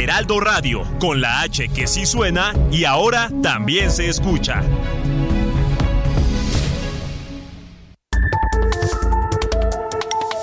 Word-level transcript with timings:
Heraldo 0.00 0.38
Radio, 0.40 0.82
con 1.00 1.20
la 1.20 1.40
H 1.40 1.68
que 1.68 1.86
sí 1.86 2.06
suena 2.06 2.52
y 2.70 2.84
ahora 2.84 3.30
también 3.42 3.90
se 3.90 4.08
escucha. 4.08 4.62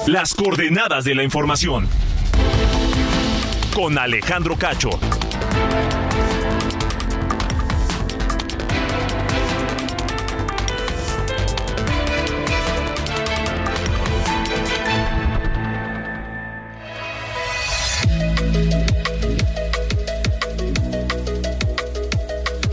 Las 0.07 0.33
coordenadas 0.33 1.05
de 1.05 1.15
la 1.15 1.23
información. 1.23 1.87
Con 3.73 3.97
Alejandro 3.97 4.57
Cacho. 4.57 4.89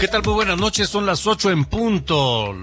¿Qué 0.07 0.13
tal? 0.13 0.23
Muy 0.23 0.35
buenas 0.35 0.59
noches, 0.59 0.89
son 0.89 1.05
las 1.05 1.27
8 1.27 1.51
en 1.51 1.65
punto. 1.65 2.57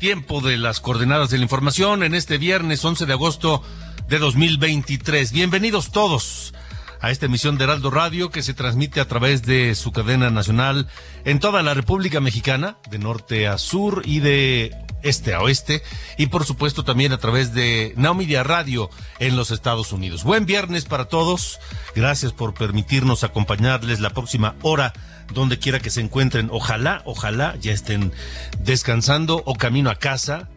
Tiempo 0.00 0.40
de 0.40 0.56
las 0.56 0.80
coordenadas 0.80 1.30
de 1.30 1.38
la 1.38 1.44
información 1.44 2.02
en 2.02 2.12
este 2.12 2.38
viernes 2.38 2.84
11 2.84 3.06
de 3.06 3.12
agosto 3.12 3.62
de 4.08 4.18
2023. 4.18 5.30
Bienvenidos 5.30 5.92
todos 5.92 6.52
a 7.00 7.12
esta 7.12 7.26
emisión 7.26 7.56
de 7.56 7.62
Heraldo 7.62 7.92
Radio 7.92 8.30
que 8.30 8.42
se 8.42 8.52
transmite 8.52 8.98
a 9.00 9.06
través 9.06 9.42
de 9.42 9.76
su 9.76 9.92
cadena 9.92 10.30
nacional 10.30 10.88
en 11.24 11.38
toda 11.38 11.62
la 11.62 11.72
República 11.72 12.18
Mexicana, 12.18 12.78
de 12.90 12.98
norte 12.98 13.46
a 13.46 13.58
sur 13.58 14.02
y 14.04 14.18
de 14.18 14.74
este 15.04 15.34
a 15.34 15.40
oeste, 15.42 15.84
y 16.16 16.26
por 16.26 16.44
supuesto 16.44 16.82
también 16.82 17.12
a 17.12 17.18
través 17.18 17.54
de 17.54 17.94
Naomedia 17.96 18.42
Radio 18.42 18.90
en 19.20 19.36
los 19.36 19.52
Estados 19.52 19.92
Unidos. 19.92 20.24
Buen 20.24 20.46
viernes 20.46 20.84
para 20.84 21.04
todos. 21.04 21.60
Gracias 21.94 22.32
por 22.32 22.54
permitirnos 22.54 23.22
acompañarles 23.22 24.00
la 24.00 24.10
próxima 24.10 24.56
hora 24.62 24.92
donde 25.32 25.58
quiera 25.58 25.80
que 25.80 25.90
se 25.90 26.00
encuentren. 26.00 26.48
Ojalá, 26.52 27.02
ojalá 27.04 27.56
ya 27.60 27.72
estén 27.72 28.12
descansando 28.58 29.42
o 29.44 29.54
camino 29.54 29.90
a 29.90 29.96
casa, 29.96 30.48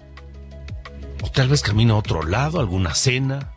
o 1.24 1.30
tal 1.30 1.50
vez 1.50 1.62
camino 1.62 1.96
a 1.96 1.98
otro 1.98 2.24
lado, 2.24 2.60
alguna 2.60 2.96
cena, 2.96 3.54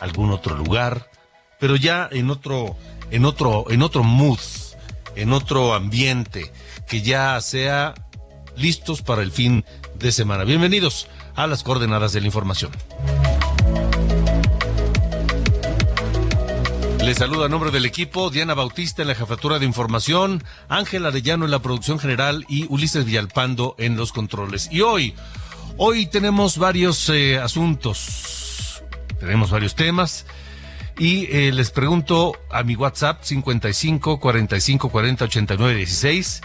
algún 0.00 0.30
otro 0.30 0.56
lugar, 0.56 1.10
pero 1.58 1.76
ya 1.76 2.08
en 2.10 2.30
otro, 2.30 2.76
en 3.10 3.24
otro, 3.24 3.66
en 3.70 3.82
otro 3.82 4.02
mood, 4.02 4.40
en 5.16 5.32
otro 5.32 5.74
ambiente, 5.74 6.52
que 6.88 7.02
ya 7.02 7.40
sea 7.40 7.94
listos 8.56 9.02
para 9.02 9.22
el 9.22 9.30
fin 9.30 9.64
de 9.98 10.12
semana. 10.12 10.44
Bienvenidos 10.44 11.08
a 11.34 11.46
las 11.46 11.62
coordenadas 11.62 12.12
de 12.12 12.20
la 12.20 12.26
información. 12.26 12.72
Les 17.04 17.18
saluda 17.18 17.46
a 17.46 17.48
nombre 17.48 17.72
del 17.72 17.84
equipo 17.84 18.30
Diana 18.30 18.54
Bautista 18.54 19.02
en 19.02 19.08
la 19.08 19.16
jefatura 19.16 19.58
de 19.58 19.66
información, 19.66 20.44
Ángel 20.68 21.04
Arellano 21.04 21.44
en 21.44 21.50
la 21.50 21.58
producción 21.58 21.98
general 21.98 22.44
y 22.48 22.66
Ulises 22.68 23.04
Villalpando 23.04 23.74
en 23.78 23.96
los 23.96 24.12
controles. 24.12 24.68
Y 24.70 24.82
hoy, 24.82 25.14
hoy 25.78 26.06
tenemos 26.06 26.58
varios 26.58 27.08
eh, 27.08 27.38
asuntos, 27.38 28.84
tenemos 29.18 29.50
varios 29.50 29.74
temas 29.74 30.26
y 30.96 31.26
eh, 31.36 31.50
les 31.52 31.72
pregunto 31.72 32.34
a 32.52 32.62
mi 32.62 32.76
WhatsApp 32.76 33.24
55 33.24 34.20
45 34.20 34.88
40 34.88 35.24
89 35.24 35.74
16. 35.74 36.40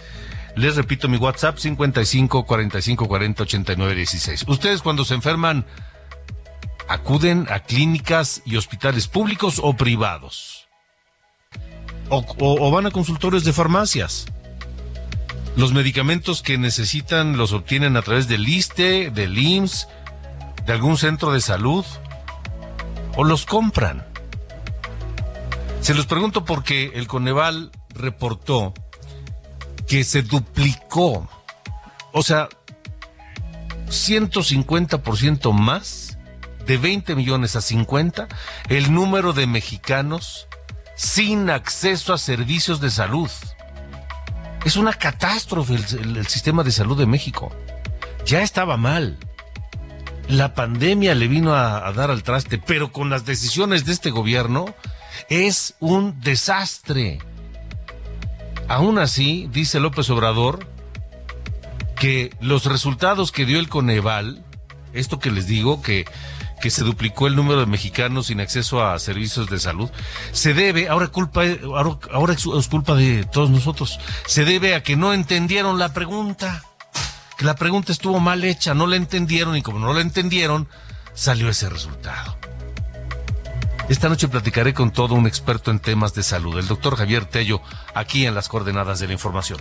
Les 0.56 0.76
repito 0.76 1.08
mi 1.08 1.18
WhatsApp 1.18 1.60
55 1.60 2.48
45 2.48 3.08
40 3.08 3.44
89 3.44 3.96
16. 3.96 4.46
Ustedes 4.48 4.82
cuando 4.82 5.06
se 5.06 5.14
enferman 5.14 5.68
acuden 6.88 7.48
a 7.50 7.60
clínicas 7.60 8.42
y 8.46 8.58
hospitales 8.58 9.08
públicos 9.08 9.60
o 9.62 9.74
privados. 9.76 10.68
O, 12.10 12.72
van 12.72 12.86
a 12.86 12.92
consultorios 12.92 13.44
de 13.44 13.52
farmacias. 13.52 14.28
Los 15.58 15.74
medicamentos 15.74 16.42
que 16.42 16.58
necesitan 16.58 17.36
los 17.36 17.52
obtienen 17.52 17.98
a 17.98 18.02
través 18.02 18.28
del 18.28 18.48
ISTE, 18.48 19.12
del 19.12 19.38
IMSS, 19.38 19.88
de 20.66 20.74
algún 20.74 20.98
centro 20.98 21.34
de 21.34 21.42
salud, 21.42 21.84
o 23.16 23.24
los 23.24 23.46
compran. 23.46 24.06
Se 25.82 25.94
los 25.94 26.06
pregunto 26.06 26.46
porque 26.46 26.92
el 26.96 27.08
Coneval 27.08 27.72
reportó 27.90 28.74
que 29.88 30.04
se 30.04 30.22
duplicó, 30.22 31.28
o 32.14 32.24
sea, 32.24 32.48
150% 33.88 35.52
más 35.54 36.07
de 36.68 36.78
20 36.78 37.16
millones 37.16 37.56
a 37.56 37.62
50 37.62 38.28
el 38.70 38.94
número 38.94 39.34
de 39.34 39.48
mexicanos 39.48 40.48
sin 40.96 41.50
acceso 41.50 42.14
a 42.14 42.18
servicios 42.18 42.82
de 42.82 42.92
salud. 42.92 43.30
Es 44.66 44.76
una 44.76 44.94
catástrofe 44.94 45.76
el, 45.76 46.28
sistema 46.28 46.64
de 46.64 46.72
salud 46.72 46.98
de 46.98 47.06
México. 47.06 47.52
Ya 48.26 48.42
estaba 48.42 48.76
mal. 48.76 49.18
La 50.28 50.54
pandemia 50.54 51.16
le 51.16 51.30
vino 51.30 51.54
a, 51.54 51.88
a 51.88 51.94
dar 51.94 52.12
al 52.12 52.24
traste, 52.24 52.58
pero 52.58 52.92
con 52.92 53.10
las 53.10 53.26
decisiones 53.26 53.86
de 53.86 53.94
este 53.94 54.10
gobierno 54.10 54.76
es 55.30 55.76
un 55.80 56.20
desastre. 56.20 57.20
Aún 58.68 59.00
así, 59.00 59.48
dice 59.54 59.80
López 59.80 60.10
Obrador, 60.10 60.68
que 61.96 62.36
los 62.42 62.66
resultados 62.66 63.32
que 63.32 63.46
dio 63.46 63.60
el 63.60 63.70
Coneval, 63.70 64.44
esto 64.92 65.20
que 65.20 65.32
les 65.32 65.48
digo, 65.48 65.82
que 65.82 66.06
que 66.62 66.70
se 66.70 66.84
duplicó 66.84 67.28
el 67.28 67.36
número 67.36 67.60
de 67.60 67.66
mexicanos 67.66 68.28
sin 68.28 68.40
acceso 68.40 68.84
a 68.84 68.98
servicios 69.00 69.50
de 69.50 69.60
salud, 69.60 69.90
se 70.32 70.54
debe, 70.54 70.90
ahora 70.90 71.08
culpa, 71.08 71.44
ahora, 72.12 72.34
es 72.34 72.68
culpa 72.68 72.96
de 72.96 73.26
todos 73.26 73.50
nosotros, 73.50 74.00
se 74.26 74.46
debe 74.46 74.76
a 74.76 74.84
que 74.84 74.96
no 74.96 75.14
entendieron 75.14 75.78
la 75.78 75.94
pregunta, 75.94 76.64
que 77.38 77.46
la 77.46 77.56
pregunta 77.56 77.92
estuvo 77.92 78.20
mal 78.20 78.44
hecha, 78.44 78.74
no 78.74 78.88
la 78.88 78.96
entendieron 78.96 79.56
y 79.56 79.62
como 79.62 79.80
no 79.80 79.94
la 79.94 80.02
entendieron, 80.02 80.68
salió 81.14 81.50
ese 81.50 81.70
resultado. 81.70 82.38
Esta 83.90 84.10
noche 84.10 84.28
platicaré 84.28 84.74
con 84.74 84.92
todo 84.92 85.16
un 85.16 85.28
experto 85.28 85.72
en 85.72 85.80
temas 85.80 86.14
de 86.14 86.24
salud, 86.24 86.58
el 86.60 86.68
doctor 86.68 86.98
Javier 86.98 87.26
Tello, 87.26 87.62
aquí 87.94 88.26
en 88.26 88.36
las 88.36 88.50
coordenadas 88.50 89.00
de 89.00 89.08
la 89.08 89.14
información. 89.14 89.60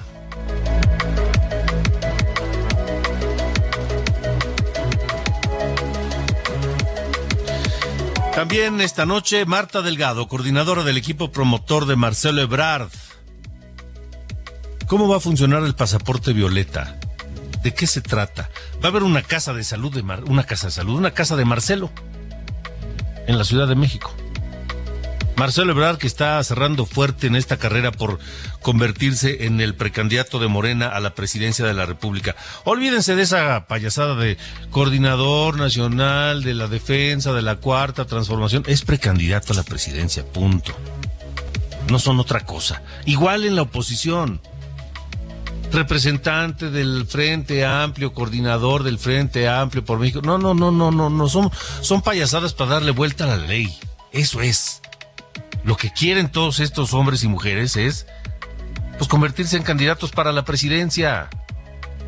También 8.36 8.82
esta 8.82 9.06
noche 9.06 9.46
Marta 9.46 9.80
Delgado, 9.80 10.28
coordinadora 10.28 10.84
del 10.84 10.98
equipo 10.98 11.32
promotor 11.32 11.86
de 11.86 11.96
Marcelo 11.96 12.42
Ebrard. 12.42 12.90
¿Cómo 14.86 15.08
va 15.08 15.16
a 15.16 15.20
funcionar 15.20 15.62
el 15.62 15.74
pasaporte 15.74 16.34
violeta? 16.34 17.00
¿De 17.62 17.72
qué 17.72 17.86
se 17.86 18.02
trata? 18.02 18.50
Va 18.84 18.88
a 18.88 18.90
haber 18.90 19.04
una 19.04 19.22
casa 19.22 19.54
de 19.54 19.64
salud 19.64 19.90
de 19.90 20.02
una 20.02 20.44
casa 20.44 20.66
de 20.66 20.70
salud, 20.70 20.98
una 20.98 21.12
casa 21.12 21.34
de 21.36 21.46
Marcelo 21.46 21.90
en 23.26 23.38
la 23.38 23.44
Ciudad 23.44 23.68
de 23.68 23.74
México. 23.74 24.14
Marcelo 25.36 25.72
Ebrard 25.72 25.98
que 25.98 26.06
está 26.06 26.42
cerrando 26.42 26.86
fuerte 26.86 27.26
en 27.26 27.36
esta 27.36 27.58
carrera 27.58 27.92
por 27.92 28.18
convertirse 28.62 29.44
en 29.44 29.60
el 29.60 29.74
precandidato 29.74 30.38
de 30.38 30.48
Morena 30.48 30.88
a 30.88 30.98
la 31.00 31.14
presidencia 31.14 31.66
de 31.66 31.74
la 31.74 31.84
República. 31.84 32.34
Olvídense 32.64 33.14
de 33.14 33.22
esa 33.22 33.66
payasada 33.66 34.14
de 34.14 34.38
coordinador 34.70 35.58
nacional 35.58 36.42
de 36.42 36.54
la 36.54 36.68
defensa 36.68 37.34
de 37.34 37.42
la 37.42 37.56
cuarta 37.56 38.06
transformación. 38.06 38.64
Es 38.66 38.82
precandidato 38.82 39.52
a 39.52 39.56
la 39.56 39.62
presidencia, 39.62 40.24
punto. 40.24 40.74
No 41.90 41.98
son 41.98 42.18
otra 42.18 42.40
cosa. 42.40 42.82
Igual 43.04 43.44
en 43.44 43.56
la 43.56 43.62
oposición. 43.62 44.40
Representante 45.70 46.70
del 46.70 47.06
Frente 47.06 47.66
Amplio, 47.66 48.14
coordinador 48.14 48.84
del 48.84 48.98
Frente 48.98 49.48
Amplio 49.48 49.84
por 49.84 49.98
México. 49.98 50.22
No, 50.22 50.38
no, 50.38 50.54
no, 50.54 50.70
no, 50.70 50.90
no, 50.90 51.10
no. 51.10 51.28
Son, 51.28 51.50
son 51.82 52.00
payasadas 52.00 52.54
para 52.54 52.72
darle 52.72 52.92
vuelta 52.92 53.24
a 53.24 53.36
la 53.36 53.36
ley. 53.36 53.76
Eso 54.12 54.40
es. 54.40 54.80
Lo 55.66 55.76
que 55.76 55.90
quieren 55.90 56.30
todos 56.30 56.60
estos 56.60 56.94
hombres 56.94 57.24
y 57.24 57.28
mujeres 57.28 57.76
es 57.76 58.06
pues 58.98 59.08
convertirse 59.08 59.56
en 59.56 59.64
candidatos 59.64 60.12
para 60.12 60.30
la 60.30 60.44
presidencia. 60.44 61.28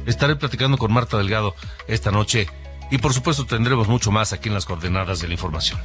Estaré 0.06 0.36
platicando 0.36 0.78
con 0.78 0.92
Marta 0.92 1.18
Delgado 1.18 1.56
esta 1.88 2.12
noche 2.12 2.46
y 2.92 2.98
por 2.98 3.12
supuesto 3.12 3.46
tendremos 3.46 3.88
mucho 3.88 4.12
más 4.12 4.32
aquí 4.32 4.48
en 4.48 4.54
las 4.54 4.64
coordenadas 4.64 5.18
de 5.18 5.26
la 5.26 5.34
información. 5.34 5.80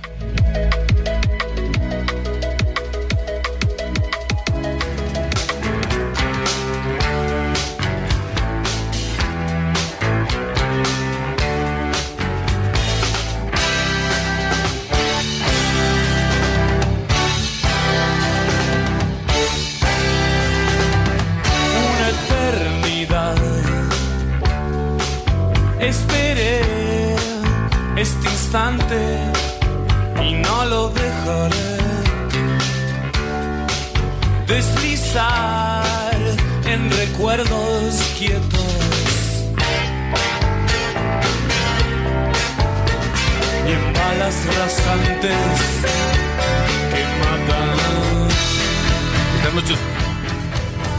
En 35.15 36.89
recuerdos 36.91 38.13
quietos. 38.17 38.65
Y 43.67 43.71
en 43.71 43.93
balas 43.93 44.45
rasantes 44.57 45.37
que 46.89 47.03
matan. 47.19 47.77
Buenas 49.35 49.53
noches. 49.53 49.77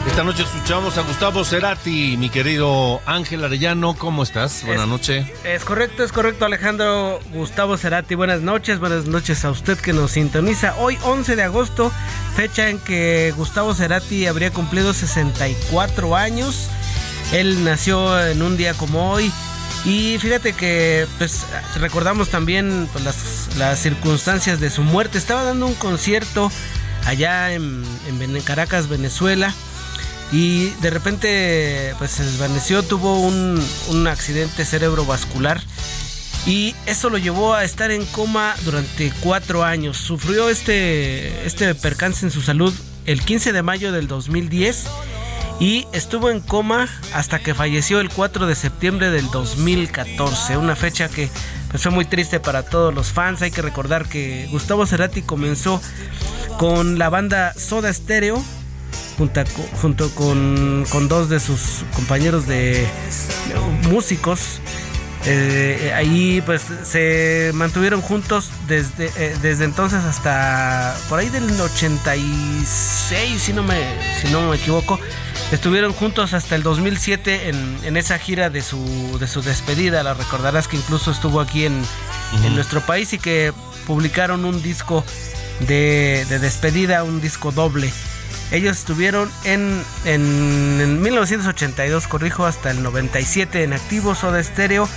Esta 0.06 0.22
noche 0.22 0.42
escuchamos 0.44 0.96
a 0.96 1.02
Gustavo 1.02 1.44
Cerati, 1.44 2.16
mi 2.16 2.28
querido 2.28 3.00
Ángel 3.06 3.42
Arellano, 3.42 3.94
¿cómo 3.94 4.22
estás? 4.22 4.62
Buenas 4.64 4.86
noches. 4.86 5.26
Es 5.42 5.64
correcto, 5.64 6.04
es 6.04 6.12
correcto 6.12 6.44
Alejandro 6.44 7.18
Gustavo 7.32 7.76
Cerati, 7.76 8.14
buenas 8.14 8.42
noches, 8.42 8.78
buenas 8.78 9.06
noches 9.06 9.44
a 9.44 9.50
usted 9.50 9.76
que 9.76 9.92
nos 9.92 10.12
sintoniza. 10.12 10.76
Hoy 10.76 10.98
11 11.02 11.34
de 11.34 11.42
agosto, 11.42 11.90
fecha 12.34 12.68
en 12.68 12.78
que 12.78 13.32
Gustavo 13.36 13.74
Cerati 13.74 14.26
habría 14.26 14.50
cumplido 14.50 14.92
64 14.92 16.16
años. 16.16 16.68
Él 17.32 17.64
nació 17.64 18.26
en 18.26 18.42
un 18.42 18.56
día 18.56 18.74
como 18.74 19.10
hoy. 19.10 19.32
Y 19.84 20.18
fíjate 20.18 20.52
que 20.52 21.06
pues 21.18 21.44
recordamos 21.78 22.30
también 22.30 22.88
pues, 22.92 23.04
las, 23.04 23.56
las 23.56 23.78
circunstancias 23.78 24.60
de 24.60 24.70
su 24.70 24.82
muerte. 24.82 25.18
Estaba 25.18 25.44
dando 25.44 25.66
un 25.66 25.74
concierto 25.74 26.50
allá 27.06 27.52
en, 27.52 27.84
en 28.08 28.40
Caracas, 28.42 28.88
Venezuela 28.88 29.52
y 30.32 30.70
de 30.80 30.90
repente 30.90 31.94
pues 31.98 32.10
se 32.10 32.24
desvaneció, 32.24 32.82
tuvo 32.82 33.20
un, 33.20 33.62
un 33.88 34.06
accidente 34.08 34.64
cerebrovascular 34.64 35.60
y 36.46 36.74
eso 36.86 37.10
lo 37.10 37.18
llevó 37.18 37.54
a 37.54 37.64
estar 37.64 37.90
en 37.90 38.04
coma 38.06 38.54
durante 38.64 39.12
cuatro 39.20 39.64
años. 39.64 39.96
Sufrió 39.96 40.48
este, 40.48 41.46
este 41.46 41.74
percance 41.74 42.24
en 42.26 42.30
su 42.30 42.42
salud 42.42 42.74
el 43.06 43.22
15 43.22 43.52
de 43.52 43.62
mayo 43.62 43.92
del 43.92 44.08
2010 44.08 44.86
y 45.60 45.86
estuvo 45.92 46.30
en 46.30 46.40
coma 46.40 46.88
hasta 47.14 47.38
que 47.38 47.54
falleció 47.54 48.00
el 48.00 48.10
4 48.10 48.46
de 48.46 48.54
septiembre 48.54 49.10
del 49.10 49.30
2014, 49.30 50.56
una 50.56 50.74
fecha 50.74 51.08
que 51.08 51.28
pues, 51.70 51.82
fue 51.82 51.92
muy 51.92 52.04
triste 52.04 52.40
para 52.40 52.64
todos 52.64 52.92
los 52.92 53.08
fans. 53.08 53.42
Hay 53.42 53.50
que 53.50 53.62
recordar 53.62 54.08
que 54.08 54.48
Gustavo 54.50 54.86
Cerati 54.86 55.22
comenzó 55.22 55.80
con 56.58 56.98
la 56.98 57.08
banda 57.08 57.54
Soda 57.54 57.92
Stereo 57.92 58.42
junto, 59.80 60.10
con, 60.14 60.84
con, 60.90 61.08
dos 61.08 61.28
de 61.28 61.38
sus 61.40 61.84
compañeros 61.94 62.46
de, 62.46 62.86
músicos. 63.88 64.60
Eh, 65.26 65.90
ahí 65.94 66.42
pues 66.44 66.62
se 66.82 67.50
mantuvieron 67.54 68.02
juntos 68.02 68.50
desde, 68.68 69.06
eh, 69.16 69.34
desde 69.40 69.64
entonces 69.64 70.04
hasta 70.04 70.94
por 71.08 71.18
ahí 71.18 71.30
del 71.30 71.58
86, 71.58 73.42
si 73.42 73.52
no 73.54 73.62
me, 73.62 73.80
si 74.20 74.28
no 74.28 74.50
me 74.50 74.56
equivoco. 74.56 75.00
Estuvieron 75.50 75.92
juntos 75.92 76.34
hasta 76.34 76.56
el 76.56 76.62
2007 76.62 77.48
en, 77.48 77.78
en 77.84 77.96
esa 77.96 78.18
gira 78.18 78.50
de 78.50 78.60
su, 78.60 79.18
de 79.18 79.26
su 79.26 79.40
despedida. 79.42 80.02
La 80.02 80.14
recordarás 80.14 80.68
que 80.68 80.76
incluso 80.76 81.10
estuvo 81.10 81.40
aquí 81.40 81.64
en, 81.64 81.82
en 82.44 82.54
nuestro 82.54 82.80
país 82.80 83.12
y 83.12 83.18
que 83.18 83.52
publicaron 83.86 84.44
un 84.44 84.62
disco 84.62 85.04
de, 85.60 86.26
de 86.28 86.38
despedida, 86.38 87.04
un 87.04 87.20
disco 87.20 87.52
doble. 87.52 87.90
Ellos 88.52 88.78
estuvieron 88.78 89.30
en, 89.44 89.82
en, 90.04 91.02
1982, 91.02 92.06
corrijo, 92.06 92.46
hasta 92.46 92.70
el 92.70 92.82
97 92.82 93.64
en 93.64 93.72
activo 93.72 94.14
Soda 94.14 94.42
Stereo, 94.42 94.88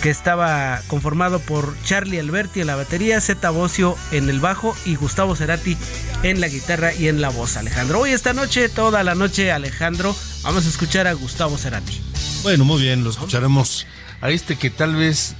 que 0.00 0.10
estaba 0.10 0.80
conformado 0.88 1.40
por 1.40 1.74
Charlie 1.84 2.18
Alberti 2.18 2.60
en 2.60 2.66
la 2.66 2.76
batería, 2.76 3.20
Zeta 3.20 3.50
Bocio 3.50 3.96
en 4.12 4.28
el 4.30 4.40
bajo 4.40 4.74
y 4.84 4.96
Gustavo 4.96 5.36
Cerati 5.36 5.76
en 6.22 6.40
la 6.40 6.48
guitarra 6.48 6.94
y 6.94 7.08
en 7.08 7.20
la 7.20 7.28
voz. 7.28 7.56
Alejandro, 7.56 8.00
hoy 8.00 8.10
esta 8.10 8.32
noche, 8.32 8.68
toda 8.68 9.02
la 9.02 9.14
noche, 9.14 9.52
Alejandro, 9.52 10.14
vamos 10.42 10.66
a 10.66 10.68
escuchar 10.68 11.06
a 11.06 11.12
Gustavo 11.12 11.58
Cerati. 11.58 12.00
Bueno, 12.42 12.64
muy 12.64 12.80
bien, 12.80 13.04
lo 13.04 13.10
escucharemos 13.10 13.86
a 14.20 14.30
este 14.30 14.56
que 14.56 14.70
tal 14.70 14.96
vez 14.96 15.34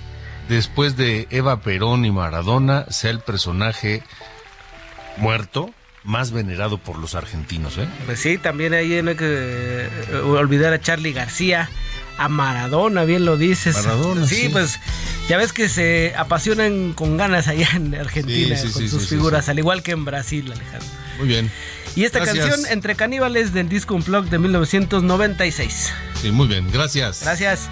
después 0.48 0.96
de 0.96 1.26
Eva 1.30 1.62
Perón 1.62 2.04
y 2.04 2.10
Maradona 2.10 2.86
sea 2.90 3.10
el 3.10 3.20
personaje 3.20 4.02
muerto 5.16 5.72
más 6.04 6.32
venerado 6.32 6.78
por 6.78 6.98
los 6.98 7.14
argentinos, 7.14 7.78
¿eh? 7.78 7.88
Pues 8.06 8.20
sí, 8.20 8.38
también 8.38 8.72
ahí 8.74 9.02
no 9.02 9.10
hay 9.10 9.16
que 9.16 9.26
eh, 9.26 10.16
olvidar 10.16 10.72
a 10.72 10.80
Charlie 10.80 11.12
García, 11.12 11.68
a 12.20 12.28
Maradona, 12.28 13.04
bien 13.04 13.24
lo 13.24 13.38
dices. 13.38 13.74
Maradona, 13.76 14.26
sí, 14.26 14.50
pues 14.52 14.78
ya 15.26 15.38
ves 15.38 15.54
que 15.54 15.70
se 15.70 16.12
apasionan 16.14 16.92
con 16.92 17.16
ganas 17.16 17.48
allá 17.48 17.70
en 17.74 17.94
Argentina 17.94 18.56
con 18.60 18.88
sus 18.88 19.08
figuras, 19.08 19.48
al 19.48 19.58
igual 19.58 19.82
que 19.82 19.92
en 19.92 20.04
Brasil, 20.04 20.44
Alejandro. 20.52 20.88
Muy 21.18 21.28
bien. 21.28 21.50
Y 21.96 22.04
esta 22.04 22.22
canción, 22.22 22.60
Entre 22.68 22.94
Caníbales, 22.94 23.54
del 23.54 23.70
disco 23.70 23.94
Unplugged 23.94 24.28
de 24.28 24.38
1996. 24.38 25.92
Sí, 26.20 26.30
muy 26.30 26.46
bien, 26.46 26.70
gracias. 26.70 27.22
Gracias. 27.22 27.70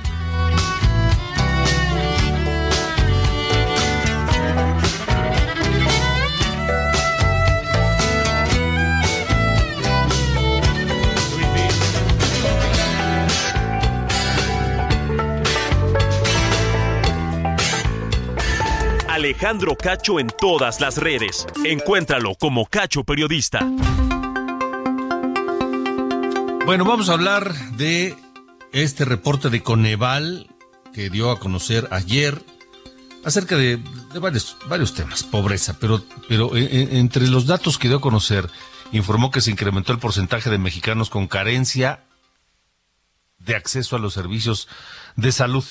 Alejandro 19.38 19.76
Cacho 19.76 20.18
en 20.18 20.26
todas 20.26 20.80
las 20.80 20.96
redes. 20.96 21.46
Encuéntralo 21.64 22.34
como 22.34 22.66
Cacho 22.66 23.04
Periodista. 23.04 23.60
Bueno, 26.66 26.84
vamos 26.84 27.08
a 27.08 27.12
hablar 27.12 27.54
de 27.76 28.16
este 28.72 29.04
reporte 29.04 29.48
de 29.48 29.62
Coneval 29.62 30.48
que 30.92 31.08
dio 31.08 31.30
a 31.30 31.38
conocer 31.38 31.86
ayer 31.92 32.44
acerca 33.24 33.56
de, 33.56 33.80
varios, 34.20 34.56
varios 34.66 34.94
temas, 34.94 35.22
pobreza, 35.22 35.78
pero, 35.78 36.02
pero 36.28 36.56
eh, 36.56 36.64
eh, 36.64 36.88
entre 36.94 37.28
los 37.28 37.46
datos 37.46 37.78
que 37.78 37.86
dio 37.86 37.98
a 37.98 38.00
conocer, 38.00 38.50
informó 38.90 39.30
que 39.30 39.40
se 39.40 39.52
incrementó 39.52 39.92
el 39.92 40.00
porcentaje 40.00 40.50
de 40.50 40.58
mexicanos 40.58 41.10
con 41.10 41.28
carencia 41.28 42.02
de 43.38 43.54
acceso 43.54 43.94
a 43.94 44.00
los 44.00 44.14
servicios 44.14 44.66
de 45.14 45.30
salud. 45.30 45.64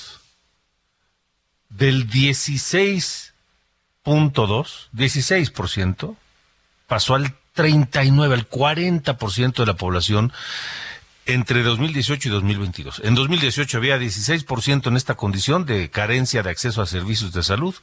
Del 1.68 2.08
16 2.08 3.27
16%, 4.08 4.88
16%, 4.92 6.16
pasó 6.86 7.14
al 7.14 7.34
39, 7.54 8.34
al 8.34 8.48
40% 8.48 9.54
de 9.56 9.66
la 9.66 9.74
población 9.74 10.32
entre 11.26 11.62
2018 11.62 12.28
y 12.28 12.32
2022. 12.32 13.02
En 13.04 13.14
2018 13.14 13.76
había 13.76 13.98
16% 13.98 14.86
en 14.86 14.96
esta 14.96 15.14
condición 15.14 15.66
de 15.66 15.90
carencia 15.90 16.42
de 16.42 16.50
acceso 16.50 16.80
a 16.80 16.86
servicios 16.86 17.32
de 17.32 17.42
salud 17.42 17.74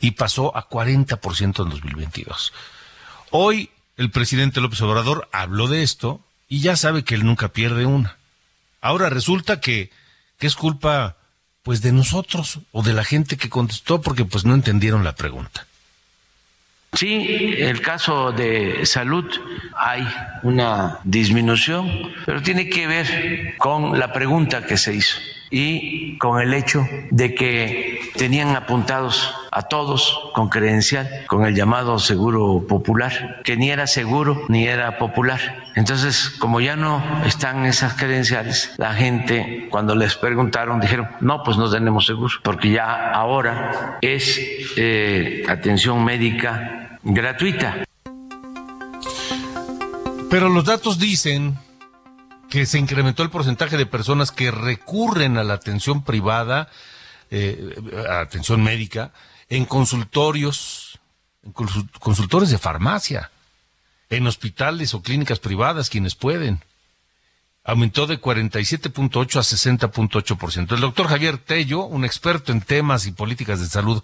y 0.00 0.12
pasó 0.12 0.54
a 0.56 0.68
40% 0.68 1.42
en 1.42 1.70
2022. 1.70 2.52
Hoy 3.30 3.70
el 3.96 4.10
presidente 4.10 4.60
López 4.60 4.82
Obrador 4.82 5.28
habló 5.32 5.68
de 5.68 5.82
esto 5.82 6.20
y 6.48 6.60
ya 6.60 6.76
sabe 6.76 7.02
que 7.02 7.14
él 7.14 7.24
nunca 7.24 7.48
pierde 7.48 7.86
una. 7.86 8.18
Ahora 8.82 9.08
resulta 9.08 9.60
que, 9.60 9.90
que 10.38 10.46
es 10.46 10.54
culpa 10.54 11.16
pues 11.62 11.80
de 11.82 11.92
nosotros 11.92 12.60
o 12.72 12.82
de 12.82 12.92
la 12.92 13.04
gente 13.04 13.36
que 13.36 13.48
contestó 13.48 14.00
porque 14.00 14.24
pues 14.24 14.44
no 14.44 14.54
entendieron 14.54 15.04
la 15.04 15.14
pregunta. 15.14 15.66
Sí, 16.94 17.54
el 17.56 17.80
caso 17.80 18.32
de 18.32 18.84
salud 18.84 19.24
hay 19.74 20.06
una 20.42 20.98
disminución, 21.04 22.12
pero 22.26 22.42
tiene 22.42 22.68
que 22.68 22.86
ver 22.86 23.54
con 23.56 23.98
la 23.98 24.12
pregunta 24.12 24.66
que 24.66 24.76
se 24.76 24.94
hizo 24.94 25.16
y 25.52 26.16
con 26.16 26.40
el 26.40 26.54
hecho 26.54 26.88
de 27.10 27.34
que 27.34 28.00
tenían 28.16 28.56
apuntados 28.56 29.34
a 29.50 29.62
todos 29.62 30.30
con 30.34 30.48
credencial, 30.48 31.06
con 31.26 31.44
el 31.44 31.54
llamado 31.54 31.98
seguro 31.98 32.64
popular, 32.66 33.42
que 33.44 33.58
ni 33.58 33.70
era 33.70 33.86
seguro 33.86 34.46
ni 34.48 34.66
era 34.66 34.98
popular. 34.98 35.40
Entonces, 35.76 36.30
como 36.30 36.60
ya 36.60 36.74
no 36.74 37.02
están 37.26 37.66
esas 37.66 37.92
credenciales, 37.94 38.72
la 38.78 38.94
gente 38.94 39.68
cuando 39.70 39.94
les 39.94 40.16
preguntaron 40.16 40.80
dijeron, 40.80 41.08
no, 41.20 41.42
pues 41.42 41.58
no 41.58 41.70
tenemos 41.70 42.06
seguro, 42.06 42.32
porque 42.42 42.70
ya 42.70 43.10
ahora 43.12 43.98
es 44.00 44.40
eh, 44.76 45.44
atención 45.48 46.02
médica 46.02 46.98
gratuita. 47.02 47.84
Pero 50.30 50.48
los 50.48 50.64
datos 50.64 50.98
dicen 50.98 51.58
que 52.52 52.66
se 52.66 52.78
incrementó 52.78 53.22
el 53.22 53.30
porcentaje 53.30 53.78
de 53.78 53.86
personas 53.86 54.30
que 54.30 54.50
recurren 54.50 55.38
a 55.38 55.42
la 55.42 55.54
atención 55.54 56.04
privada, 56.04 56.68
eh, 57.30 57.74
a 58.10 58.20
atención 58.20 58.62
médica, 58.62 59.14
en 59.48 59.64
consultorios, 59.64 61.00
en 61.42 61.52
consultores 61.52 62.50
de 62.50 62.58
farmacia, 62.58 63.30
en 64.10 64.26
hospitales 64.26 64.92
o 64.92 65.00
clínicas 65.00 65.38
privadas, 65.38 65.88
quienes 65.88 66.14
pueden. 66.14 66.60
aumentó 67.64 68.06
de 68.06 68.20
47.8 68.20 69.36
a 69.38 69.88
60.8%. 69.88 70.74
El 70.74 70.80
doctor 70.82 71.06
Javier 71.06 71.38
Tello, 71.38 71.84
un 71.84 72.04
experto 72.04 72.52
en 72.52 72.60
temas 72.60 73.06
y 73.06 73.12
políticas 73.12 73.60
de 73.60 73.66
salud, 73.66 74.02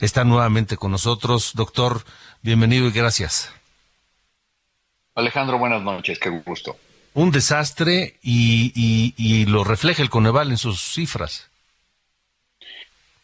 está 0.00 0.24
nuevamente 0.24 0.78
con 0.78 0.90
nosotros. 0.90 1.52
Doctor, 1.52 2.02
bienvenido 2.40 2.86
y 2.86 2.92
gracias. 2.92 3.52
Alejandro, 5.14 5.58
buenas 5.58 5.82
noches, 5.82 6.18
qué 6.18 6.30
gusto. 6.30 6.78
Un 7.14 7.30
desastre 7.30 8.16
y, 8.22 9.14
y 9.16 9.46
lo 9.46 9.64
refleja 9.64 10.02
el 10.02 10.10
Coneval 10.10 10.50
en 10.50 10.58
sus 10.58 10.80
cifras. 10.80 11.50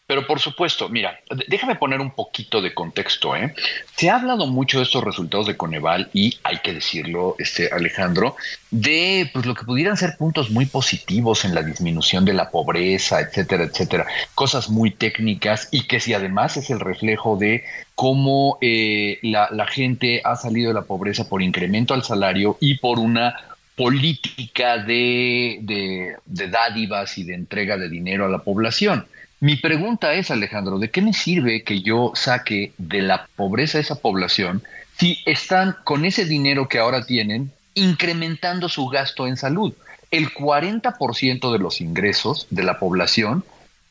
Pero 0.07 0.25
por 0.25 0.39
supuesto, 0.39 0.87
mira, 0.87 1.19
déjame 1.49 1.75
poner 1.75 1.99
un 1.99 2.11
poquito 2.11 2.61
de 2.61 2.73
contexto. 2.73 3.35
¿eh? 3.35 3.53
Se 3.97 4.09
ha 4.09 4.15
hablado 4.15 4.47
mucho 4.47 4.77
de 4.77 4.85
estos 4.85 5.03
resultados 5.03 5.47
de 5.47 5.57
Coneval 5.57 6.09
y 6.13 6.39
hay 6.43 6.59
que 6.59 6.73
decirlo, 6.73 7.35
este 7.39 7.69
Alejandro, 7.73 8.37
de 8.71 9.29
pues 9.33 9.45
lo 9.45 9.53
que 9.53 9.65
pudieran 9.65 9.97
ser 9.97 10.15
puntos 10.17 10.49
muy 10.49 10.65
positivos 10.65 11.43
en 11.43 11.53
la 11.53 11.61
disminución 11.61 12.23
de 12.23 12.31
la 12.31 12.49
pobreza, 12.51 13.19
etcétera, 13.19 13.65
etcétera. 13.65 14.05
Cosas 14.33 14.69
muy 14.69 14.91
técnicas 14.91 15.67
y 15.71 15.85
que 15.87 15.99
si 15.99 16.13
además 16.13 16.55
es 16.55 16.69
el 16.69 16.79
reflejo 16.79 17.35
de 17.35 17.65
cómo 17.93 18.59
eh, 18.61 19.19
la, 19.23 19.49
la 19.51 19.67
gente 19.67 20.21
ha 20.23 20.37
salido 20.37 20.69
de 20.69 20.75
la 20.75 20.83
pobreza 20.83 21.27
por 21.27 21.41
incremento 21.41 21.93
al 21.93 22.05
salario 22.05 22.57
y 22.61 22.77
por 22.77 22.97
una 22.97 23.35
política 23.77 24.79
de, 24.79 26.17
de, 26.25 26.47
dádivas 26.49 27.15
y 27.19 27.23
de 27.23 27.35
entrega 27.35 27.77
de 27.77 27.87
dinero 27.87 28.25
a 28.25 28.29
la 28.29 28.39
población. 28.39 29.05
Mi 29.39 29.55
pregunta 29.55 30.15
es, 30.15 30.31
Alejandro, 30.31 30.79
¿de 30.79 30.89
qué 30.89 31.03
me 31.03 31.13
sirve 31.13 31.63
que 31.63 31.81
yo 31.81 32.11
saque 32.15 32.73
de 32.79 33.03
la 33.03 33.29
pobreza 33.35 33.77
a 33.77 33.81
esa 33.81 33.93
población 33.93 34.63
si 34.97 35.19
están 35.27 35.75
con 35.83 36.05
ese 36.05 36.25
dinero 36.25 36.67
que 36.67 36.79
ahora 36.79 37.05
tienen 37.05 37.51
incrementando 37.75 38.67
su 38.67 38.87
gasto 38.87 39.27
en 39.27 39.37
salud? 39.37 39.73
El 40.09 40.33
40% 40.33 41.51
de 41.51 41.59
los 41.59 41.79
ingresos 41.79 42.47
de 42.49 42.63
la 42.63 42.79
población 42.79 43.43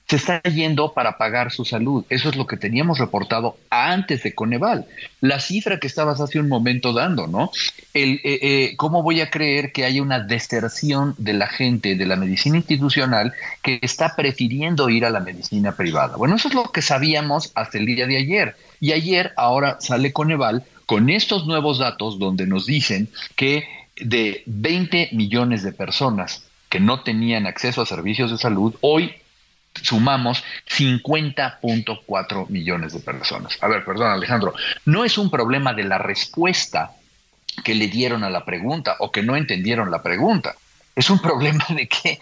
se 0.08 0.16
está 0.16 0.40
yendo 0.42 0.92
para 0.92 1.18
pagar 1.18 1.50
su 1.50 1.64
salud. 1.64 2.04
Eso 2.08 2.28
es 2.28 2.36
lo 2.36 2.46
que 2.46 2.56
teníamos 2.56 2.98
reportado 2.98 3.58
antes 3.70 4.22
de 4.22 4.34
Coneval. 4.34 4.86
La 5.20 5.40
cifra 5.40 5.80
que 5.80 5.88
estabas 5.88 6.20
hace 6.20 6.38
un 6.38 6.48
momento 6.48 6.92
dando, 6.92 7.26
¿no? 7.26 7.50
El, 7.92 8.20
eh, 8.22 8.38
eh, 8.42 8.75
¿Cómo 8.76 9.02
voy 9.02 9.20
a 9.20 9.30
creer 9.30 9.72
que 9.72 9.84
haya 9.84 10.02
una 10.02 10.20
deserción 10.20 11.14
de 11.18 11.32
la 11.32 11.48
gente 11.48 11.96
de 11.96 12.06
la 12.06 12.14
medicina 12.14 12.56
institucional 12.56 13.32
que 13.62 13.80
está 13.82 14.14
prefiriendo 14.14 14.88
ir 14.88 15.04
a 15.04 15.10
la 15.10 15.20
medicina 15.20 15.72
privada? 15.72 16.16
Bueno, 16.16 16.36
eso 16.36 16.48
es 16.48 16.54
lo 16.54 16.70
que 16.70 16.82
sabíamos 16.82 17.50
hasta 17.56 17.78
el 17.78 17.86
día 17.86 18.06
de 18.06 18.18
ayer. 18.18 18.56
Y 18.78 18.92
ayer, 18.92 19.32
ahora 19.36 19.78
sale 19.80 20.12
Coneval 20.12 20.62
con 20.86 21.10
estos 21.10 21.46
nuevos 21.46 21.78
datos 21.78 22.20
donde 22.20 22.46
nos 22.46 22.66
dicen 22.66 23.08
que 23.34 23.64
de 23.96 24.44
20 24.46 25.10
millones 25.12 25.64
de 25.64 25.72
personas 25.72 26.44
que 26.68 26.78
no 26.78 27.02
tenían 27.02 27.46
acceso 27.46 27.82
a 27.82 27.86
servicios 27.86 28.30
de 28.30 28.38
salud, 28.38 28.75
hoy 28.82 29.12
sumamos 29.83 30.45
50.4 30.68 32.49
millones 32.49 32.92
de 32.92 33.00
personas. 33.00 33.59
A 33.61 33.68
ver, 33.68 33.85
perdón 33.85 34.11
Alejandro, 34.11 34.54
no 34.85 35.04
es 35.04 35.18
un 35.18 35.30
problema 35.30 35.75
de 35.75 35.85
la 35.85 35.99
respuesta 35.99 36.92
que 37.64 37.75
le 37.75 37.88
dieron 37.88 38.25
a 38.25 38.30
la 38.30 38.45
pregunta 38.45 38.97
o 38.99 39.11
que 39.11 39.23
no 39.23 39.37
entendieron 39.37 39.90
la 39.90 40.02
pregunta. 40.02 40.54
Es 40.95 41.11
un 41.11 41.18
problema 41.23 41.64
de 41.68 41.88
que 41.88 42.11
eh, 42.11 42.21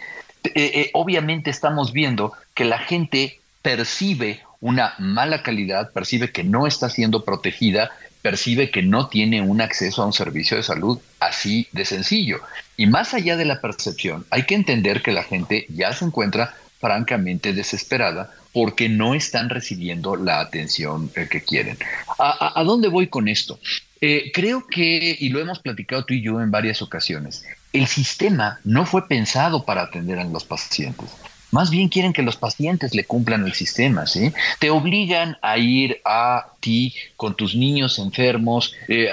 eh, 0.54 0.90
obviamente 0.92 1.50
estamos 1.50 1.92
viendo 1.92 2.32
que 2.54 2.64
la 2.64 2.78
gente 2.78 3.40
percibe 3.62 4.42
una 4.60 4.94
mala 4.98 5.42
calidad, 5.42 5.92
percibe 5.92 6.30
que 6.30 6.44
no 6.44 6.66
está 6.66 6.88
siendo 6.88 7.24
protegida, 7.24 7.90
percibe 8.22 8.70
que 8.70 8.82
no 8.82 9.08
tiene 9.08 9.42
un 9.42 9.60
acceso 9.60 10.02
a 10.02 10.06
un 10.06 10.12
servicio 10.12 10.56
de 10.56 10.62
salud 10.62 10.98
así 11.20 11.68
de 11.72 11.84
sencillo. 11.84 12.40
Y 12.76 12.86
más 12.86 13.12
allá 13.12 13.36
de 13.36 13.44
la 13.44 13.60
percepción, 13.60 14.24
hay 14.30 14.44
que 14.44 14.54
entender 14.54 15.02
que 15.02 15.12
la 15.12 15.22
gente 15.22 15.66
ya 15.68 15.92
se 15.92 16.06
encuentra 16.06 16.54
francamente 16.84 17.54
desesperada 17.54 18.30
porque 18.52 18.90
no 18.90 19.14
están 19.14 19.48
recibiendo 19.48 20.16
la 20.16 20.40
atención 20.40 21.10
eh, 21.16 21.26
que 21.30 21.42
quieren. 21.42 21.78
¿A, 22.18 22.62
dónde 22.62 22.88
voy 22.88 23.06
con 23.06 23.26
esto? 23.26 23.58
Eh, 24.02 24.30
creo 24.34 24.66
que, 24.66 25.16
y 25.18 25.30
lo 25.30 25.40
hemos 25.40 25.60
platicado 25.60 26.04
tú 26.04 26.12
y 26.12 26.20
yo 26.20 26.42
en 26.42 26.50
varias 26.50 26.82
ocasiones, 26.82 27.42
el 27.72 27.86
sistema 27.86 28.60
no 28.64 28.84
fue 28.84 29.08
pensado 29.08 29.64
para 29.64 29.84
atender 29.84 30.18
a 30.18 30.24
los 30.24 30.44
pacientes. 30.44 31.08
Más 31.54 31.70
bien 31.70 31.88
quieren 31.88 32.12
que 32.12 32.22
los 32.22 32.36
pacientes 32.36 32.96
le 32.96 33.04
cumplan 33.04 33.44
el 33.46 33.52
sistema, 33.52 34.06
¿sí? 34.06 34.32
Te 34.58 34.70
obligan 34.70 35.36
a 35.40 35.56
ir 35.56 36.00
a 36.04 36.48
ti 36.58 36.92
con 37.16 37.36
tus 37.36 37.54
niños 37.54 38.00
enfermos 38.00 38.74
eh, 38.88 39.08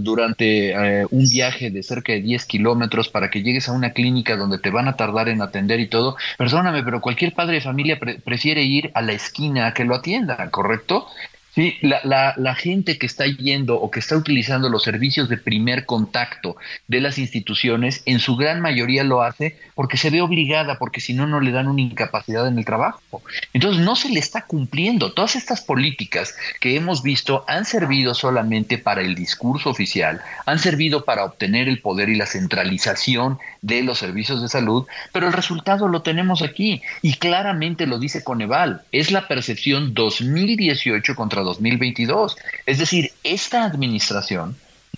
durante 0.00 0.70
eh, 0.70 1.06
un 1.10 1.28
viaje 1.28 1.70
de 1.70 1.82
cerca 1.82 2.14
de 2.14 2.22
10 2.22 2.46
kilómetros 2.46 3.10
para 3.10 3.28
que 3.28 3.42
llegues 3.42 3.68
a 3.68 3.72
una 3.72 3.92
clínica 3.92 4.34
donde 4.34 4.58
te 4.58 4.70
van 4.70 4.88
a 4.88 4.96
tardar 4.96 5.28
en 5.28 5.42
atender 5.42 5.78
y 5.78 5.88
todo. 5.88 6.16
Perdóname, 6.38 6.82
pero 6.84 7.02
cualquier 7.02 7.34
padre 7.34 7.56
de 7.56 7.60
familia 7.60 7.98
prefiere 7.98 8.62
ir 8.62 8.90
a 8.94 9.02
la 9.02 9.12
esquina 9.12 9.66
a 9.66 9.74
que 9.74 9.84
lo 9.84 9.94
atiendan, 9.94 10.48
¿correcto? 10.48 11.06
Sí, 11.54 11.76
la, 11.82 12.34
la, 12.36 12.54
gente 12.56 12.98
que 12.98 13.06
está 13.06 13.26
yendo 13.26 13.76
o 13.80 13.88
que 13.88 14.00
está 14.00 14.16
utilizando 14.16 14.68
los 14.68 14.82
servicios 14.82 15.28
de 15.28 15.36
primer 15.36 15.86
contacto 15.86 16.56
de 16.88 17.00
las 17.00 17.16
instituciones, 17.16 18.02
en 18.06 18.18
su 18.18 18.34
gran 18.34 18.60
mayoría 18.60 19.04
lo 19.04 19.22
hace 19.22 19.56
porque 19.76 19.96
se 19.96 20.10
ve 20.10 20.20
obligada, 20.20 20.78
porque 20.78 21.00
si 21.00 21.14
no, 21.14 21.28
no 21.28 21.38
le 21.38 21.52
dan 21.52 21.68
una 21.68 21.80
incapacidad 21.80 22.48
en 22.48 22.58
el 22.58 22.64
trabajo. 22.64 23.22
Entonces, 23.52 23.84
no 23.84 23.94
se 23.94 24.08
le 24.08 24.18
está 24.18 24.46
cumpliendo. 24.46 25.12
Todas 25.12 25.36
estas 25.36 25.60
políticas 25.60 26.34
que 26.58 26.74
hemos 26.74 27.04
visto 27.04 27.44
han 27.46 27.64
servido 27.64 28.14
solamente 28.14 28.76
para 28.76 29.02
el 29.02 29.14
discurso 29.14 29.70
oficial, 29.70 30.20
han 30.46 30.58
servido 30.58 31.04
para 31.04 31.24
obtener 31.24 31.68
el 31.68 31.80
poder 31.80 32.08
y 32.08 32.16
la 32.16 32.26
centralización 32.26 33.38
de 33.62 33.84
los 33.84 33.98
servicios 33.98 34.42
de 34.42 34.48
salud, 34.48 34.86
pero 35.12 35.28
el 35.28 35.32
resultado 35.32 35.86
lo 35.86 36.02
tenemos 36.02 36.42
aquí 36.42 36.82
y 37.00 37.14
claramente 37.14 37.86
lo 37.86 38.00
dice 38.00 38.24
Coneval. 38.24 38.82
Es 38.90 39.12
la 39.12 39.28
percepción 39.28 39.94
2018 39.94 41.14
contra 41.14 41.43
2022. 41.44 42.36
Es 42.66 42.78
decir, 42.78 43.12
esta 43.22 43.64
administración 43.64 44.56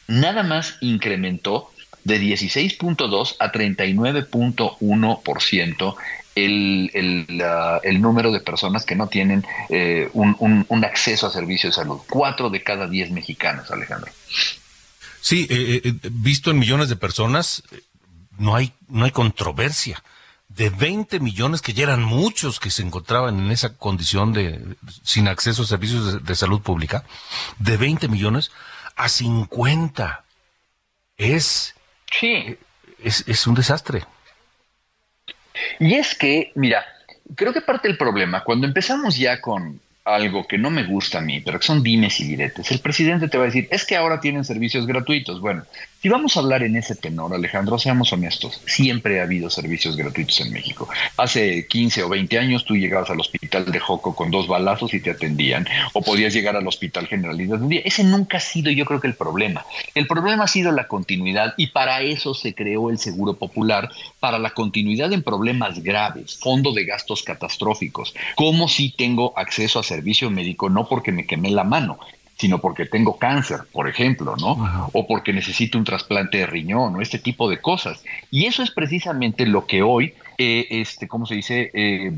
nada 0.09 0.43
más 0.43 0.77
incrementó 0.81 1.71
de 2.05 2.19
16.2 2.21 3.37
a 3.41 3.53
39.1% 3.53 5.97
el, 6.37 6.91
el, 6.95 7.43
el 7.83 8.01
número 8.01 8.31
de 8.31 8.41
personas 8.41 8.85
que 8.85 8.95
no 8.95 9.09
tienen 9.09 9.45
eh, 9.71 10.09
un, 10.13 10.67
un, 10.69 10.85
acceso 10.85 11.27
a 11.27 11.31
servicios 11.31 11.75
de 11.75 11.83
salud. 11.83 11.99
Cuatro 12.09 12.51
de 12.51 12.63
cada 12.63 12.87
diez 12.87 13.11
mexicanos, 13.11 13.71
Alejandro. 13.71 14.13
Sí, 15.21 15.47
eh, 15.51 15.81
eh, 15.83 15.95
visto 16.13 16.51
en 16.51 16.59
millones 16.59 16.91
de 16.91 16.97
personas, 16.97 17.63
no 18.39 18.55
hay, 18.55 18.73
no 18.89 19.07
hay 19.07 19.11
controversia 19.11 20.03
de 20.57 20.71
20 20.71 21.21
millones, 21.21 21.61
que 21.61 21.75
ya 21.75 21.85
eran 21.85 22.03
muchos 22.03 22.59
que 22.59 22.71
se 22.71 22.83
encontraban 22.83 23.39
en 23.39 23.51
esa 23.51 23.77
condición 23.77 24.33
de 24.33 24.59
sin 25.03 25.29
acceso 25.29 25.63
a 25.63 25.67
servicios 25.67 26.25
de, 26.25 26.35
salud 26.35 26.63
pública, 26.63 27.05
de 27.59 27.77
20 27.77 28.09
millones 28.09 28.51
a 28.97 29.09
50. 29.09 30.25
Es, 31.19 31.75
sí. 32.11 32.57
es, 33.03 33.25
es 33.27 33.47
un 33.47 33.55
desastre. 33.55 34.05
Y 35.79 35.95
es 35.95 36.15
que, 36.15 36.53
mira, 36.55 36.85
creo 37.35 37.53
que 37.53 37.61
parte 37.61 37.89
del 37.89 37.99
problema, 37.99 38.43
cuando 38.43 38.67
empezamos 38.67 39.17
ya 39.17 39.41
con 39.41 39.81
algo 40.05 40.47
que 40.47 40.57
no 40.57 40.71
me 40.71 40.85
gusta 40.85 41.19
a 41.19 41.21
mí, 41.21 41.41
pero 41.41 41.59
que 41.59 41.67
son 41.67 41.83
dimes 41.83 42.21
y 42.21 42.25
diretes, 42.25 42.71
el 42.71 42.79
presidente 42.79 43.29
te 43.29 43.39
va 43.39 43.45
a 43.45 43.47
decir, 43.47 43.69
es 43.71 43.85
que 43.85 43.97
ahora 43.97 44.21
tienen 44.21 44.45
servicios 44.45 44.87
gratuitos. 44.87 45.41
Bueno, 45.41 45.65
si 46.03 46.09
vamos 46.09 46.37
a 46.37 46.41
hablar 46.41 46.63
en 46.63 46.77
ese 46.77 46.95
tenor, 46.95 47.35
Alejandro, 47.35 47.79
seamos 47.79 48.13
honestos, 48.13 48.61
siempre 48.67 49.21
ha 49.21 49.25
habido 49.25 49.51
servicios 49.51 49.97
gratuitos 49.97 50.41
en 50.41 50.53
México. 50.53 50.89
Hace 51.17 51.67
15 51.67 52.03
o 52.05 52.09
20 52.09 52.39
años 52.39 52.65
tú 52.65 52.77
llegabas 52.77 53.11
al 53.11 53.21
hospital 53.21 53.71
de 53.73 53.81
Joco 53.81 54.15
con 54.15 54.31
dos 54.31 54.47
balazos 54.47 54.95
y 54.95 55.01
te 55.01 55.11
atendían, 55.11 55.67
o 55.95 56.03
podías 56.03 56.35
llegar 56.35 56.57
al 56.57 56.67
hospital 56.67 57.07
general 57.07 57.41
y 57.41 57.49
te 57.49 57.55
atendían. 57.55 57.83
Ese 57.85 58.05
nunca 58.05 58.37
ha 58.37 58.41
sido 58.41 58.71
yo 58.71 58.85
creo 58.85 59.01
que 59.01 59.09
el 59.09 59.15
problema. 59.15 59.65
El 59.95 60.07
problema 60.07 60.45
ha 60.45 60.49
sido 60.49 60.71
la 60.73 60.87
continuidad 60.87 61.55
y 61.57 61.69
para 61.69 62.03
eso 62.03 62.35
se 62.35 62.55
creó 62.55 62.91
el 62.91 62.99
Seguro 62.99 63.35
Popular, 63.35 63.91
para 64.21 64.39
la 64.39 64.51
continuidad 64.51 65.13
en 65.13 65.23
problemas 65.23 65.83
graves, 65.83 66.39
fondo 66.39 66.73
de 66.73 66.85
gastos 66.85 67.23
catastróficos, 67.23 68.15
como 68.35 68.69
si 68.69 68.91
tengo 68.91 69.33
acceso 69.37 69.79
a 69.79 69.83
servicio 69.83 70.31
médico 70.31 70.69
no 70.69 70.89
porque 70.89 71.13
me 71.13 71.27
quemé 71.27 71.51
la 71.51 71.65
mano, 71.65 71.99
sino 72.37 72.61
porque 72.61 72.87
tengo 72.87 73.19
cáncer, 73.19 73.61
por 73.73 73.89
ejemplo, 73.89 74.37
¿no? 74.37 74.91
O 74.93 75.07
porque 75.07 75.33
necesito 75.33 75.79
un 75.79 75.85
trasplante 75.85 76.39
de 76.39 76.47
riñón 76.47 76.95
o 76.95 77.01
este 77.01 77.19
tipo 77.19 77.49
de 77.49 77.61
cosas. 77.61 78.05
Y 78.31 78.45
eso 78.45 78.63
es 78.63 78.71
precisamente 78.71 79.47
lo 79.47 79.67
que 79.67 79.83
hoy, 79.83 80.15
eh, 80.37 80.67
este, 80.71 81.09
¿cómo 81.09 81.25
se 81.27 81.37
dice? 81.37 81.71
Eh, 81.73 82.13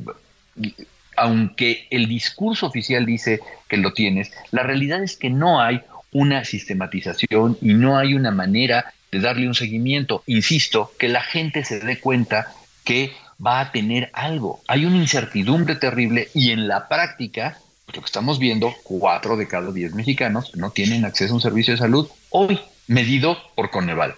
aunque 1.17 1.87
el 1.91 2.09
discurso 2.09 2.67
oficial 2.67 3.07
dice 3.07 3.41
que 3.69 3.77
lo 3.77 3.93
tienes, 3.93 4.33
la 4.51 4.65
realidad 4.65 5.03
es 5.03 5.17
que 5.17 5.31
no 5.31 5.61
hay 5.61 5.83
una 6.13 6.45
sistematización 6.45 7.57
y 7.61 7.75
no 7.75 7.97
hay 7.97 8.15
una 8.15 8.31
manera 8.31 8.93
de 9.13 9.21
darle 9.21 9.47
un 9.47 9.55
seguimiento. 9.55 10.23
Insisto, 10.27 10.93
que 10.99 11.09
la 11.09 11.23
gente 11.23 11.65
se 11.65 11.79
dé 11.81 12.01
cuenta 12.01 12.53
que 12.85 13.13
va 13.45 13.61
a 13.61 13.71
tener 13.73 14.11
algo. 14.15 14.63
Hay 14.67 14.85
una 14.85 14.97
incertidumbre 14.97 15.77
terrible 15.77 16.29
y 16.35 16.51
en 16.51 16.67
la 16.67 16.89
práctica 16.89 17.59
lo 17.93 18.01
que 18.03 18.07
estamos 18.07 18.39
viendo, 18.39 18.75
cuatro 18.83 19.37
de 19.37 19.49
cada 19.49 19.73
diez 19.73 19.95
mexicanos 19.95 20.55
no 20.55 20.71
tienen 20.71 21.05
acceso 21.05 21.33
a 21.33 21.37
un 21.37 21.41
servicio 21.41 21.73
de 21.73 21.79
salud 21.79 22.09
hoy, 22.31 22.61
medido 22.87 23.39
por 23.55 23.71
Coneval. 23.71 24.15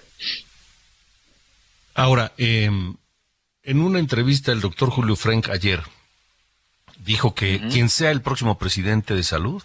Ahora, 1.94 2.32
em, 2.36 2.96
en 3.62 3.80
una 3.80 3.98
entrevista 3.98 4.52
el 4.52 4.60
doctor 4.60 4.90
Julio 4.90 5.16
Frank 5.16 5.48
ayer 5.50 5.82
dijo 6.98 7.34
que 7.34 7.60
quien 7.70 7.88
sea 7.88 8.10
el 8.10 8.22
próximo 8.22 8.58
presidente 8.58 9.14
de 9.14 9.22
salud 9.22 9.62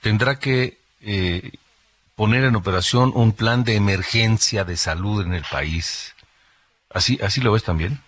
tendrá 0.00 0.38
que 0.38 0.78
eh, 1.00 1.52
poner 2.14 2.44
en 2.44 2.56
operación 2.56 3.12
un 3.14 3.32
plan 3.32 3.64
de 3.64 3.76
emergencia 3.76 4.64
de 4.64 4.76
salud 4.76 5.24
en 5.24 5.34
el 5.34 5.44
país. 5.44 6.14
¿Así, 6.90 7.18
así 7.22 7.40
lo 7.40 7.52
ves 7.52 7.64
también? 7.64 8.00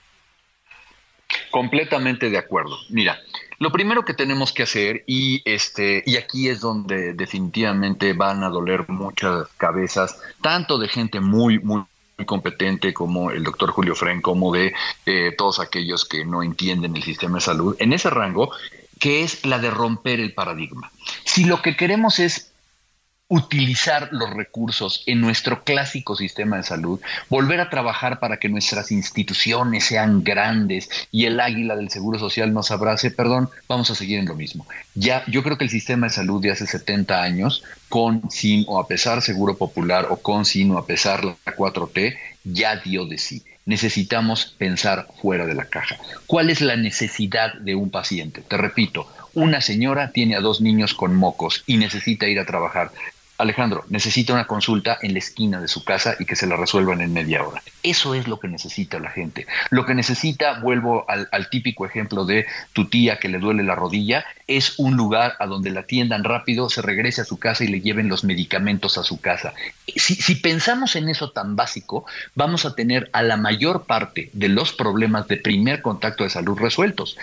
Completamente 1.50 2.30
de 2.30 2.38
acuerdo. 2.38 2.76
Mira, 2.90 3.18
lo 3.58 3.72
primero 3.72 4.04
que 4.04 4.14
tenemos 4.14 4.52
que 4.52 4.64
hacer, 4.64 5.04
y 5.06 5.42
este, 5.44 6.02
y 6.06 6.16
aquí 6.16 6.48
es 6.48 6.60
donde 6.60 7.14
definitivamente 7.14 8.12
van 8.12 8.42
a 8.42 8.48
doler 8.48 8.88
muchas 8.88 9.48
cabezas, 9.56 10.18
tanto 10.40 10.78
de 10.78 10.88
gente 10.88 11.20
muy, 11.20 11.58
muy 11.58 11.84
competente 12.26 12.94
como 12.94 13.30
el 13.30 13.42
doctor 13.42 13.70
Julio 13.70 13.94
Fren, 13.94 14.20
como 14.20 14.52
de 14.52 14.72
eh, 15.06 15.34
todos 15.36 15.60
aquellos 15.60 16.04
que 16.04 16.24
no 16.24 16.42
entienden 16.42 16.96
el 16.96 17.02
sistema 17.02 17.38
de 17.38 17.42
salud, 17.42 17.76
en 17.78 17.92
ese 17.92 18.10
rango, 18.10 18.52
que 18.98 19.22
es 19.22 19.44
la 19.44 19.58
de 19.58 19.70
romper 19.70 20.20
el 20.20 20.32
paradigma. 20.32 20.90
Si 21.24 21.44
lo 21.44 21.60
que 21.60 21.76
queremos 21.76 22.18
es 22.18 22.53
utilizar 23.34 24.10
los 24.12 24.30
recursos 24.30 25.02
en 25.06 25.20
nuestro 25.20 25.64
clásico 25.64 26.14
sistema 26.14 26.56
de 26.56 26.62
salud, 26.62 27.00
volver 27.28 27.60
a 27.60 27.68
trabajar 27.68 28.20
para 28.20 28.36
que 28.36 28.48
nuestras 28.48 28.92
instituciones 28.92 29.86
sean 29.86 30.22
grandes 30.22 30.88
y 31.10 31.24
el 31.24 31.40
águila 31.40 31.74
del 31.74 31.90
Seguro 31.90 32.20
Social 32.20 32.54
nos 32.54 32.70
abrace, 32.70 33.10
perdón, 33.10 33.50
vamos 33.68 33.90
a 33.90 33.96
seguir 33.96 34.20
en 34.20 34.26
lo 34.26 34.36
mismo. 34.36 34.68
Ya, 34.94 35.24
yo 35.26 35.42
creo 35.42 35.58
que 35.58 35.64
el 35.64 35.70
sistema 35.70 36.06
de 36.06 36.12
salud 36.12 36.40
de 36.40 36.52
hace 36.52 36.64
70 36.64 37.24
años, 37.24 37.64
con, 37.88 38.30
sin 38.30 38.64
o 38.68 38.78
a 38.78 38.86
pesar 38.86 39.20
Seguro 39.20 39.56
Popular 39.56 40.06
o 40.10 40.16
con, 40.18 40.44
sin 40.44 40.70
o 40.70 40.78
a 40.78 40.86
pesar 40.86 41.24
la 41.24 41.34
4T, 41.56 42.16
ya 42.44 42.76
dio 42.76 43.04
de 43.04 43.18
sí. 43.18 43.42
Necesitamos 43.66 44.54
pensar 44.58 45.08
fuera 45.20 45.44
de 45.44 45.54
la 45.54 45.64
caja. 45.64 45.96
¿Cuál 46.26 46.50
es 46.50 46.60
la 46.60 46.76
necesidad 46.76 47.54
de 47.54 47.74
un 47.74 47.90
paciente? 47.90 48.42
Te 48.42 48.58
repito, 48.58 49.08
una 49.34 49.60
señora 49.60 50.12
tiene 50.12 50.36
a 50.36 50.40
dos 50.40 50.60
niños 50.60 50.94
con 50.94 51.16
mocos 51.16 51.64
y 51.66 51.76
necesita 51.76 52.28
ir 52.28 52.38
a 52.38 52.46
trabajar. 52.46 52.92
Alejandro, 53.36 53.84
necesita 53.88 54.32
una 54.32 54.46
consulta 54.46 54.98
en 55.02 55.12
la 55.12 55.18
esquina 55.18 55.60
de 55.60 55.66
su 55.66 55.84
casa 55.84 56.14
y 56.20 56.24
que 56.24 56.36
se 56.36 56.46
la 56.46 56.56
resuelvan 56.56 57.00
en 57.00 57.12
media 57.12 57.42
hora. 57.42 57.62
Eso 57.82 58.14
es 58.14 58.28
lo 58.28 58.38
que 58.38 58.48
necesita 58.48 59.00
la 59.00 59.10
gente. 59.10 59.46
Lo 59.70 59.84
que 59.84 59.94
necesita, 59.94 60.60
vuelvo 60.60 61.04
al, 61.08 61.28
típico 61.50 61.84
ejemplo 61.84 62.24
de 62.24 62.46
tu 62.72 62.88
tía 62.88 63.18
que 63.18 63.28
le 63.28 63.38
duele 63.38 63.62
la 63.62 63.74
rodilla, 63.74 64.24
es 64.46 64.78
un 64.78 64.96
lugar 64.96 65.34
a 65.40 65.46
donde 65.46 65.70
la 65.70 65.80
atiendan 65.80 66.22
rápido, 66.22 66.70
se 66.70 66.80
regrese 66.80 67.22
a 67.22 67.24
su 67.24 67.38
casa 67.38 67.64
y 67.64 67.68
le 67.68 67.80
lleven 67.80 68.08
los 68.08 68.24
medicamentos 68.24 68.98
a 68.98 69.04
su 69.04 69.20
casa. 69.20 69.52
Si, 69.96 70.14
si 70.14 70.36
pensamos 70.36 70.96
en 70.96 71.08
eso 71.08 71.30
tan 71.30 71.56
básico, 71.56 72.06
vamos 72.34 72.64
a 72.64 72.74
tener 72.74 73.10
a 73.12 73.22
la 73.22 73.36
mayor 73.36 73.84
parte 73.84 74.30
de 74.32 74.48
los 74.48 74.72
problemas 74.72 75.26
de 75.28 75.36
primer 75.36 75.82
contacto 75.82 76.24
de 76.24 76.30
salud 76.30 76.58
resueltos. 76.58 77.16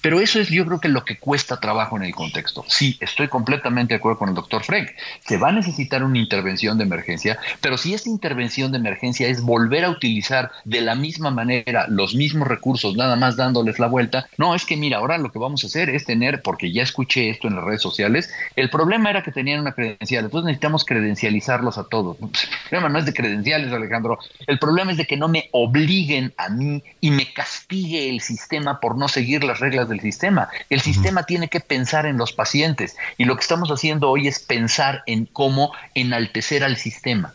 Pero 0.00 0.20
eso 0.20 0.40
es 0.40 0.48
yo 0.48 0.64
creo 0.64 0.80
que 0.80 0.88
lo 0.88 1.04
que 1.04 1.18
cuesta 1.18 1.60
trabajo 1.60 1.96
en 1.96 2.04
el 2.04 2.14
contexto. 2.14 2.64
Sí, 2.68 2.96
estoy 3.00 3.28
completamente 3.28 3.94
de 3.94 3.98
acuerdo 3.98 4.18
con 4.18 4.28
el 4.28 4.34
doctor 4.34 4.64
Frank. 4.64 4.90
Se 5.26 5.36
van 5.36 5.55
necesitar 5.56 6.04
una 6.04 6.18
intervención 6.18 6.78
de 6.78 6.84
emergencia, 6.84 7.38
pero 7.60 7.76
si 7.76 7.94
esta 7.94 8.08
intervención 8.08 8.70
de 8.70 8.78
emergencia 8.78 9.28
es 9.28 9.42
volver 9.42 9.84
a 9.84 9.90
utilizar 9.90 10.50
de 10.64 10.80
la 10.80 10.94
misma 10.94 11.30
manera 11.30 11.86
los 11.88 12.14
mismos 12.14 12.46
recursos, 12.46 12.96
nada 12.96 13.16
más 13.16 13.36
dándoles 13.36 13.78
la 13.78 13.88
vuelta, 13.88 14.28
no, 14.38 14.54
es 14.54 14.64
que 14.64 14.76
mira, 14.76 14.98
ahora 14.98 15.18
lo 15.18 15.32
que 15.32 15.38
vamos 15.38 15.64
a 15.64 15.66
hacer 15.66 15.90
es 15.90 16.04
tener, 16.04 16.42
porque 16.42 16.72
ya 16.72 16.82
escuché 16.82 17.30
esto 17.30 17.48
en 17.48 17.56
las 17.56 17.64
redes 17.64 17.82
sociales, 17.82 18.30
el 18.54 18.70
problema 18.70 19.10
era 19.10 19.22
que 19.22 19.32
tenían 19.32 19.60
una 19.60 19.72
credencial, 19.72 20.24
entonces 20.24 20.46
necesitamos 20.46 20.84
credencializarlos 20.84 21.78
a 21.78 21.84
todos. 21.84 22.16
el 22.20 22.70
problema 22.70 22.88
no 22.88 22.98
es 22.98 23.06
de 23.06 23.14
credenciales, 23.14 23.72
Alejandro, 23.72 24.18
el 24.46 24.58
problema 24.58 24.92
es 24.92 24.98
de 24.98 25.06
que 25.06 25.16
no 25.16 25.28
me 25.28 25.48
obliguen 25.52 26.32
a 26.36 26.48
mí 26.48 26.82
y 27.00 27.10
me 27.10 27.32
castigue 27.32 28.10
el 28.10 28.20
sistema 28.20 28.80
por 28.80 28.96
no 28.96 29.08
seguir 29.08 29.44
las 29.44 29.60
reglas 29.60 29.88
del 29.88 30.00
sistema. 30.00 30.48
El 30.70 30.80
sistema 30.80 31.24
tiene 31.24 31.48
que 31.48 31.60
pensar 31.60 32.06
en 32.06 32.18
los 32.18 32.32
pacientes 32.32 32.96
y 33.16 33.24
lo 33.24 33.36
que 33.36 33.42
estamos 33.42 33.70
haciendo 33.70 34.10
hoy 34.10 34.28
es 34.28 34.38
pensar 34.38 35.02
en 35.06 35.26
cómo 35.26 35.45
cómo 35.46 35.70
enaltecer 35.94 36.64
al 36.64 36.76
sistema. 36.76 37.32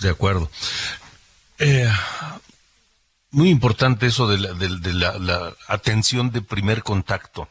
De 0.00 0.08
acuerdo. 0.08 0.50
Eh, 1.60 1.88
muy 3.30 3.50
importante 3.50 4.06
eso 4.06 4.26
de 4.26 4.38
la, 4.38 5.54
atención 5.68 6.32
de 6.32 6.42
primer 6.42 6.82
contacto. 6.82 7.48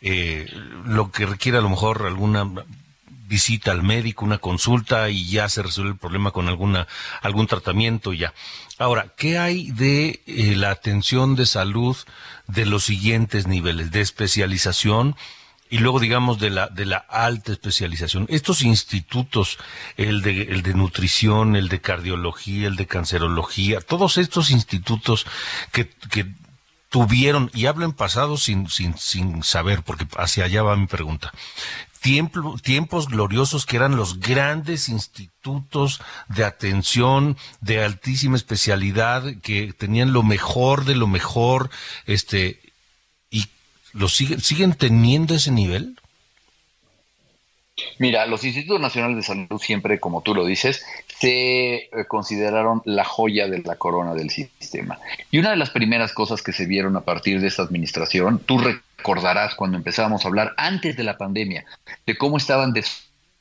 Eh, 0.00 0.52
lo 0.84 1.12
que 1.12 1.26
requiere 1.26 1.58
a 1.58 1.60
lo 1.60 1.68
mejor 1.68 2.06
alguna 2.08 2.44
visita 3.28 3.70
al 3.70 3.84
médico, 3.84 4.24
una 4.24 4.38
consulta 4.38 5.08
y 5.10 5.30
ya 5.30 5.48
se 5.48 5.62
resuelve 5.62 5.92
el 5.92 5.98
problema 5.98 6.32
con 6.32 6.48
alguna 6.48 6.88
algún 7.20 7.46
tratamiento 7.46 8.12
ya. 8.12 8.34
Ahora, 8.78 9.14
¿qué 9.16 9.38
hay 9.38 9.70
de 9.70 10.22
eh, 10.26 10.56
la 10.56 10.72
atención 10.72 11.36
de 11.36 11.46
salud 11.46 11.96
de 12.48 12.66
los 12.66 12.82
siguientes 12.82 13.46
niveles 13.46 13.92
de 13.92 14.00
especialización? 14.00 15.14
Y 15.72 15.78
luego 15.78 16.00
digamos 16.00 16.38
de 16.38 16.50
la 16.50 16.68
de 16.68 16.84
la 16.84 16.98
alta 16.98 17.50
especialización. 17.50 18.26
Estos 18.28 18.60
institutos, 18.60 19.56
el 19.96 20.20
de 20.20 20.42
el 20.42 20.62
de 20.62 20.74
nutrición, 20.74 21.56
el 21.56 21.70
de 21.70 21.80
cardiología, 21.80 22.68
el 22.68 22.76
de 22.76 22.86
cancerología, 22.86 23.80
todos 23.80 24.18
estos 24.18 24.50
institutos 24.50 25.24
que, 25.72 25.88
que 26.10 26.26
tuvieron 26.90 27.50
y 27.54 27.64
hablo 27.64 27.86
en 27.86 27.94
pasado 27.94 28.36
sin 28.36 28.68
sin 28.68 28.98
sin 28.98 29.42
saber 29.42 29.82
porque 29.82 30.06
hacia 30.18 30.44
allá 30.44 30.62
va 30.62 30.76
mi 30.76 30.86
pregunta. 30.86 31.32
tiempos 32.02 33.08
gloriosos 33.08 33.64
que 33.64 33.76
eran 33.76 33.96
los 33.96 34.20
grandes 34.20 34.90
institutos 34.90 36.02
de 36.28 36.44
atención 36.44 37.38
de 37.62 37.82
altísima 37.82 38.36
especialidad 38.36 39.24
que 39.42 39.72
tenían 39.72 40.12
lo 40.12 40.22
mejor 40.22 40.84
de 40.84 40.96
lo 40.96 41.06
mejor 41.06 41.70
este 42.04 42.71
¿Lo 43.92 44.08
siguen, 44.08 44.40
siguen 44.40 44.74
teniendo 44.74 45.34
ese 45.34 45.50
nivel? 45.50 45.96
Mira, 47.98 48.26
los 48.26 48.44
institutos 48.44 48.80
nacionales 48.80 49.16
de 49.16 49.22
salud 49.22 49.60
siempre, 49.60 49.98
como 49.98 50.22
tú 50.22 50.34
lo 50.34 50.44
dices, 50.44 50.84
se 51.18 51.74
eh, 51.74 51.90
consideraron 52.08 52.82
la 52.84 53.04
joya 53.04 53.48
de 53.48 53.62
la 53.62 53.76
corona 53.76 54.14
del 54.14 54.30
sistema. 54.30 54.98
Y 55.30 55.38
una 55.38 55.50
de 55.50 55.56
las 55.56 55.70
primeras 55.70 56.12
cosas 56.12 56.42
que 56.42 56.52
se 56.52 56.66
vieron 56.66 56.96
a 56.96 57.02
partir 57.02 57.40
de 57.40 57.48
esta 57.48 57.62
administración, 57.62 58.40
tú 58.44 58.58
recordarás 58.58 59.54
cuando 59.54 59.76
empezábamos 59.76 60.24
a 60.24 60.28
hablar 60.28 60.52
antes 60.56 60.96
de 60.96 61.04
la 61.04 61.16
pandemia, 61.16 61.64
de 62.06 62.16
cómo 62.16 62.36
estaban 62.36 62.72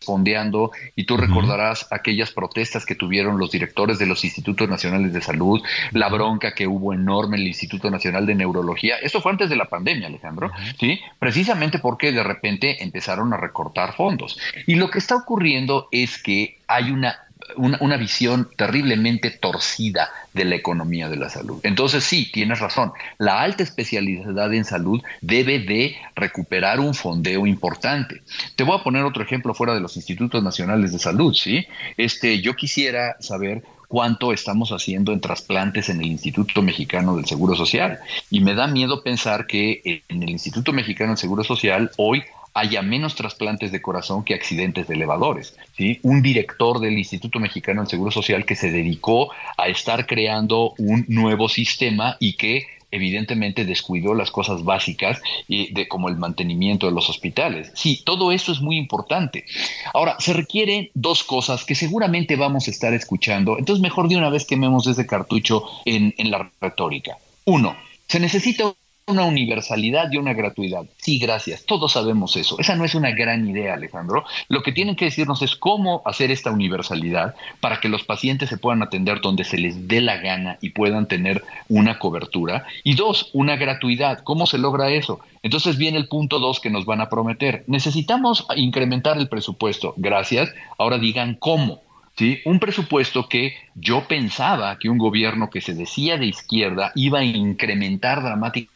fondeando 0.03 0.71
y 0.95 1.05
tú 1.05 1.17
recordarás 1.17 1.87
aquellas 1.91 2.31
protestas 2.31 2.85
que 2.85 2.95
tuvieron 2.95 3.37
los 3.37 3.51
directores 3.51 3.99
de 3.99 4.05
los 4.05 4.23
institutos 4.23 4.67
nacionales 4.67 5.13
de 5.13 5.21
salud, 5.21 5.61
la 5.91 6.09
bronca 6.09 6.53
que 6.53 6.67
hubo 6.67 6.93
enorme 6.93 7.37
en 7.37 7.43
el 7.43 7.47
Instituto 7.49 7.89
Nacional 7.89 8.25
de 8.25 8.35
Neurología. 8.35 8.97
Esto 8.97 9.21
fue 9.21 9.31
antes 9.31 9.49
de 9.49 9.55
la 9.55 9.65
pandemia, 9.65 10.07
Alejandro, 10.07 10.51
¿sí? 10.79 10.99
Precisamente 11.19 11.79
porque 11.79 12.11
de 12.11 12.23
repente 12.23 12.83
empezaron 12.83 13.33
a 13.33 13.37
recortar 13.37 13.93
fondos. 13.93 14.39
Y 14.67 14.75
lo 14.75 14.89
que 14.89 14.99
está 14.99 15.15
ocurriendo 15.15 15.87
es 15.91 16.21
que 16.21 16.59
hay 16.67 16.91
una 16.91 17.27
una, 17.55 17.97
visión 17.97 18.49
terriblemente 18.55 19.31
torcida 19.31 20.09
de 20.33 20.45
la 20.45 20.55
economía 20.55 21.09
de 21.09 21.17
la 21.17 21.29
salud. 21.29 21.59
Entonces 21.63 22.03
sí, 22.03 22.29
tienes 22.31 22.59
razón, 22.59 22.91
la 23.17 23.41
alta 23.41 23.63
especialidad 23.63 24.53
en 24.53 24.65
salud 24.65 25.01
debe 25.21 25.59
de 25.59 25.95
recuperar 26.15 26.79
un 26.79 26.93
fondeo 26.93 27.45
importante. 27.45 28.21
Te 28.55 28.63
voy 28.63 28.77
a 28.79 28.83
poner 28.83 29.03
otro 29.03 29.23
ejemplo 29.23 29.53
fuera 29.53 29.73
de 29.73 29.81
los 29.81 29.95
institutos 29.97 30.43
nacionales 30.43 30.91
de 30.91 30.99
salud, 30.99 31.33
¿sí? 31.33 31.65
Este, 31.97 32.41
yo 32.41 32.55
quisiera 32.55 33.17
saber 33.19 33.63
cuánto 33.91 34.31
estamos 34.31 34.71
haciendo 34.71 35.11
en 35.11 35.19
trasplantes 35.19 35.89
en 35.89 35.99
el 35.99 36.07
Instituto 36.07 36.61
Mexicano 36.61 37.17
del 37.17 37.25
Seguro 37.25 37.55
Social. 37.55 37.99
Y 38.29 38.39
me 38.39 38.53
da 38.53 38.65
miedo 38.67 39.03
pensar 39.03 39.47
que 39.47 40.03
en 40.07 40.23
el 40.23 40.29
Instituto 40.29 40.71
Mexicano 40.71 41.11
del 41.11 41.17
Seguro 41.17 41.43
Social 41.43 41.91
hoy 41.97 42.23
haya 42.53 42.81
menos 42.81 43.15
trasplantes 43.15 43.71
de 43.71 43.81
corazón 43.81 44.23
que 44.23 44.33
accidentes 44.33 44.87
de 44.87 44.95
elevadores. 44.95 45.55
¿sí? 45.75 45.99
Un 46.03 46.21
director 46.21 46.79
del 46.79 46.97
Instituto 46.97 47.39
Mexicano 47.39 47.81
del 47.81 47.89
Seguro 47.89 48.11
Social 48.11 48.45
que 48.45 48.55
se 48.55 48.71
dedicó 48.71 49.31
a 49.57 49.67
estar 49.67 50.05
creando 50.05 50.73
un 50.77 51.05
nuevo 51.07 51.49
sistema 51.49 52.17
y 52.19 52.33
que 52.33 52.67
evidentemente 52.91 53.65
descuidó 53.65 54.13
las 54.13 54.31
cosas 54.31 54.63
básicas 54.63 55.21
y 55.47 55.73
de 55.73 55.87
como 55.87 56.09
el 56.09 56.17
mantenimiento 56.17 56.87
de 56.87 56.91
los 56.91 57.09
hospitales. 57.09 57.71
Sí, 57.73 58.01
todo 58.05 58.31
eso 58.31 58.51
es 58.51 58.61
muy 58.61 58.77
importante. 58.77 59.45
Ahora, 59.93 60.17
se 60.19 60.33
requieren 60.33 60.89
dos 60.93 61.23
cosas 61.23 61.63
que 61.63 61.73
seguramente 61.73 62.35
vamos 62.35 62.67
a 62.67 62.71
estar 62.71 62.93
escuchando, 62.93 63.57
entonces 63.57 63.81
mejor 63.81 64.09
de 64.09 64.17
una 64.17 64.29
vez 64.29 64.45
quememos 64.45 64.85
ese 64.87 65.07
cartucho 65.07 65.63
en, 65.85 66.13
en 66.17 66.31
la 66.31 66.51
retórica. 66.59 67.17
Uno, 67.45 67.75
se 68.07 68.19
necesita 68.19 68.73
una 69.11 69.25
universalidad 69.25 70.11
y 70.11 70.17
una 70.17 70.33
gratuidad. 70.33 70.85
Sí, 70.97 71.19
gracias. 71.19 71.65
Todos 71.65 71.91
sabemos 71.91 72.35
eso. 72.35 72.57
Esa 72.59 72.75
no 72.75 72.85
es 72.85 72.95
una 72.95 73.11
gran 73.11 73.47
idea, 73.47 73.75
Alejandro. 73.75 74.25
Lo 74.47 74.63
que 74.63 74.71
tienen 74.71 74.95
que 74.95 75.05
decirnos 75.05 75.41
es 75.41 75.55
cómo 75.55 76.01
hacer 76.05 76.31
esta 76.31 76.51
universalidad 76.51 77.35
para 77.59 77.79
que 77.79 77.89
los 77.89 78.03
pacientes 78.03 78.49
se 78.49 78.57
puedan 78.57 78.81
atender 78.81 79.21
donde 79.21 79.43
se 79.43 79.57
les 79.57 79.87
dé 79.87 80.01
la 80.01 80.17
gana 80.17 80.57
y 80.61 80.69
puedan 80.69 81.07
tener 81.07 81.43
una 81.69 81.99
cobertura. 81.99 82.65
Y 82.83 82.95
dos, 82.95 83.29
una 83.33 83.55
gratuidad. 83.55 84.23
¿Cómo 84.23 84.47
se 84.47 84.57
logra 84.57 84.89
eso? 84.89 85.19
Entonces 85.43 85.77
viene 85.77 85.97
el 85.97 86.07
punto 86.07 86.39
dos 86.39 86.59
que 86.59 86.69
nos 86.69 86.85
van 86.85 87.01
a 87.01 87.09
prometer. 87.09 87.63
Necesitamos 87.67 88.47
incrementar 88.55 89.17
el 89.17 89.29
presupuesto. 89.29 89.93
Gracias. 89.97 90.49
Ahora 90.77 90.97
digan 90.97 91.35
cómo. 91.35 91.81
¿sí? 92.17 92.39
Un 92.45 92.59
presupuesto 92.59 93.27
que 93.27 93.55
yo 93.75 94.07
pensaba 94.07 94.77
que 94.77 94.89
un 94.89 94.97
gobierno 94.97 95.49
que 95.49 95.61
se 95.61 95.73
decía 95.73 96.17
de 96.17 96.27
izquierda 96.27 96.91
iba 96.95 97.19
a 97.19 97.23
incrementar 97.23 98.21
dramáticamente 98.21 98.70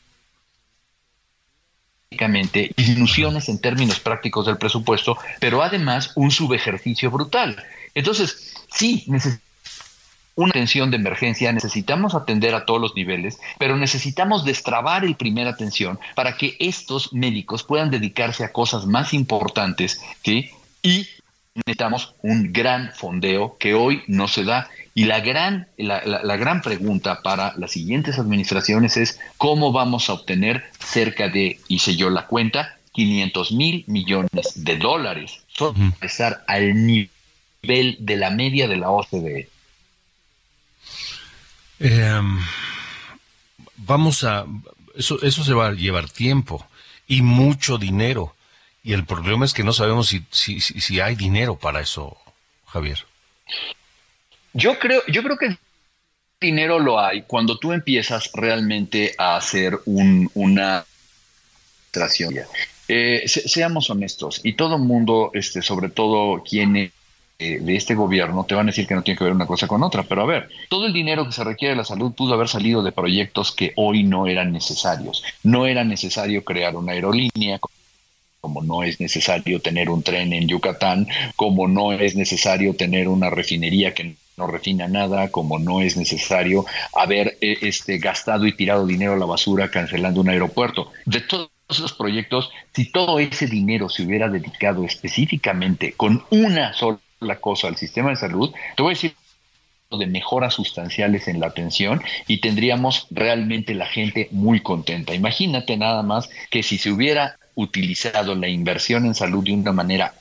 disminuciones 2.75 3.49
en 3.49 3.60
términos 3.60 3.99
prácticos 3.99 4.45
del 4.45 4.58
presupuesto, 4.58 5.17
pero 5.39 5.63
además 5.63 6.12
un 6.15 6.32
subejercicio 6.32 7.12
brutal. 7.12 7.63
Entonces, 7.93 8.56
sí, 8.71 9.04
necesitamos 9.08 9.45
una 10.36 10.49
atención 10.49 10.91
de 10.91 10.97
emergencia, 10.97 11.51
necesitamos 11.54 12.13
atender 12.13 12.56
a 12.56 12.65
todos 12.65 12.82
los 12.82 12.95
niveles, 12.95 13.39
pero 13.58 13.78
necesitamos 13.78 14.43
destrabar 14.43 15.06
el 15.06 15.15
primer 15.15 15.47
atención 15.47 15.97
para 16.13 16.36
que 16.36 16.58
estos 16.60 17.13
médicos 17.13 17.63
puedan 17.63 17.89
dedicarse 17.89 18.43
a 18.43 18.51
cosas 18.51 18.86
más 18.86 19.13
importantes, 19.13 20.01
¿sí? 20.23 20.49
Y 20.82 21.08
necesitamos 21.56 22.15
un 22.21 22.51
gran 22.51 22.91
fondeo 22.93 23.58
que 23.58 23.73
hoy 23.73 24.04
no 24.08 24.28
se 24.28 24.43
da. 24.43 24.69
Y 24.97 25.03
la 25.03 25.19
gran, 25.19 25.67
la, 25.77 26.38
gran 26.38 26.62
pregunta 26.62 27.21
para 27.21 27.53
las 27.58 27.71
siguientes 27.71 28.17
administraciones 28.17 28.95
es 28.95 29.19
cómo 29.38 29.73
vamos 29.73 30.10
a 30.10 30.13
obtener 30.13 30.63
cerca 30.79 31.27
de, 31.27 31.60
hice 31.67 31.97
yo 31.97 32.10
la 32.10 32.27
cuenta, 32.27 32.77
500 32.93 33.51
mil 33.51 33.84
millones 33.88 34.53
de 34.55 34.77
dólares, 34.77 35.41
solo 35.49 35.75
empezar 35.75 36.45
al 36.47 36.86
nivel 36.86 37.97
de 37.99 38.15
la 38.15 38.29
media 38.29 38.69
de 38.69 38.77
la 38.77 38.89
OCDE. 38.89 39.49
Em, 41.79 42.39
vamos 43.75 44.23
a, 44.23 44.45
eso, 44.95 45.21
eso 45.21 45.43
se 45.43 45.53
va 45.53 45.67
a 45.67 45.73
llevar 45.73 46.10
tiempo 46.10 46.65
y 47.05 47.21
mucho 47.21 47.77
dinero. 47.77 48.34
Y 48.81 48.93
el 48.93 49.03
problema 49.03 49.43
es 49.43 49.53
que 49.53 49.65
no 49.65 49.73
sabemos 49.73 50.08
si, 50.08 50.23
si, 50.29 50.62
si, 50.62 50.99
hay 51.01 51.15
dinero 51.15 51.58
para 51.58 51.81
eso, 51.81 52.17
Javier. 52.67 53.05
Yo 54.57 54.79
creo, 54.79 55.01
yo 55.07 55.21
creo 55.21 55.37
que 55.37 55.57
dinero 56.39 56.79
lo 56.79 56.97
hay 56.97 57.23
cuando 57.23 57.57
tú 57.57 57.73
empiezas 57.73 58.31
realmente 58.33 59.13
a 59.17 59.35
hacer 59.35 59.77
un, 59.85 60.31
una 60.33 60.85
eh, 62.87 63.23
seamos 63.27 63.89
honestos, 63.89 64.39
y 64.43 64.53
todo 64.53 64.77
el 64.77 64.83
mundo, 64.83 65.31
este, 65.33 65.61
sobre 65.61 65.89
todo 65.89 66.41
quienes 66.41 66.91
eh, 67.37 67.59
de 67.59 67.75
este 67.75 67.95
gobierno 67.95 68.45
te 68.45 68.55
van 68.55 68.67
a 68.67 68.71
decir 68.71 68.87
que 68.87 68.95
no 68.95 69.03
tiene 69.03 69.17
que 69.17 69.25
ver 69.25 69.33
una 69.33 69.45
cosa 69.45 69.67
con 69.67 69.83
otra, 69.83 70.03
pero 70.03 70.21
a 70.21 70.25
ver, 70.25 70.49
todo 70.69 70.85
el 70.85 70.93
dinero 70.93 71.25
que 71.25 71.33
se 71.33 71.43
requiere 71.43 71.73
de 71.73 71.77
la 71.77 71.83
salud 71.83 72.13
pudo 72.13 72.33
haber 72.33 72.47
salido 72.47 72.81
de 72.81 72.93
proyectos 72.93 73.51
que 73.51 73.73
hoy 73.75 74.03
no 74.03 74.25
eran 74.27 74.53
necesarios. 74.53 75.21
No 75.43 75.67
era 75.67 75.83
necesario 75.83 76.45
crear 76.45 76.77
una 76.77 76.93
aerolínea, 76.93 77.59
como 78.39 78.63
no 78.63 78.83
es 78.83 79.01
necesario 79.01 79.59
tener 79.59 79.89
un 79.89 80.01
tren 80.01 80.31
en 80.31 80.47
Yucatán, 80.47 81.07
como 81.35 81.67
no 81.67 81.91
es 81.91 82.15
necesario 82.15 82.73
tener 82.75 83.09
una 83.09 83.29
refinería 83.29 83.93
que 83.93 84.15
no 84.38 84.48
refina 84.48 84.88
nada, 84.88 85.30
como 85.30 85.60
no 85.60 85.82
es 85.82 85.95
necesario 85.98 86.65
haber 86.93 87.38
eh, 87.41 87.58
este, 87.62 87.98
gastado 87.98 88.45
y 88.45 88.54
tirado 88.54 88.86
dinero 88.86 89.13
a 89.13 89.17
la 89.17 89.26
basura 89.26 89.71
cancelando 89.71 90.21
un 90.21 90.30
aeropuerto. 90.30 90.91
De 91.06 91.21
todos 91.21 91.50
esos 91.69 91.93
proyectos, 91.93 92.52
si 92.74 92.91
todo 92.91 93.19
ese 93.19 93.48
dinero 93.48 93.89
se 93.89 94.04
hubiera 94.04 94.30
dedicado 94.30 94.84
específicamente 94.84 95.93
con 95.93 96.24
una 96.30 96.74
sola 96.74 97.00
la 97.21 97.39
cosa 97.39 97.67
al 97.67 97.78
sistema 97.78 98.10
de 98.10 98.17
salud, 98.17 98.54
te 98.76 98.84
voy 98.84 98.91
a 98.91 98.95
decir 98.95 99.15
de 99.91 100.08
mejoras 100.08 100.56
sustanciales 100.56 101.28
en 101.28 101.39
la 101.39 101.48
atención 101.48 102.02
y 102.28 102.41
tendríamos 102.41 103.08
realmente 103.12 103.74
la 103.74 103.86
gente 103.86 104.28
muy 104.32 104.62
contenta. 104.62 105.13
Imagínate 105.13 105.78
nada 105.78 106.04
más 106.04 106.30
que 106.50 106.63
si 106.63 106.78
se 106.78 106.91
hubiera 106.91 107.38
utilizado 107.56 108.36
la 108.36 108.50
inversión 108.50 109.06
en 109.06 109.15
salud 109.15 109.43
de 109.43 109.54
una 109.54 109.71
manera 109.71 110.13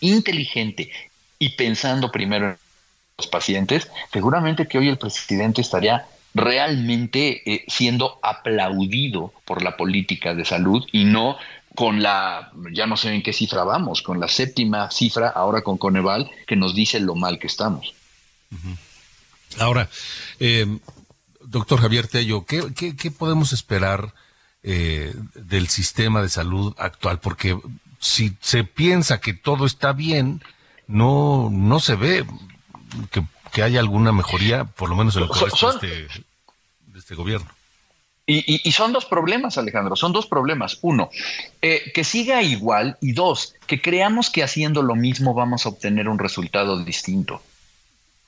inteligente 0.00 0.90
y 1.38 1.50
pensando 1.50 2.12
primero 2.12 2.50
en 2.50 2.56
los 3.18 3.26
pacientes, 3.28 3.88
seguramente 4.12 4.66
que 4.66 4.78
hoy 4.78 4.88
el 4.88 4.98
presidente 4.98 5.60
estaría 5.60 6.06
realmente 6.34 7.42
eh, 7.48 7.64
siendo 7.68 8.18
aplaudido 8.22 9.32
por 9.44 9.62
la 9.62 9.76
política 9.76 10.34
de 10.34 10.44
salud 10.44 10.84
y 10.90 11.04
no 11.04 11.36
con 11.76 12.02
la, 12.02 12.52
ya 12.72 12.86
no 12.86 12.96
sé 12.96 13.14
en 13.14 13.22
qué 13.22 13.32
cifra 13.32 13.62
vamos, 13.62 14.02
con 14.02 14.18
la 14.18 14.28
séptima 14.28 14.90
cifra 14.90 15.28
ahora 15.28 15.62
con 15.62 15.78
Coneval 15.78 16.30
que 16.46 16.56
nos 16.56 16.74
dice 16.74 16.98
lo 16.98 17.14
mal 17.14 17.38
que 17.38 17.46
estamos. 17.46 17.94
Ahora, 19.58 19.88
eh, 20.40 20.66
doctor 21.40 21.80
Javier 21.80 22.08
Tello, 22.08 22.44
¿qué, 22.44 22.72
qué, 22.74 23.10
podemos 23.12 23.52
esperar 23.52 24.14
eh, 24.62 25.12
del 25.34 25.68
sistema 25.68 26.20
de 26.20 26.28
salud 26.28 26.74
actual? 26.78 27.20
Porque 27.20 27.58
si 28.00 28.36
se 28.40 28.64
piensa 28.64 29.20
que 29.20 29.34
todo 29.34 29.66
está 29.66 29.92
bien, 29.92 30.42
no, 30.86 31.48
no 31.50 31.80
se 31.80 31.94
ve 31.96 32.24
que, 33.10 33.62
haya 33.62 33.80
alguna 33.80 34.12
mejoría, 34.12 34.64
por 34.64 34.88
lo 34.88 34.96
menos 34.96 35.16
en 35.16 35.22
el 35.22 35.28
que 35.28 35.44
este, 35.44 35.86
de 35.86 36.98
este 36.98 37.14
gobierno. 37.14 37.48
Y, 38.26 38.72
son 38.72 38.94
dos 38.94 39.04
problemas, 39.04 39.58
Alejandro, 39.58 39.96
son 39.96 40.12
dos 40.12 40.26
problemas. 40.26 40.78
Uno, 40.80 41.10
eh, 41.60 41.92
que 41.92 42.04
siga 42.04 42.42
igual 42.42 42.96
y 43.02 43.12
dos, 43.12 43.54
que 43.66 43.82
creamos 43.82 44.30
que 44.30 44.42
haciendo 44.42 44.82
lo 44.82 44.94
mismo 44.94 45.34
vamos 45.34 45.66
a 45.66 45.68
obtener 45.68 46.08
un 46.08 46.18
resultado 46.18 46.82
distinto. 46.82 47.42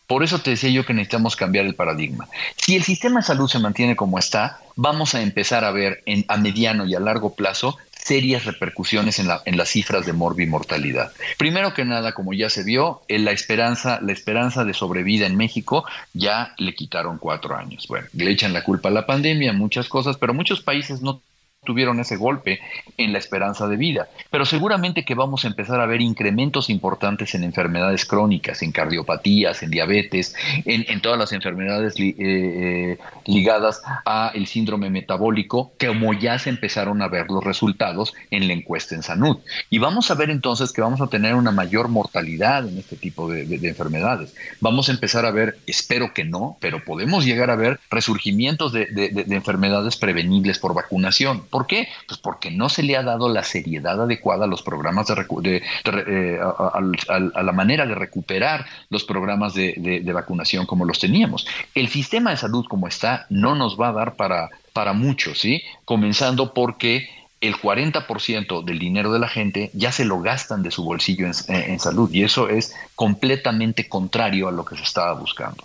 Por 0.07 0.23
eso 0.23 0.39
te 0.39 0.51
decía 0.51 0.71
yo 0.71 0.85
que 0.85 0.93
necesitamos 0.93 1.35
cambiar 1.35 1.65
el 1.65 1.75
paradigma. 1.75 2.29
Si 2.57 2.77
el 2.77 2.85
sistema 2.85 3.21
de 3.21 3.27
salud 3.27 3.49
se 3.49 3.59
mantiene 3.59 3.97
como 3.97 4.19
está, 4.19 4.61
vamos 4.77 5.15
a 5.15 5.23
empezar 5.23 5.65
a 5.65 5.73
ver 5.73 6.03
en, 6.07 6.25
a 6.29 6.37
mediano 6.37 6.87
y 6.87 6.95
a 6.95 7.01
largo 7.01 7.35
plazo 7.35 7.79
serias 8.07 8.45
repercusiones 8.45 9.19
en, 9.19 9.27
la, 9.27 9.43
en 9.45 9.57
las 9.57 9.71
cifras 9.71 10.07
de 10.07 10.13
morbimortalidad. 10.13 11.11
Primero 11.39 11.75
que 11.75 11.85
nada, 11.85 12.13
como 12.13 12.33
ya 12.33 12.49
se 12.49 12.63
vio, 12.63 13.03
en 13.09 13.25
la 13.25 13.33
esperanza, 13.33 13.99
la 14.01 14.13
esperanza 14.13 14.65
de 14.65 14.75
sobrevida 14.75 15.27
en 15.27 15.37
México 15.37 15.85
ya 16.15 16.55
le 16.59 16.73
quitaron 16.75 17.19
cuatro 17.19 17.57
años. 17.57 17.87
Bueno, 17.89 18.07
le 18.13 18.31
echan 18.31 18.53
la 18.53 18.63
culpa 18.63 18.91
a 18.91 18.93
la 18.93 19.07
pandemia, 19.07 19.53
muchas 19.53 19.89
cosas, 19.89 20.17
pero 20.19 20.33
muchos 20.35 20.61
países 20.61 21.03
no 21.03 21.21
tuvieron 21.67 22.01
ese 22.01 22.17
golpe 22.17 22.61
en 22.97 23.13
la 23.13 23.19
esperanza 23.19 23.69
de 23.69 23.77
vida. 23.77 24.09
Pero 24.31 24.47
seguramente 24.47 25.05
que 25.05 25.15
vamos 25.15 25.45
a 25.45 25.49
empezar 25.49 25.79
a 25.81 25.87
ver 25.87 26.01
incrementos 26.01 26.71
importantes 26.71 27.35
en 27.35 27.45
enfermedades 27.45 28.07
crónicas, 28.07 28.63
en 28.63 28.73
cardiopatías, 28.73 29.63
en 29.63 29.71
diabetes, 29.71 30.35
en, 30.65 31.03
todas 31.03 31.19
las 31.19 31.33
enfermedades 31.35 31.95
eh, 32.01 32.15
eh, 32.19 32.99
ligadas 33.27 33.83
a 34.07 34.33
el 34.35 34.47
síndrome 34.47 34.89
metabólico, 34.89 35.73
como 35.79 36.15
ya 36.15 36.39
se 36.39 36.49
empezaron 36.49 37.03
a 37.03 37.09
ver 37.09 37.27
los 37.29 37.45
resultados 37.45 38.15
en 38.31 38.49
la 38.49 38.55
encuesta 38.55 38.95
en 38.95 39.03
salud. 39.03 39.37
Y 39.69 39.77
vamos 39.77 40.11
a 40.11 40.15
ver 40.15 40.31
entonces 40.31 40.73
que 40.73 40.81
vamos 40.81 41.03
a 41.03 41.09
tener 41.09 41.35
una 41.35 41.51
mayor 41.51 41.89
mortalidad 41.89 42.67
en 42.67 42.79
este 42.79 42.97
tipo 42.97 43.29
de, 43.29 43.45
de 43.45 43.69
enfermedades. 43.69 44.35
Vamos 44.61 44.89
a 44.89 44.93
empezar 44.93 45.27
a 45.27 45.31
ver, 45.31 45.59
espero 45.67 46.15
que 46.15 46.25
no, 46.25 46.57
pero 46.61 46.83
podemos 46.83 47.25
llegar 47.25 47.51
a 47.51 47.57
ver 47.57 47.81
resurgimientos 47.91 48.73
de, 48.73 48.87
enfermedades 49.31 49.97
prevenibles 49.97 50.59
por 50.59 50.75
vacunación 50.75 51.45
¿Por 51.57 51.67
qué? 51.67 51.89
Pues 52.07 52.21
porque 52.21 52.51
no 52.51 52.69
se 52.69 52.83
le 52.83 52.99
ha 52.99 53.03
dado 53.03 53.31
la 53.31 53.43
seriedad 53.43 53.99
adecuada 53.99 54.45
a 54.45 54.47
los 54.47 54.61
programas 54.61 55.07
de, 55.07 55.63
eh, 55.87 56.39
a, 56.39 57.43
la 57.43 57.53
manera 57.53 57.87
de 57.87 57.95
recuperar 57.95 58.67
los 58.91 59.05
programas 59.05 59.55
de, 59.55 60.03
vacunación 60.13 60.67
como 60.67 60.85
los 60.85 60.99
teníamos. 60.99 61.47
El 61.75 61.89
sistema 61.89 62.29
de 62.29 62.37
salud 62.37 62.67
como 62.69 62.89
está 62.89 63.25
no 63.31 63.55
nos 63.55 63.81
va 63.81 63.89
a 63.89 63.93
dar 63.93 64.17
para, 64.17 64.51
para 64.75 64.93
mucho, 64.93 65.35
¿sí? 65.35 65.63
Comenzando 65.87 66.53
porque 66.53 67.09
el 67.41 67.55
40% 67.57 68.63
del 68.63 68.79
dinero 68.79 69.11
de 69.11 69.19
la 69.19 69.29
gente 69.29 69.71
ya 69.73 69.93
se 69.93 70.05
lo 70.05 70.21
gastan 70.21 70.63
de 70.63 70.71
su 70.71 70.85
bolsillo 70.85 71.27
en 71.49 71.81
salud 71.81 72.13
y 72.13 72.23
eso 72.23 72.51
es 72.51 72.77
completamente 72.95 73.89
contrario 73.89 74.49
a 74.49 74.53
lo 74.53 74.67
que 74.67 74.77
se 74.77 74.83
estaba 74.83 75.15
buscando. 75.15 75.65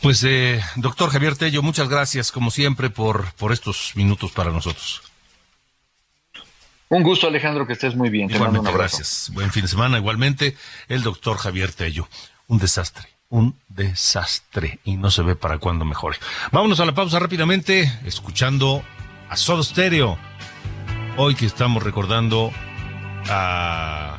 Pues, 0.00 0.22
eh, 0.24 0.60
doctor 0.76 1.10
Javier 1.10 1.36
Tello, 1.36 1.62
muchas 1.62 1.88
gracias, 1.88 2.30
como 2.30 2.50
siempre, 2.50 2.90
por, 2.90 3.32
por 3.34 3.52
estos 3.52 3.92
minutos 3.94 4.32
para 4.32 4.50
nosotros. 4.50 5.02
Un 6.88 7.02
gusto, 7.02 7.26
Alejandro, 7.26 7.66
que 7.66 7.72
estés 7.72 7.96
muy 7.96 8.10
bien. 8.10 8.30
Igualmente, 8.30 8.70
gracias. 8.72 9.30
Buen 9.32 9.50
fin 9.50 9.62
de 9.62 9.68
semana. 9.68 9.98
Igualmente, 9.98 10.56
el 10.88 11.02
doctor 11.02 11.38
Javier 11.38 11.72
Tello. 11.72 12.08
Un 12.46 12.58
desastre, 12.58 13.08
un 13.30 13.58
desastre. 13.68 14.78
Y 14.84 14.96
no 14.96 15.10
se 15.10 15.22
ve 15.22 15.34
para 15.34 15.58
cuándo 15.58 15.84
mejore. 15.84 16.18
Vámonos 16.52 16.80
a 16.80 16.84
la 16.84 16.94
pausa 16.94 17.18
rápidamente, 17.18 17.90
escuchando 18.04 18.84
a 19.28 19.36
Sodo 19.36 19.62
Stereo. 19.62 20.18
Hoy 21.16 21.34
que 21.34 21.46
estamos 21.46 21.82
recordando 21.82 22.52
a 23.28 24.18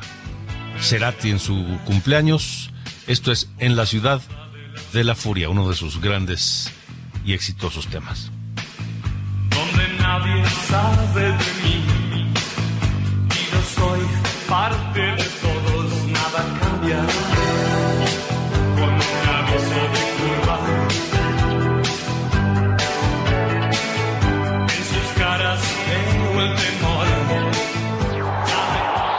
Cerati 0.80 1.30
en 1.30 1.38
su 1.38 1.78
cumpleaños. 1.84 2.70
Esto 3.06 3.30
es 3.30 3.48
En 3.58 3.76
la 3.76 3.86
Ciudad 3.86 4.20
de 4.92 5.04
la 5.04 5.14
Furia, 5.14 5.48
uno 5.48 5.68
de 5.68 5.74
sus 5.74 6.00
grandes 6.00 6.72
y 7.24 7.32
exitosos 7.32 7.86
temas. 7.88 8.30
Donde 9.50 9.88
nadie 9.98 10.44
sabe 10.68 11.22
de 11.22 11.32
mí 11.62 11.84
y 13.30 13.38
yo 13.52 13.62
soy 13.74 14.00
parte 14.48 15.00
de 15.00 15.24
todos, 15.42 15.92
nada 16.08 16.58
cambia. 16.60 17.06
Con 18.76 18.90
un 18.94 19.28
aviso 19.34 19.82
de 19.94 20.02
curva. 20.16 20.58
En 24.62 24.84
sus 24.84 25.08
caras 25.18 25.60
veo 25.88 26.42
el 26.42 26.54
temor. 26.54 27.06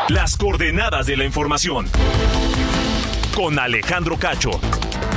Las 0.09 0.37
coordenadas 0.37 1.05
de 1.05 1.17
la 1.17 1.25
información 1.25 1.87
con 3.37 3.59
Alejandro 3.59 4.17
Cacho. 4.17 4.49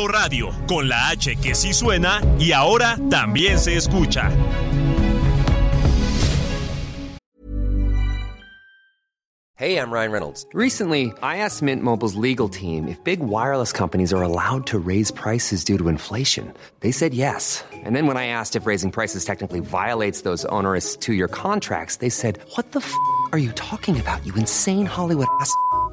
Heraldo 0.00 0.08
Radio, 0.08 0.50
con 0.66 0.88
la 0.88 1.08
H 1.08 1.36
que 1.36 1.54
sí 1.54 1.72
suena 1.72 2.20
y 2.38 2.52
ahora 2.52 2.96
también 3.10 3.58
se 3.58 3.76
escucha. 3.76 4.30
Hey, 9.56 9.76
I'm 9.76 9.92
Ryan 9.92 10.10
Reynolds. 10.10 10.46
Recently, 10.54 11.12
I 11.22 11.36
asked 11.44 11.60
Mint 11.60 11.82
Mobile's 11.82 12.14
legal 12.14 12.48
team 12.48 12.88
if 12.88 13.02
big 13.04 13.20
wireless 13.20 13.72
companies 13.72 14.10
are 14.10 14.22
allowed 14.22 14.66
to 14.68 14.78
raise 14.78 15.10
prices 15.10 15.64
due 15.64 15.76
to 15.76 15.88
inflation. 15.88 16.54
They 16.80 16.92
said 16.92 17.12
yes. 17.12 17.62
And 17.84 17.94
then 17.94 18.06
when 18.06 18.16
I 18.16 18.28
asked 18.28 18.56
if 18.56 18.64
raising 18.66 18.90
prices 18.90 19.26
technically 19.26 19.60
violates 19.60 20.22
those 20.22 20.46
onerous 20.46 20.96
two 20.96 21.12
year 21.12 21.28
contracts, 21.28 21.96
they 21.96 22.08
said, 22.08 22.38
What 22.56 22.72
the 22.72 22.80
f 22.80 22.94
are 23.32 23.38
you 23.38 23.52
talking 23.52 24.00
about, 24.00 24.24
you 24.24 24.34
insane 24.34 24.86
Hollywood 24.86 25.28
ass? 25.40 25.54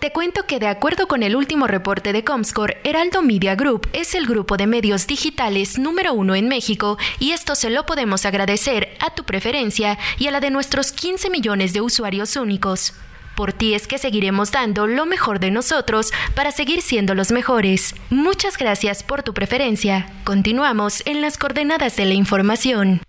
Te 0.00 0.12
cuento 0.12 0.46
que 0.46 0.58
de 0.58 0.66
acuerdo 0.66 1.08
con 1.08 1.22
el 1.22 1.34
último 1.34 1.66
reporte 1.66 2.12
de 2.12 2.22
Comscore, 2.22 2.76
Heraldo 2.84 3.22
Media 3.22 3.54
Group 3.54 3.88
es 3.94 4.14
el 4.14 4.26
grupo 4.26 4.58
de 4.58 4.66
medios 4.66 5.06
digitales 5.06 5.78
número 5.78 6.12
uno 6.12 6.34
en 6.34 6.48
México 6.48 6.98
y 7.18 7.32
esto 7.32 7.54
se 7.54 7.70
lo 7.70 7.86
podemos 7.86 8.26
agradecer 8.26 8.94
a 9.00 9.14
tu 9.14 9.24
preferencia 9.24 9.98
y 10.18 10.26
a 10.26 10.32
la 10.32 10.40
de 10.40 10.50
nuestros 10.50 10.92
15 10.92 11.30
millones 11.30 11.72
de 11.72 11.80
usuarios 11.80 12.36
únicos. 12.36 12.92
Por 13.34 13.54
ti 13.54 13.72
es 13.74 13.86
que 13.86 13.96
seguiremos 13.96 14.50
dando 14.50 14.86
lo 14.86 15.06
mejor 15.06 15.40
de 15.40 15.50
nosotros 15.50 16.12
para 16.34 16.52
seguir 16.52 16.82
siendo 16.82 17.14
los 17.14 17.32
mejores. 17.32 17.94
Muchas 18.10 18.58
gracias 18.58 19.02
por 19.02 19.22
tu 19.22 19.32
preferencia. 19.32 20.12
Continuamos 20.24 21.02
en 21.06 21.22
las 21.22 21.38
coordenadas 21.38 21.96
de 21.96 22.04
la 22.04 22.14
información. 22.14 23.05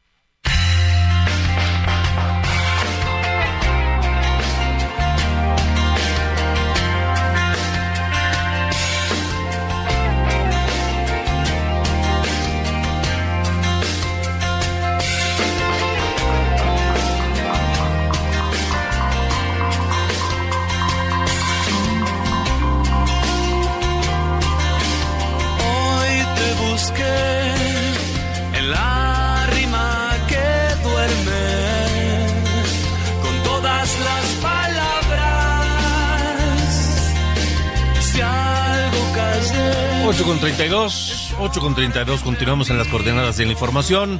Con 40.27 40.39
32, 40.39 41.35
8 41.39 41.61
con 41.61 41.73
32, 41.73 42.21
continuamos 42.21 42.69
en 42.69 42.77
las 42.77 42.89
coordenadas 42.89 43.37
de 43.37 43.45
la 43.45 43.53
información. 43.53 44.19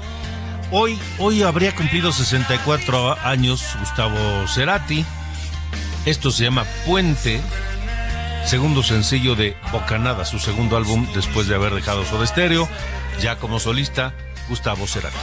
Hoy, 0.71 0.97
hoy 1.19 1.43
habría 1.43 1.75
cumplido 1.75 2.13
64 2.13 3.17
años 3.25 3.75
Gustavo 3.77 4.47
Cerati. 4.47 5.03
Esto 6.05 6.31
se 6.31 6.45
llama 6.45 6.63
Puente, 6.85 7.41
segundo 8.45 8.83
sencillo 8.83 9.35
de 9.35 9.57
Bocanada, 9.73 10.23
su 10.23 10.39
segundo 10.39 10.77
álbum 10.77 11.05
después 11.13 11.49
de 11.49 11.55
haber 11.55 11.73
dejado 11.73 12.05
Soda 12.05 12.25
Stereo. 12.25 12.69
Ya 13.19 13.37
como 13.37 13.59
solista, 13.59 14.13
Gustavo 14.47 14.87
Cerati. 14.87 15.17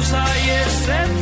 Es 0.00 0.12
causa 0.12 0.24
y 0.46 0.50
es 0.50 1.17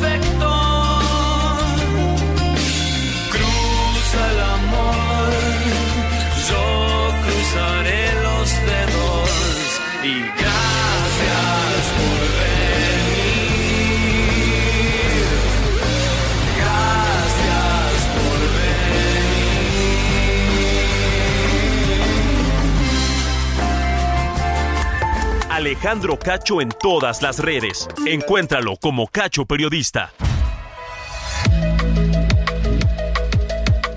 Alejandro 25.67 26.17
Cacho 26.17 26.61
en 26.61 26.69
todas 26.69 27.23
las 27.23 27.41
redes. 27.41 27.89
Encuéntralo 28.07 28.77
como 28.77 29.09
Cacho 29.09 29.47
Periodista. 29.47 30.13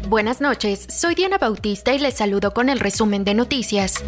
Buenas 0.08 0.41
noches, 0.41 0.88
soy 0.89 1.13
Diana 1.13 1.38
Bautista 1.38 1.93
y 1.93 1.99
les 1.99 2.15
saludo 2.15 2.55
con 2.55 2.69
el 2.69 2.79
resumen 2.79 3.23
de 3.23 3.36
noticias. 3.36 4.03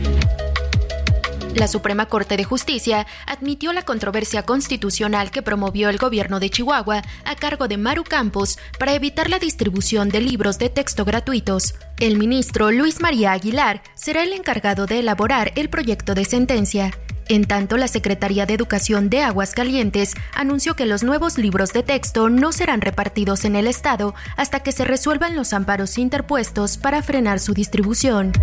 La 1.54 1.68
Suprema 1.68 2.08
Corte 2.08 2.36
de 2.36 2.44
Justicia 2.46 3.06
admitió 3.28 3.74
la 3.74 3.84
controversia 3.84 4.42
constitucional 4.42 5.30
que 5.30 5.44
promovió 5.44 5.90
el 5.90 6.00
gobierno 6.00 6.40
de 6.40 6.50
Chihuahua 6.50 7.04
a 7.26 7.36
cargo 7.36 7.68
de 7.68 7.78
Maru 7.78 8.04
Campos 8.04 8.58
para 8.80 8.96
evitar 8.96 9.30
la 9.30 9.38
distribución 9.38 10.10
de 10.10 10.22
libros 10.22 10.58
de 10.58 10.70
texto 10.72 11.06
gratuitos. 11.06 11.76
El 12.00 12.18
ministro 12.18 12.72
Luis 12.72 13.02
María 13.02 13.34
Aguilar 13.34 13.84
será 13.94 14.24
el 14.24 14.34
encargado 14.34 14.88
de 14.88 14.98
elaborar 14.98 15.52
el 15.56 15.70
proyecto 15.70 16.16
de 16.16 16.26
sentencia. 16.26 16.92
En 17.30 17.46
tanto, 17.46 17.78
la 17.78 17.88
Secretaría 17.88 18.46
de 18.46 18.54
Educación 18.54 19.10
de 19.10 19.22
Aguascalientes 19.22 20.16
anunció 20.34 20.76
que 20.76 20.86
los 20.86 21.04
nuevos 21.04 21.38
libros 21.38 21.74
de 21.74 21.84
texto 21.84 22.30
no 22.30 22.52
serán 22.52 22.82
repartidos 22.82 23.46
en 23.46 23.56
el 23.56 23.68
Estado 23.68 24.14
hasta 24.38 24.62
que 24.62 24.72
se 24.72 24.84
resuelvan 24.84 25.36
los 25.36 25.54
amparos 25.54 25.98
interpuestos 25.98 26.78
para 26.78 27.02
frenar 27.02 27.40
su 27.40 27.54
distribución. 27.54 28.34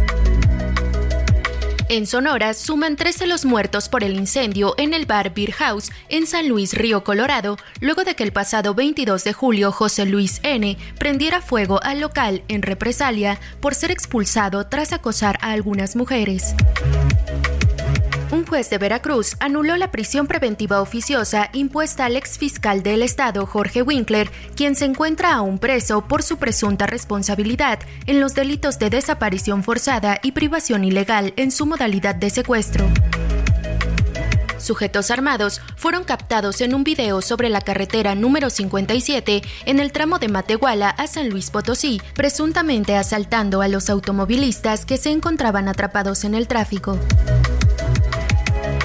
En 1.90 2.06
Sonora 2.06 2.52
suman 2.52 2.96
13 2.96 3.26
los 3.26 3.46
muertos 3.46 3.88
por 3.88 4.04
el 4.04 4.14
incendio 4.14 4.74
en 4.76 4.92
el 4.92 5.06
bar 5.06 5.32
Beer 5.32 5.52
House 5.52 5.90
en 6.10 6.26
San 6.26 6.46
Luis 6.46 6.74
Río 6.74 7.02
Colorado, 7.02 7.56
luego 7.80 8.04
de 8.04 8.14
que 8.14 8.24
el 8.24 8.32
pasado 8.32 8.74
22 8.74 9.24
de 9.24 9.32
julio 9.32 9.72
José 9.72 10.04
Luis 10.04 10.40
N. 10.42 10.76
prendiera 10.98 11.40
fuego 11.40 11.80
al 11.82 12.00
local 12.00 12.42
en 12.48 12.60
represalia 12.60 13.40
por 13.60 13.74
ser 13.74 13.90
expulsado 13.90 14.66
tras 14.66 14.92
acosar 14.92 15.38
a 15.40 15.52
algunas 15.52 15.96
mujeres. 15.96 16.54
Un 18.38 18.46
juez 18.46 18.70
de 18.70 18.78
Veracruz 18.78 19.34
anuló 19.40 19.76
la 19.76 19.90
prisión 19.90 20.28
preventiva 20.28 20.80
oficiosa 20.80 21.50
impuesta 21.54 22.04
al 22.04 22.16
exfiscal 22.16 22.84
del 22.84 23.02
estado 23.02 23.46
Jorge 23.46 23.82
Winkler, 23.82 24.30
quien 24.54 24.76
se 24.76 24.84
encuentra 24.84 25.34
aún 25.34 25.58
preso 25.58 26.06
por 26.06 26.22
su 26.22 26.36
presunta 26.36 26.86
responsabilidad 26.86 27.80
en 28.06 28.20
los 28.20 28.34
delitos 28.36 28.78
de 28.78 28.90
desaparición 28.90 29.64
forzada 29.64 30.20
y 30.22 30.30
privación 30.30 30.84
ilegal 30.84 31.32
en 31.34 31.50
su 31.50 31.66
modalidad 31.66 32.14
de 32.14 32.30
secuestro. 32.30 32.88
Sujetos 34.58 35.10
armados 35.10 35.60
fueron 35.74 36.04
captados 36.04 36.60
en 36.60 36.76
un 36.76 36.84
video 36.84 37.22
sobre 37.22 37.48
la 37.48 37.60
carretera 37.60 38.14
número 38.14 38.50
57 38.50 39.42
en 39.66 39.80
el 39.80 39.90
tramo 39.90 40.20
de 40.20 40.28
Matehuala 40.28 40.90
a 40.90 41.08
San 41.08 41.28
Luis 41.28 41.50
Potosí, 41.50 42.00
presuntamente 42.14 42.94
asaltando 42.94 43.62
a 43.62 43.68
los 43.68 43.90
automovilistas 43.90 44.86
que 44.86 44.96
se 44.96 45.10
encontraban 45.10 45.66
atrapados 45.66 46.22
en 46.22 46.36
el 46.36 46.46
tráfico. 46.46 47.00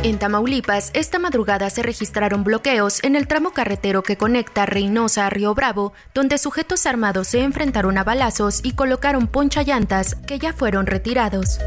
En 0.04 0.20
Tamaulipas, 0.20 0.92
esta 0.94 1.18
madrugada 1.18 1.70
se 1.70 1.82
registraron 1.82 2.44
bloqueos 2.44 3.02
en 3.06 3.16
el 3.16 3.26
tramo 3.26 3.54
carretero 3.54 4.04
que 4.04 4.18
conecta 4.18 4.66
Reynosa 4.66 5.28
a 5.28 5.30
Río 5.30 5.56
Bravo, 5.56 5.94
donde 6.13 6.38
sujetos 6.38 6.86
armados 6.86 7.30
se 7.30 7.42
enfrentaron 7.42 7.98
a 7.98 8.04
balazos 8.04 8.60
y 8.66 8.74
colocaron 8.74 9.28
ponchallantas 9.28 10.16
que 10.28 10.39
ya 10.39 10.52
fueron 10.52 10.88
retirados. 10.88 11.58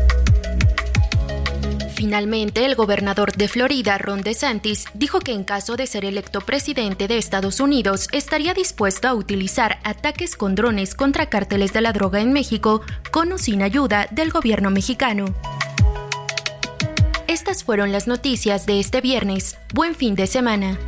Finalmente, 1.94 2.66
el 2.66 2.74
gobernador 2.74 3.32
de 3.32 3.48
Florida, 3.48 3.96
Ron 3.96 4.20
DeSantis, 4.20 4.84
dijo 4.92 5.20
que 5.20 5.32
en 5.32 5.42
caso 5.42 5.76
de 5.76 5.86
ser 5.86 6.04
electo 6.04 6.42
presidente 6.42 7.08
de 7.08 7.16
Estados 7.16 7.58
Unidos, 7.58 8.06
estaría 8.12 8.52
dispuesto 8.52 9.08
a 9.08 9.14
utilizar 9.14 9.78
ataques 9.82 10.36
con 10.36 10.54
drones 10.54 10.94
contra 10.94 11.30
cárteles 11.30 11.72
de 11.72 11.80
la 11.80 11.94
droga 11.94 12.20
en 12.20 12.34
México, 12.34 12.82
con 13.10 13.32
o 13.32 13.38
sin 13.38 13.62
ayuda 13.62 14.08
del 14.10 14.30
gobierno 14.30 14.70
mexicano. 14.70 15.34
Estas 17.28 17.64
fueron 17.64 17.90
las 17.90 18.06
noticias 18.06 18.66
de 18.66 18.78
este 18.78 19.00
viernes. 19.00 19.58
Buen 19.74 19.96
fin 19.96 20.14
de 20.14 20.28
semana. 20.28 20.78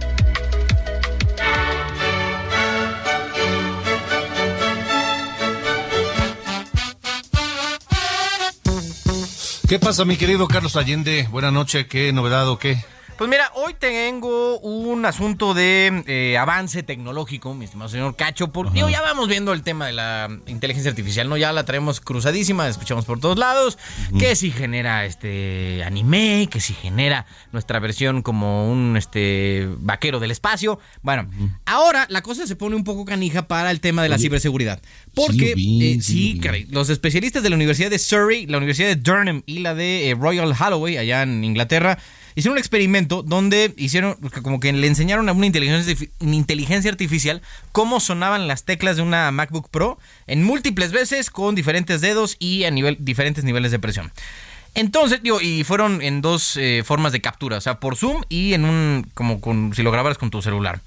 ¿Qué 9.69 9.79
pasa, 9.79 10.05
mi 10.05 10.17
querido 10.17 10.47
Carlos 10.47 10.77
Allende? 10.77 11.27
Buenas 11.31 11.53
noches, 11.53 11.87
¿qué 11.89 12.13
novedad 12.13 12.49
o 12.49 12.59
qué? 12.59 12.79
Pues 13.19 13.29
mira, 13.29 13.51
hoy 13.57 13.75
tengo 13.77 14.61
un 14.61 15.05
asunto 15.05 15.53
de 15.53 16.05
eh, 16.07 16.39
avance 16.39 16.85
tecnológico, 16.85 17.53
mi 17.53 17.65
estimado 17.65 17.91
señor 17.91 18.15
Cacho. 18.15 18.53
Por, 18.53 18.73
digo, 18.73 18.89
ya 18.89 19.03
vamos 19.03 19.27
viendo 19.27 19.53
el 19.53 19.65
tema 19.65 19.89
de 19.89 19.93
la 19.93 20.29
inteligencia 20.47 20.91
artificial, 20.91 21.29
¿no? 21.29 21.37
Ya 21.37 21.53
la 21.53 21.65
traemos 21.65 22.01
cruzadísima, 22.01 22.69
escuchamos 22.69 23.07
por 23.07 23.19
todos 23.19 23.37
lados. 23.37 23.77
Que 24.21 24.37
si 24.37 24.53
genera 24.53 25.05
este 25.05 25.83
anime, 25.85 26.49
que 26.49 26.61
si 26.61 26.75
genera 26.75 27.27
nuestra 27.51 27.81
versión 27.81 28.23
como 28.23 28.71
un 28.71 28.97
este 28.97 29.69
vaquero 29.79 30.21
del 30.21 30.31
espacio. 30.31 30.79
Bueno, 31.03 31.29
ahora 31.67 32.07
la 32.11 32.23
cosa 32.23 32.47
se 32.47 32.55
pone 32.55 32.77
un 32.77 32.85
poco 32.85 33.05
canija 33.05 33.49
para 33.49 33.73
el 33.73 33.81
tema 33.81 34.05
de 34.05 34.11
la 34.11 34.15
Oye, 34.15 34.27
ciberseguridad. 34.27 34.81
Porque, 35.15 35.55
sí, 35.57 35.83
eh, 35.83 35.99
sí, 36.01 36.39
caray, 36.41 36.67
los 36.71 36.89
especialistas 36.89 37.43
de 37.43 37.51
la 37.51 37.57
Universidad 37.57 37.91
de 37.91 37.99
Surrey, 37.99 38.47
la 38.47 38.59
Universidad 38.59 38.87
de 38.87 38.95
Durham 38.95 39.43
y 39.45 39.59
la 39.59 39.75
de 39.75 40.11
eh, 40.11 40.15
Royal 40.15 40.55
Holloway, 40.57 40.99
allá 40.99 41.25
en 41.25 41.43
Inglaterra, 41.43 41.99
hicieron 42.39 42.53
un 42.53 42.59
experimento 42.59 43.25
donde 43.25 43.75
hicieron, 43.77 44.15
como 44.45 44.61
que 44.61 44.73
le 44.73 44.87
enseñaron 44.87 45.29
a 45.29 45.33
una 45.33 45.47
inteligencia, 45.47 46.89
artificial 46.89 47.43
cómo 47.73 47.99
sonaban 47.99 48.47
las 48.47 48.65
teclas 48.65 48.97
de 48.97 49.03
una 49.03 49.33
MacBook 49.33 49.69
Pro 49.71 49.99
en 50.29 50.45
múltiples 50.45 50.93
veces 50.93 51.31
con 51.31 51.57
diferentes 51.57 52.01
dedos 52.01 52.37
y 52.39 52.63
a 52.63 52.71
nivel, 52.71 52.97
diferentes 53.01 53.43
niveles 53.43 53.73
de 53.73 53.81
presión. 53.81 54.13
Entonces, 54.75 55.21
digo, 55.21 55.41
y 55.41 55.65
fueron 55.65 56.01
en 56.01 56.21
dos 56.21 56.57
eh, 56.57 56.85
formas 56.85 57.11
de 57.11 57.21
captura, 57.21 57.57
o 57.57 57.61
sea, 57.61 57.81
por 57.81 57.97
Zoom 57.97 58.23
y 58.29 58.55
en 58.55 58.65
un, 58.65 59.11
como 59.15 59.41
si 59.75 59.83
lo 59.83 59.91
grabaras 59.91 60.17
con 60.17 60.31
tu 60.31 60.41
celular. 60.41 60.81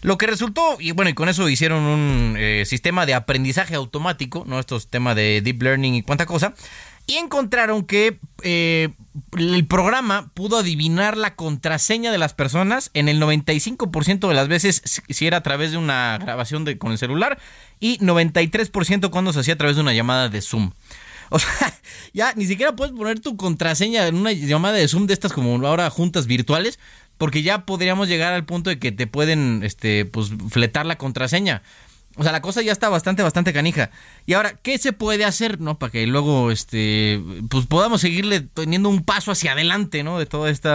Lo 0.00 0.16
que 0.16 0.26
resultó, 0.26 0.76
y 0.80 0.92
bueno, 0.92 1.10
y 1.10 1.14
con 1.14 1.28
eso 1.28 1.48
hicieron 1.50 1.82
un 1.82 2.36
eh, 2.38 2.64
sistema 2.66 3.04
de 3.04 3.12
aprendizaje 3.12 3.74
automático, 3.74 4.44
¿no? 4.46 4.58
Estos 4.58 4.88
temas 4.88 5.16
de 5.16 5.42
deep 5.42 5.62
learning 5.62 5.94
y 5.94 6.02
cuánta 6.02 6.24
cosa, 6.24 6.54
y 7.06 7.14
encontraron 7.16 7.84
que 7.84 8.18
eh, 8.42 8.90
el 9.38 9.66
programa 9.66 10.30
pudo 10.34 10.58
adivinar 10.58 11.16
la 11.16 11.34
contraseña 11.36 12.10
de 12.10 12.18
las 12.18 12.34
personas 12.34 12.90
en 12.94 13.08
el 13.08 13.20
95% 13.20 14.28
de 14.28 14.34
las 14.34 14.48
veces 14.48 14.82
si- 15.08 15.26
era 15.26 15.38
a 15.38 15.42
través 15.42 15.70
de 15.70 15.76
una 15.76 16.18
grabación 16.20 16.64
de, 16.64 16.78
con 16.78 16.92
el 16.92 16.98
celular 16.98 17.38
y 17.80 17.98
93% 17.98 19.10
cuando 19.10 19.32
se 19.32 19.40
hacía 19.40 19.54
a 19.54 19.58
través 19.58 19.76
de 19.76 19.82
una 19.82 19.92
llamada 19.92 20.28
de 20.28 20.40
Zoom. 20.40 20.72
O 21.30 21.38
sea, 21.40 21.74
ya 22.12 22.32
ni 22.34 22.46
siquiera 22.46 22.74
puedes 22.76 22.94
poner 22.94 23.20
tu 23.20 23.36
contraseña 23.36 24.06
en 24.06 24.16
una 24.16 24.32
llamada 24.32 24.74
de 24.74 24.88
Zoom 24.88 25.06
de 25.06 25.14
estas 25.14 25.32
como 25.32 25.54
ahora 25.66 25.88
juntas 25.90 26.26
virtuales, 26.26 26.78
porque 27.18 27.42
ya 27.42 27.64
podríamos 27.66 28.08
llegar 28.08 28.32
al 28.32 28.44
punto 28.44 28.70
de 28.70 28.78
que 28.78 28.92
te 28.92 29.06
pueden, 29.06 29.62
este, 29.62 30.04
pues, 30.04 30.30
fletar 30.50 30.84
la 30.86 30.98
contraseña. 30.98 31.62
O 32.16 32.22
sea, 32.22 32.32
la 32.32 32.40
cosa 32.40 32.62
ya 32.62 32.72
está 32.72 32.88
bastante, 32.88 33.22
bastante 33.22 33.52
canija. 33.52 33.90
Y 34.24 34.34
ahora, 34.34 34.54
¿qué 34.62 34.78
se 34.78 34.92
puede 34.92 35.24
hacer, 35.24 35.60
no? 35.60 35.78
Para 35.78 35.90
que 35.90 36.06
luego, 36.06 36.50
este, 36.50 37.20
pues 37.50 37.66
podamos 37.66 38.00
seguirle 38.00 38.40
teniendo 38.40 38.88
un 38.88 39.02
paso 39.02 39.32
hacia 39.32 39.52
adelante, 39.52 40.04
¿no? 40.04 40.18
De 40.18 40.26
todo 40.26 40.46
este 40.46 40.68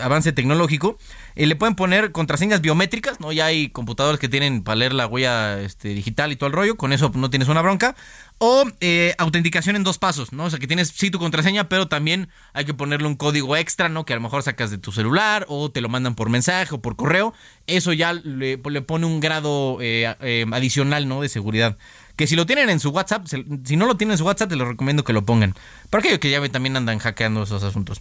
avance 0.00 0.32
tecnológico. 0.32 0.98
Eh, 1.34 1.46
le 1.46 1.56
pueden 1.56 1.74
poner 1.74 2.12
contraseñas 2.12 2.60
biométricas, 2.60 3.20
¿no? 3.20 3.32
Ya 3.32 3.46
hay 3.46 3.70
computadores 3.70 4.20
que 4.20 4.28
tienen 4.28 4.62
para 4.62 4.76
leer 4.76 4.92
la 4.92 5.06
huella 5.06 5.60
este, 5.60 5.88
digital 5.88 6.32
y 6.32 6.36
todo 6.36 6.46
el 6.46 6.52
rollo. 6.52 6.76
Con 6.76 6.92
eso 6.92 7.10
no 7.14 7.30
tienes 7.30 7.48
una 7.48 7.62
bronca. 7.62 7.96
O 8.42 8.64
eh, 8.80 9.14
autenticación 9.18 9.76
en 9.76 9.84
dos 9.84 9.98
pasos, 9.98 10.32
¿no? 10.32 10.44
O 10.44 10.50
sea, 10.50 10.58
que 10.58 10.66
tienes 10.66 10.88
sí 10.88 11.10
tu 11.10 11.18
contraseña, 11.18 11.68
pero 11.68 11.88
también 11.88 12.30
hay 12.54 12.64
que 12.64 12.72
ponerle 12.72 13.06
un 13.06 13.14
código 13.14 13.54
extra, 13.54 13.90
¿no? 13.90 14.06
Que 14.06 14.14
a 14.14 14.16
lo 14.16 14.22
mejor 14.22 14.42
sacas 14.42 14.70
de 14.70 14.78
tu 14.78 14.92
celular 14.92 15.44
o 15.46 15.70
te 15.70 15.82
lo 15.82 15.90
mandan 15.90 16.14
por 16.14 16.30
mensaje 16.30 16.74
o 16.74 16.80
por 16.80 16.96
correo. 16.96 17.34
Eso 17.66 17.92
ya 17.92 18.14
le, 18.14 18.56
pone 18.56 19.04
un 19.04 19.20
grado 19.20 19.76
eh, 19.82 20.16
eh, 20.22 20.46
adicional, 20.52 21.06
¿no? 21.06 21.20
De 21.20 21.28
seguridad. 21.28 21.76
Que 22.16 22.26
si 22.26 22.34
lo 22.34 22.46
tienen 22.46 22.70
en 22.70 22.80
su 22.80 22.88
WhatsApp, 22.88 23.26
si 23.26 23.76
no 23.76 23.84
lo 23.84 23.98
tienen 23.98 24.12
en 24.12 24.18
su 24.18 24.24
WhatsApp, 24.24 24.48
te 24.48 24.56
lo 24.56 24.64
recomiendo 24.64 25.04
que 25.04 25.12
lo 25.12 25.22
pongan. 25.22 25.54
Para 25.90 26.00
aquellos 26.00 26.18
que 26.18 26.30
ya 26.30 26.48
también 26.48 26.78
andan 26.78 26.98
hackeando 26.98 27.42
esos 27.42 27.62
asuntos. 27.62 28.00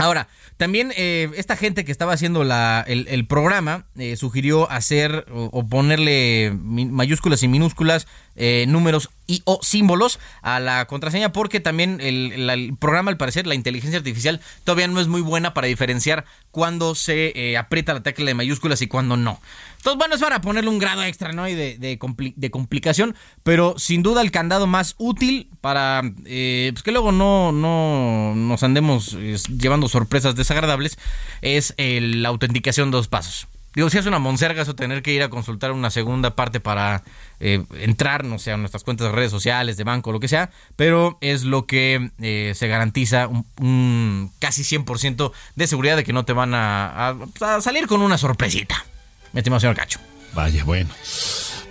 Ahora, 0.00 0.28
también 0.56 0.92
eh, 0.96 1.30
esta 1.36 1.56
gente 1.56 1.84
que 1.84 1.92
estaba 1.92 2.12
haciendo 2.12 2.44
la, 2.44 2.84
el, 2.86 3.06
el 3.08 3.26
programa 3.26 3.86
eh, 3.96 4.16
sugirió 4.16 4.70
hacer 4.70 5.26
o, 5.32 5.66
ponerle 5.66 6.52
mayúsculas 6.54 7.42
y 7.42 7.48
minúsculas, 7.48 8.06
eh, 8.36 8.64
números 8.68 9.10
y 9.26 9.42
o 9.44 9.60
símbolos 9.62 10.18
a 10.42 10.60
la 10.60 10.86
contraseña 10.86 11.32
porque 11.32 11.60
también 11.60 12.00
el, 12.00 12.50
el 12.50 12.76
programa, 12.76 13.10
al 13.10 13.16
parecer, 13.16 13.46
la 13.46 13.54
inteligencia 13.54 13.98
artificial 13.98 14.40
todavía 14.64 14.88
no 14.88 15.00
es 15.00 15.08
muy 15.08 15.20
buena 15.20 15.54
para 15.54 15.66
diferenciar 15.66 16.24
cuándo 16.50 16.94
se 16.94 17.32
eh, 17.34 17.56
aprieta 17.56 17.94
la 17.94 18.02
tecla 18.02 18.26
de 18.26 18.34
mayúsculas 18.34 18.82
y 18.82 18.86
cuándo 18.86 19.16
no. 19.16 19.40
Entonces, 19.80 19.96
bueno, 19.98 20.14
es 20.14 20.20
para 20.20 20.42
ponerle 20.42 20.68
un 20.68 20.78
grado 20.78 21.02
extra, 21.02 21.32
¿no? 21.32 21.48
Y 21.48 21.54
de, 21.54 21.78
de, 21.78 21.98
compli- 21.98 22.34
de 22.36 22.50
complicación, 22.50 23.16
pero 23.42 23.74
sin 23.78 24.02
duda 24.02 24.20
el 24.20 24.30
candado 24.30 24.66
más 24.66 24.94
útil 24.98 25.48
para 25.62 26.02
eh, 26.26 26.68
pues 26.74 26.82
que 26.82 26.92
luego 26.92 27.12
no, 27.12 27.50
no 27.50 28.34
nos 28.36 28.62
andemos 28.62 29.14
eh, 29.18 29.36
llevando 29.58 29.88
sorpresas 29.88 30.36
desagradables 30.36 30.98
es 31.40 31.72
el- 31.78 32.22
la 32.22 32.28
autenticación 32.28 32.90
de 32.90 32.98
dos 32.98 33.08
pasos. 33.08 33.46
Digo, 33.74 33.88
si 33.88 33.96
es 33.98 34.04
una 34.06 34.18
monserga 34.18 34.62
eso 34.62 34.74
tener 34.74 35.00
que 35.00 35.12
ir 35.12 35.22
a 35.22 35.30
consultar 35.30 35.70
una 35.72 35.90
segunda 35.90 36.34
parte 36.34 36.58
para 36.60 37.04
eh, 37.38 37.64
entrar, 37.78 38.24
no 38.24 38.38
sé, 38.40 38.50
a 38.52 38.56
nuestras 38.58 38.82
cuentas 38.84 39.06
de 39.06 39.12
redes 39.14 39.30
sociales, 39.30 39.76
de 39.78 39.84
banco, 39.84 40.10
lo 40.12 40.18
que 40.20 40.26
sea, 40.28 40.50
pero 40.76 41.16
es 41.20 41.44
lo 41.44 41.66
que 41.66 42.10
eh, 42.20 42.52
se 42.56 42.66
garantiza 42.68 43.28
un, 43.28 43.46
un 43.60 44.32
casi 44.40 44.62
100% 44.64 45.32
de 45.54 45.66
seguridad 45.68 45.96
de 45.96 46.02
que 46.04 46.12
no 46.12 46.24
te 46.24 46.32
van 46.32 46.52
a 46.52 47.14
salir 47.60 47.86
con 47.86 48.02
una 48.02 48.18
sorpresita. 48.18 48.84
Mi 49.32 49.38
estimado 49.40 49.60
señor 49.60 49.76
Cacho. 49.76 50.00
Vaya, 50.34 50.64
bueno. 50.64 50.90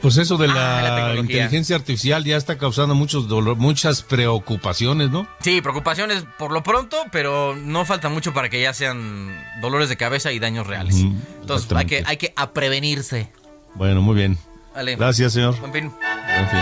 Pues 0.02 0.18
eso 0.18 0.38
de 0.38 0.48
la, 0.48 0.80
Ah, 0.80 1.14
la 1.14 1.20
inteligencia 1.20 1.76
artificial 1.76 2.24
ya 2.24 2.38
está 2.38 2.58
causando 2.58 2.96
muchos 2.96 3.28
dolor, 3.28 3.58
muchas 3.58 4.02
preocupaciones, 4.02 5.10
¿no? 5.10 5.28
Sí, 5.42 5.62
preocupaciones 5.62 6.24
por 6.38 6.52
lo 6.52 6.64
pronto, 6.64 6.98
pero 7.12 7.56
no 7.56 7.84
falta 7.84 8.08
mucho 8.08 8.34
para 8.34 8.50
que 8.50 8.62
ya 8.62 8.74
sean 8.74 9.38
dolores 9.62 9.90
de 9.90 9.98
cabeza 9.98 10.32
y 10.32 10.40
daños 10.40 10.68
reales. 10.68 10.96
Entonces 11.42 11.70
hay 11.76 11.86
que, 11.86 12.04
hay 12.06 12.18
que 12.18 12.34
a 12.38 12.52
prevenirse. 12.52 13.30
Bueno, 13.76 14.02
muy 14.02 14.16
bien. 14.16 14.38
Vale. 14.74 14.96
Gracias, 14.96 15.34
señor. 15.34 15.60
Buen 15.60 15.74
fin. 15.74 15.92
En 16.30 16.50
fin. 16.50 16.60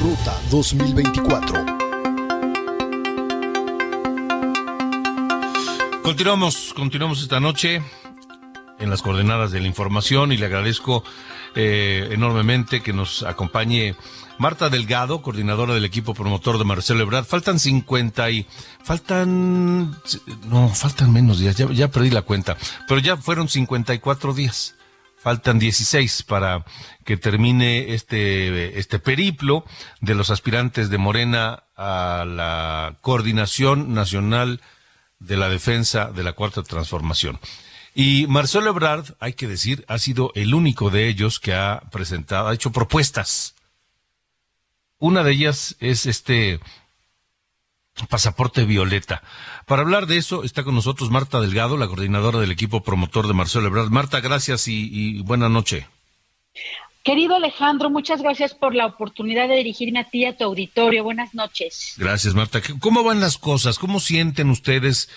Ruta 0.00 0.34
2024. 0.50 1.71
Continuamos, 6.02 6.74
continuamos 6.74 7.22
esta 7.22 7.38
noche. 7.38 7.80
en 8.80 8.90
las 8.90 9.02
coordenadas 9.02 9.52
de 9.52 9.60
la 9.60 9.68
información 9.68 10.32
y 10.32 10.36
le 10.36 10.46
agradezco 10.46 11.04
eh, 11.54 12.08
enormemente 12.10 12.82
que 12.82 12.92
nos 12.92 13.22
acompañe 13.22 13.94
Marta 14.38 14.68
Delgado, 14.68 15.22
coordinadora 15.22 15.74
del 15.74 15.84
equipo 15.84 16.14
promotor 16.14 16.58
de 16.58 16.64
Marcelo 16.64 17.02
Ebrard. 17.02 17.24
Faltan 17.24 17.60
50 17.60 18.30
y... 18.30 18.46
Faltan... 18.82 19.96
No, 20.48 20.68
faltan 20.74 21.12
menos 21.12 21.38
días, 21.38 21.56
ya, 21.56 21.70
ya 21.70 21.88
perdí 21.88 22.10
la 22.10 22.22
cuenta, 22.22 22.56
pero 22.88 22.98
ya 22.98 23.16
fueron 23.16 23.48
54 23.48 24.34
días. 24.34 24.74
Faltan 25.18 25.60
16 25.60 26.24
para 26.24 26.64
que 27.04 27.16
termine 27.16 27.94
este, 27.94 28.76
este 28.80 28.98
periplo 28.98 29.64
de 30.00 30.16
los 30.16 30.30
aspirantes 30.30 30.90
de 30.90 30.98
Morena 30.98 31.62
a 31.76 32.24
la 32.26 32.96
Coordinación 33.02 33.94
Nacional 33.94 34.60
de 35.26 35.36
la 35.36 35.48
Defensa 35.48 36.10
de 36.12 36.22
la 36.22 36.32
Cuarta 36.32 36.62
Transformación. 36.62 37.38
Y 37.94 38.26
Marcelo 38.26 38.70
Ebrard, 38.70 39.14
hay 39.20 39.34
que 39.34 39.46
decir, 39.46 39.84
ha 39.88 39.98
sido 39.98 40.32
el 40.34 40.54
único 40.54 40.90
de 40.90 41.08
ellos 41.08 41.38
que 41.38 41.54
ha 41.54 41.82
presentado, 41.90 42.48
ha 42.48 42.54
hecho 42.54 42.72
propuestas. 42.72 43.54
Una 44.98 45.22
de 45.22 45.32
ellas 45.32 45.76
es 45.80 46.06
este 46.06 46.60
pasaporte 48.08 48.64
violeta. 48.64 49.22
Para 49.66 49.82
hablar 49.82 50.06
de 50.06 50.16
eso 50.16 50.44
está 50.44 50.64
con 50.64 50.74
nosotros 50.74 51.10
Marta 51.10 51.40
Delgado, 51.40 51.76
la 51.76 51.86
coordinadora 51.86 52.38
del 52.38 52.50
equipo 52.50 52.82
promotor 52.82 53.26
de 53.26 53.34
Marcelo 53.34 53.66
Ebrard. 53.66 53.90
Marta, 53.90 54.20
gracias 54.20 54.68
y, 54.68 54.88
y 54.90 55.20
buena 55.20 55.50
noche. 55.50 55.86
Querido 57.02 57.34
Alejandro, 57.34 57.90
muchas 57.90 58.22
gracias 58.22 58.54
por 58.54 58.76
la 58.76 58.86
oportunidad 58.86 59.48
de 59.48 59.56
dirigirme 59.56 59.98
a 59.98 60.04
ti 60.08 60.20
y 60.20 60.26
a 60.26 60.36
tu 60.36 60.44
auditorio. 60.44 61.02
Buenas 61.02 61.34
noches. 61.34 61.94
Gracias, 61.96 62.34
Marta. 62.34 62.60
¿Cómo 62.78 63.02
van 63.02 63.18
las 63.18 63.38
cosas? 63.38 63.80
¿Cómo 63.80 63.98
sienten 63.98 64.50
ustedes 64.50 65.08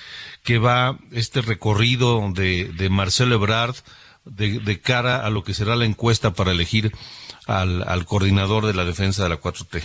que 0.44 0.58
va 0.58 0.98
este 1.12 1.42
recorrido 1.42 2.32
de, 2.32 2.66
de 2.74 2.90
Marcelo 2.90 3.36
Ebrard 3.36 3.76
de, 4.26 4.60
de, 4.60 4.82
cara 4.82 5.24
a 5.24 5.30
lo 5.30 5.44
que 5.44 5.54
será 5.54 5.76
la 5.76 5.86
encuesta 5.86 6.34
para 6.34 6.52
elegir 6.52 6.92
al, 7.46 7.88
al 7.88 8.06
coordinador 8.06 8.66
de 8.66 8.74
la 8.74 8.84
defensa 8.84 9.22
de 9.22 9.30
la 9.30 9.40
4T? 9.40 9.84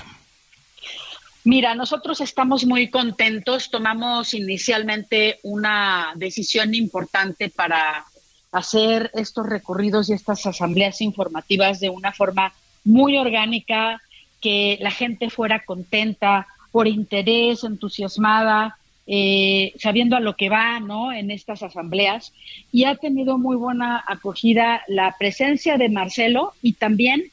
Mira, 1.44 1.74
nosotros 1.74 2.22
estamos 2.22 2.64
muy 2.64 2.88
contentos. 2.88 3.70
Tomamos 3.70 4.32
inicialmente 4.32 5.38
una 5.42 6.12
decisión 6.16 6.74
importante 6.74 7.50
para 7.50 8.06
hacer 8.52 9.10
estos 9.14 9.46
recorridos 9.46 10.08
y 10.08 10.12
estas 10.12 10.44
asambleas 10.46 11.00
informativas 11.00 11.80
de 11.80 11.90
una 11.90 12.12
forma 12.12 12.52
muy 12.84 13.16
orgánica, 13.16 14.00
que 14.40 14.78
la 14.80 14.90
gente 14.90 15.30
fuera 15.30 15.64
contenta, 15.64 16.46
por 16.72 16.88
interés, 16.88 17.64
entusiasmada, 17.64 18.78
eh, 19.06 19.72
sabiendo 19.78 20.16
a 20.16 20.20
lo 20.20 20.36
que 20.36 20.48
va, 20.48 20.78
¿no? 20.78 21.12
En 21.12 21.30
estas 21.30 21.62
asambleas 21.62 22.32
y 22.70 22.84
ha 22.84 22.94
tenido 22.94 23.38
muy 23.38 23.56
buena 23.56 24.04
acogida 24.06 24.82
la 24.86 25.16
presencia 25.18 25.76
de 25.78 25.88
Marcelo 25.88 26.54
y 26.62 26.74
también 26.74 27.24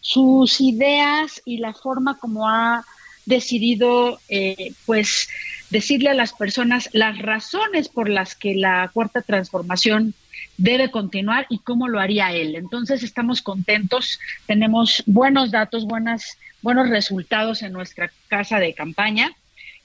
sus 0.00 0.60
ideas 0.60 1.42
y 1.44 1.58
la 1.58 1.74
forma 1.74 2.18
como 2.18 2.48
ha 2.48 2.84
decidido, 3.26 4.20
eh, 4.28 4.74
pues, 4.86 5.28
decirle 5.70 6.10
a 6.10 6.14
las 6.14 6.34
personas 6.34 6.88
las 6.92 7.18
razones 7.18 7.88
por 7.88 8.08
las 8.08 8.34
que 8.34 8.54
la 8.54 8.90
cuarta 8.92 9.22
transformación 9.22 10.14
debe 10.56 10.90
continuar 10.90 11.46
y 11.48 11.58
cómo 11.58 11.88
lo 11.88 12.00
haría 12.00 12.32
él. 12.32 12.54
Entonces 12.56 13.02
estamos 13.02 13.42
contentos, 13.42 14.18
tenemos 14.46 15.02
buenos 15.06 15.50
datos, 15.50 15.84
buenas, 15.84 16.38
buenos 16.62 16.88
resultados 16.88 17.62
en 17.62 17.72
nuestra 17.72 18.10
casa 18.28 18.58
de 18.58 18.74
campaña 18.74 19.34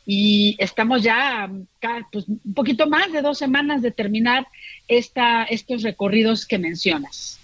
y 0.05 0.55
estamos 0.57 1.03
ya 1.03 1.49
pues, 2.11 2.27
un 2.27 2.53
poquito 2.55 2.89
más 2.89 3.11
de 3.11 3.21
dos 3.21 3.37
semanas 3.37 3.81
de 3.81 3.91
terminar 3.91 4.47
esta, 4.87 5.43
estos 5.43 5.83
recorridos 5.83 6.45
que 6.45 6.57
mencionas. 6.57 7.39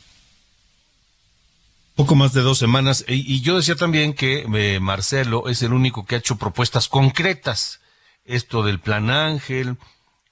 Poco 1.96 2.16
más 2.16 2.34
de 2.34 2.42
dos 2.42 2.58
semanas. 2.58 3.06
Y, 3.08 3.42
yo 3.42 3.56
decía 3.56 3.76
también 3.76 4.14
que 4.14 4.46
eh, 4.54 4.80
Marcelo 4.80 5.48
es 5.48 5.62
el 5.62 5.74
único 5.74 6.06
que 6.06 6.16
ha 6.16 6.18
hecho 6.18 6.38
propuestas 6.38 6.90
concretas. 6.90 7.80
Esto 8.26 8.64
del 8.64 8.80
plan 8.80 9.10
Ángel, 9.12 9.78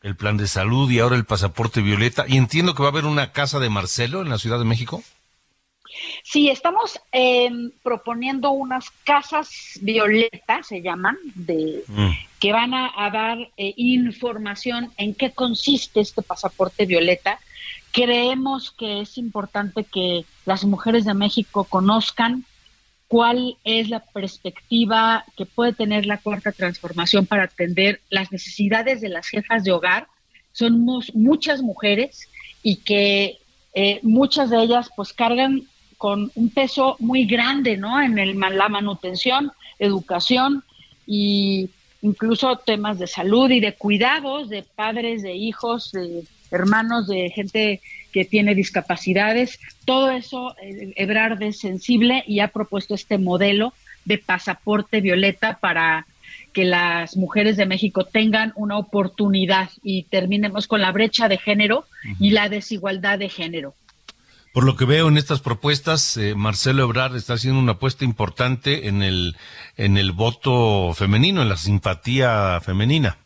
el 0.03 0.15
plan 0.15 0.37
de 0.37 0.47
salud 0.47 0.91
y 0.91 0.99
ahora 0.99 1.15
el 1.15 1.25
pasaporte 1.25 1.81
violeta. 1.81 2.25
Y 2.27 2.37
entiendo 2.37 2.75
que 2.75 2.83
va 2.83 2.89
a 2.89 2.91
haber 2.91 3.05
una 3.05 3.31
casa 3.31 3.59
de 3.59 3.69
Marcelo 3.69 4.21
en 4.21 4.29
la 4.29 4.37
Ciudad 4.37 4.59
de 4.59 4.65
México. 4.65 5.01
Sí, 6.23 6.49
estamos 6.49 6.99
eh, 7.11 7.49
proponiendo 7.83 8.51
unas 8.51 8.89
casas 9.03 9.79
violetas, 9.81 10.67
se 10.67 10.81
llaman, 10.81 11.17
de, 11.35 11.83
mm. 11.87 12.09
que 12.39 12.51
van 12.51 12.73
a, 12.73 12.91
dar 13.11 13.37
eh, 13.57 13.73
información 13.77 14.91
en 14.97 15.13
qué 15.13 15.31
consiste 15.31 16.01
este 16.01 16.21
pasaporte 16.21 16.85
violeta. 16.85 17.39
Creemos 17.91 18.71
que 18.71 19.01
es 19.01 19.17
importante 19.17 19.83
que 19.83 20.25
las 20.45 20.65
mujeres 20.65 21.05
de 21.05 21.13
México 21.13 21.63
conozcan 21.65 22.45
cuál 23.13 23.57
es 23.63 23.89
la 23.89 23.99
perspectiva 23.99 25.23
que 25.37 25.45
puede 25.45 25.71
tener 25.73 26.07
la 26.07 26.17
cuarta 26.17 26.51
transformación 26.51 27.27
para 27.27 27.43
atender 27.43 28.01
las 28.09 28.31
necesidades 28.31 29.01
de 29.01 29.09
las 29.09 29.27
jefas 29.27 29.63
de 29.63 29.71
hogar. 29.71 30.07
Somos 30.51 31.13
muchas 31.13 31.61
mujeres 31.61 32.27
y 32.63 32.77
que 32.77 33.37
eh, 33.75 33.99
muchas 34.01 34.49
de 34.49 34.63
ellas 34.63 34.89
pues 34.95 35.13
cargan 35.13 35.61
con 35.99 36.31
un 36.33 36.49
peso 36.49 36.95
muy 36.97 37.25
grande, 37.25 37.77
¿no? 37.77 38.01
En 38.01 38.17
el, 38.17 38.35
la 38.39 38.67
manutención, 38.67 39.51
educación 39.77 40.63
y 41.05 41.69
incluso 42.01 42.55
temas 42.55 42.97
de 42.97 43.05
salud 43.05 43.51
y 43.51 43.59
de 43.59 43.75
cuidados 43.75 44.49
de 44.49 44.63
padres, 44.63 45.21
de 45.21 45.35
hijos, 45.35 45.91
de 45.91 46.23
hermanos, 46.53 47.07
de 47.07 47.29
gente 47.29 47.81
que 48.11 48.25
tiene 48.25 48.55
discapacidades. 48.55 49.59
Todo 49.85 50.11
eso, 50.11 50.55
Ebrard 50.95 51.41
es 51.43 51.59
sensible 51.59 52.23
y 52.27 52.39
ha 52.39 52.49
propuesto 52.49 52.95
este 52.95 53.17
modelo 53.17 53.73
de 54.05 54.17
pasaporte 54.17 55.01
violeta 55.01 55.57
para 55.59 56.05
que 56.53 56.65
las 56.65 57.17
mujeres 57.17 57.57
de 57.57 57.65
México 57.65 58.05
tengan 58.05 58.53
una 58.55 58.77
oportunidad 58.77 59.69
y 59.81 60.03
terminemos 60.03 60.67
con 60.67 60.81
la 60.81 60.91
brecha 60.91 61.27
de 61.27 61.37
género 61.37 61.85
y 62.19 62.29
la 62.29 62.47
desigualdad 62.47 63.17
de 63.17 63.29
género. 63.29 63.73
Por 64.53 64.65
lo 64.65 64.75
que 64.75 64.85
veo 64.85 65.07
en 65.07 65.17
estas 65.17 65.39
propuestas, 65.41 66.15
eh, 66.15 66.35
Marcelo 66.35 66.83
Ebrard 66.83 67.15
está 67.15 67.33
haciendo 67.33 67.59
una 67.59 67.71
apuesta 67.71 68.05
importante 68.05 68.87
en 68.87 69.01
el, 69.01 69.35
en 69.77 69.97
el 69.97 70.11
voto 70.11 70.93
femenino, 70.93 71.41
en 71.41 71.49
la 71.49 71.57
simpatía 71.57 72.61
femenina. 72.61 73.17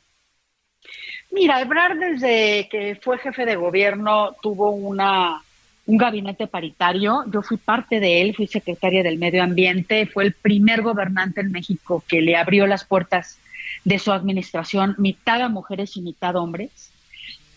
Mira, 1.32 1.62
Ebrard 1.62 1.98
desde 2.00 2.68
que 2.70 2.98
fue 3.02 3.18
jefe 3.20 3.46
de 3.46 3.56
gobierno 3.56 4.36
tuvo 4.42 4.72
una 4.72 5.42
un 5.88 5.98
gabinete 5.98 6.48
paritario. 6.48 7.24
Yo 7.34 7.42
fui 7.42 7.58
parte 7.58 8.00
de 8.00 8.22
él, 8.22 8.36
fui 8.36 8.46
secretaria 8.46 9.04
del 9.04 9.18
Medio 9.18 9.42
Ambiente, 9.42 10.06
fue 10.06 10.26
el 10.26 10.34
primer 10.34 10.82
gobernante 10.82 11.42
en 11.42 11.52
México 11.52 12.04
que 12.08 12.22
le 12.22 12.36
abrió 12.36 12.68
las 12.68 12.84
puertas 12.84 13.40
de 13.84 13.98
su 13.98 14.12
administración, 14.12 14.96
mitad 14.98 15.42
a 15.42 15.50
mujeres 15.50 15.96
y 15.98 16.02
mitad 16.02 16.36
a 16.36 16.42
hombres. 16.42 16.92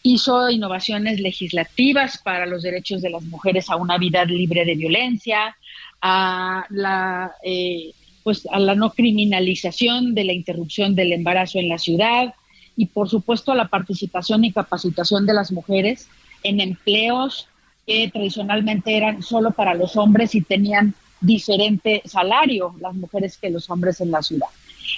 Hizo 0.03 0.49
innovaciones 0.49 1.21
legislativas 1.21 2.19
para 2.19 2.47
los 2.47 2.63
derechos 2.63 3.03
de 3.03 3.11
las 3.11 3.23
mujeres 3.25 3.69
a 3.69 3.77
una 3.77 3.99
vida 3.99 4.25
libre 4.25 4.65
de 4.65 4.77
violencia, 4.77 5.57
a 6.01 6.65
la, 6.71 7.33
eh, 7.43 7.91
pues 8.23 8.47
a 8.51 8.61
la 8.61 8.77
no 8.77 8.93
criminalización 8.93 10.15
de 10.15 10.25
la 10.25 10.33
interrupción 10.33 10.95
del 10.95 11.13
embarazo 11.13 11.59
en 11.59 11.69
la 11.69 11.79
ciudad, 11.79 12.33
y 12.77 12.87
por 12.87 13.09
supuesto 13.09 13.55
la 13.55 13.69
participación 13.69 14.45
y 14.45 14.53
capacitación 14.53 15.27
de 15.27 15.35
las 15.35 15.53
mujeres 15.53 16.09
en 16.43 16.61
empleos 16.61 17.49
que 17.87 18.09
tradicionalmente 18.13 18.97
eran 18.97 19.23
solo 19.23 19.51
para 19.51 19.75
los 19.75 19.97
hombres 19.97 20.35
y 20.35 20.43
tenían 20.43 20.95
diferente 21.21 22.03
salario 22.05 22.75
las 22.81 22.95
mujeres 22.95 23.37
que 23.37 23.51
los 23.51 23.69
hombres 23.71 24.01
en 24.01 24.11
la 24.11 24.23
ciudad. 24.23 24.49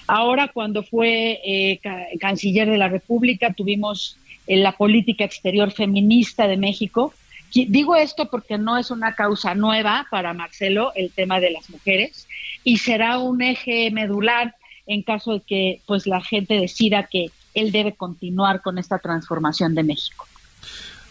Ahora, 0.06 0.48
cuando 0.48 0.82
fue 0.82 1.40
eh, 1.44 1.80
canciller 2.20 2.70
de 2.70 2.78
la 2.78 2.88
República, 2.88 3.52
tuvimos 3.52 4.16
eh, 4.46 4.56
la 4.56 4.72
política 4.72 5.24
exterior 5.24 5.70
feminista 5.72 6.46
de 6.46 6.56
México. 6.56 7.12
Digo 7.54 7.96
esto 7.96 8.30
porque 8.30 8.56
no 8.56 8.78
es 8.78 8.90
una 8.90 9.14
causa 9.14 9.54
nueva 9.54 10.06
para 10.10 10.32
Marcelo 10.32 10.92
el 10.94 11.10
tema 11.10 11.38
de 11.38 11.50
las 11.50 11.68
mujeres 11.68 12.26
y 12.64 12.78
será 12.78 13.18
un 13.18 13.42
eje 13.42 13.90
medular 13.90 14.54
en 14.86 15.02
caso 15.02 15.34
de 15.34 15.40
que 15.40 15.80
pues 15.86 16.06
la 16.06 16.22
gente 16.22 16.54
decida 16.54 17.08
que 17.10 17.30
él 17.54 17.72
debe 17.72 17.94
continuar 17.94 18.62
con 18.62 18.78
esta 18.78 18.98
transformación 18.98 19.74
de 19.74 19.82
México. 19.82 20.26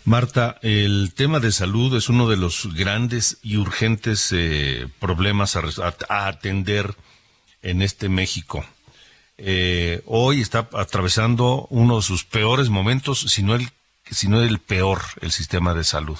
Marta, 0.03 0.57
el 0.63 1.13
tema 1.13 1.39
de 1.39 1.51
salud 1.51 1.95
es 1.95 2.09
uno 2.09 2.27
de 2.27 2.35
los 2.35 2.73
grandes 2.73 3.37
y 3.43 3.57
urgentes 3.57 4.29
eh, 4.31 4.87
problemas 4.99 5.55
a, 5.55 6.27
atender 6.27 6.95
en 7.61 7.83
este 7.83 8.09
México. 8.09 8.65
Eh, 9.37 10.01
hoy 10.07 10.41
está 10.41 10.67
atravesando 10.73 11.67
uno 11.69 11.97
de 11.97 12.01
sus 12.01 12.25
peores 12.25 12.69
momentos, 12.69 13.19
si 13.19 13.43
no 13.43 13.53
el, 13.53 13.69
el 14.43 14.59
peor, 14.59 15.01
el 15.21 15.31
sistema 15.31 15.75
de 15.75 15.83
salud. 15.83 16.17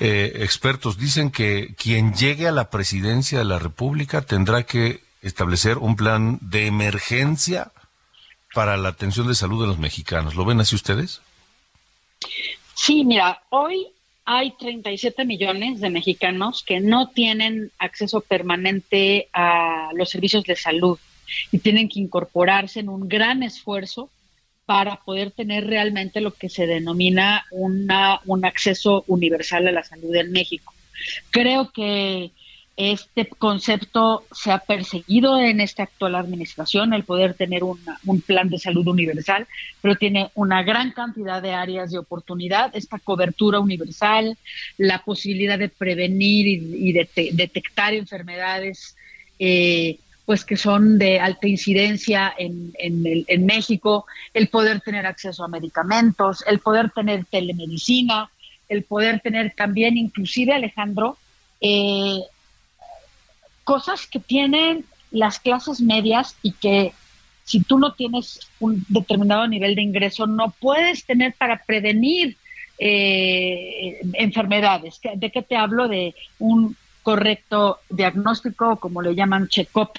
Eh, 0.00 0.32
expertos 0.40 0.98
dicen 0.98 1.30
que 1.30 1.74
quien 1.76 2.14
llegue 2.14 2.48
a 2.48 2.52
la 2.52 2.70
presidencia 2.70 3.38
de 3.38 3.44
la 3.44 3.60
República 3.60 4.22
tendrá 4.22 4.64
que 4.64 5.02
establecer 5.22 5.78
un 5.78 5.94
plan 5.94 6.38
de 6.40 6.66
emergencia 6.66 7.70
para 8.58 8.76
la 8.76 8.88
atención 8.88 9.28
de 9.28 9.36
salud 9.36 9.60
de 9.60 9.68
los 9.68 9.78
mexicanos. 9.78 10.34
¿Lo 10.34 10.44
ven 10.44 10.58
así 10.58 10.74
ustedes? 10.74 11.20
Sí, 12.74 13.04
mira, 13.04 13.40
hoy 13.50 13.86
hay 14.24 14.50
37 14.58 15.24
millones 15.24 15.78
de 15.80 15.90
mexicanos 15.90 16.64
que 16.64 16.80
no 16.80 17.06
tienen 17.06 17.70
acceso 17.78 18.20
permanente 18.20 19.28
a 19.32 19.90
los 19.94 20.10
servicios 20.10 20.42
de 20.42 20.56
salud 20.56 20.98
y 21.52 21.60
tienen 21.60 21.88
que 21.88 22.00
incorporarse 22.00 22.80
en 22.80 22.88
un 22.88 23.08
gran 23.08 23.44
esfuerzo 23.44 24.10
para 24.66 24.96
poder 25.04 25.30
tener 25.30 25.68
realmente 25.68 26.20
lo 26.20 26.34
que 26.34 26.48
se 26.48 26.66
denomina 26.66 27.46
una, 27.52 28.20
un 28.26 28.44
acceso 28.44 29.04
universal 29.06 29.68
a 29.68 29.72
la 29.72 29.84
salud 29.84 30.12
en 30.16 30.32
México. 30.32 30.74
Creo 31.30 31.70
que 31.70 32.32
este 32.78 33.26
concepto 33.26 34.24
se 34.30 34.52
ha 34.52 34.60
perseguido 34.60 35.36
en 35.36 35.58
esta 35.60 35.82
actual 35.82 36.14
administración, 36.14 36.94
el 36.94 37.02
poder 37.02 37.34
tener 37.34 37.64
un 37.64 38.20
plan 38.20 38.48
de 38.48 38.58
salud 38.60 38.86
universal, 38.86 39.48
pero 39.82 39.96
tiene 39.96 40.30
una 40.36 40.62
gran 40.62 40.92
cantidad 40.92 41.42
de 41.42 41.54
áreas 41.54 41.90
de 41.90 41.98
oportunidad, 41.98 42.70
esta 42.76 43.00
cobertura 43.00 43.58
universal, 43.58 44.38
la 44.76 45.02
posibilidad 45.02 45.58
de 45.58 45.68
prevenir 45.68 46.46
y, 46.46 46.92
detectar 47.32 47.94
enfermedades. 47.94 48.96
Eh, 49.40 49.98
pues 50.24 50.44
que 50.44 50.58
son 50.58 50.98
de 50.98 51.20
alta 51.20 51.48
incidencia 51.48 52.34
en, 52.36 52.74
en, 52.78 53.46
México, 53.46 54.04
el 54.34 54.48
poder 54.48 54.82
tener 54.82 55.06
acceso 55.06 55.42
a 55.42 55.48
medicamentos, 55.48 56.44
el 56.46 56.58
poder 56.58 56.90
tener 56.90 57.24
telemedicina, 57.24 58.30
el 58.68 58.82
poder 58.82 59.20
tener 59.20 59.54
también, 59.56 59.96
inclusive 59.96 60.52
Alejandro, 60.52 61.16
eh, 61.62 62.20
cosas 63.68 64.06
que 64.06 64.18
tienen 64.18 64.86
las 65.10 65.40
clases 65.40 65.82
medias 65.82 66.34
y 66.42 66.52
que 66.52 66.94
si 67.44 67.62
tú 67.62 67.78
no 67.78 67.92
tienes 67.92 68.40
un 68.60 68.82
determinado 68.88 69.46
nivel 69.46 69.74
de 69.74 69.82
ingreso 69.82 70.26
no 70.26 70.54
puedes 70.58 71.04
tener 71.04 71.34
para 71.34 71.62
prevenir 71.66 72.38
eh, 72.78 74.00
enfermedades. 74.14 74.98
¿De 75.14 75.30
qué 75.30 75.42
te 75.42 75.54
hablo? 75.54 75.86
De 75.86 76.14
un 76.38 76.78
correcto 77.02 77.80
diagnóstico, 77.90 78.76
como 78.76 79.02
le 79.02 79.14
llaman 79.14 79.48
check-up, 79.48 79.90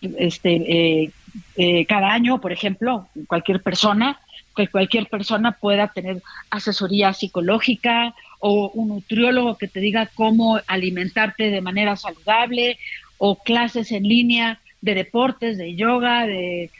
este, 0.00 0.54
eh, 0.54 1.10
eh, 1.56 1.84
cada 1.84 2.14
año, 2.14 2.40
por 2.40 2.50
ejemplo, 2.50 3.08
cualquier 3.26 3.62
persona, 3.62 4.20
que 4.56 4.68
cualquier 4.68 5.06
persona 5.06 5.52
pueda 5.52 5.88
tener 5.88 6.22
asesoría 6.48 7.12
psicológica 7.12 8.14
o 8.44 8.70
un 8.74 8.88
nutriólogo 8.88 9.56
que 9.56 9.68
te 9.68 9.80
diga 9.80 10.10
cómo 10.14 10.60
alimentarte 10.66 11.50
de 11.50 11.60
manera 11.60 11.94
saludable 11.96 12.78
o 13.24 13.36
clases 13.36 13.92
en 13.92 14.02
línea 14.02 14.58
de 14.80 14.96
deportes, 14.96 15.56
de 15.56 15.76
yoga, 15.76 16.26
de, 16.26 16.70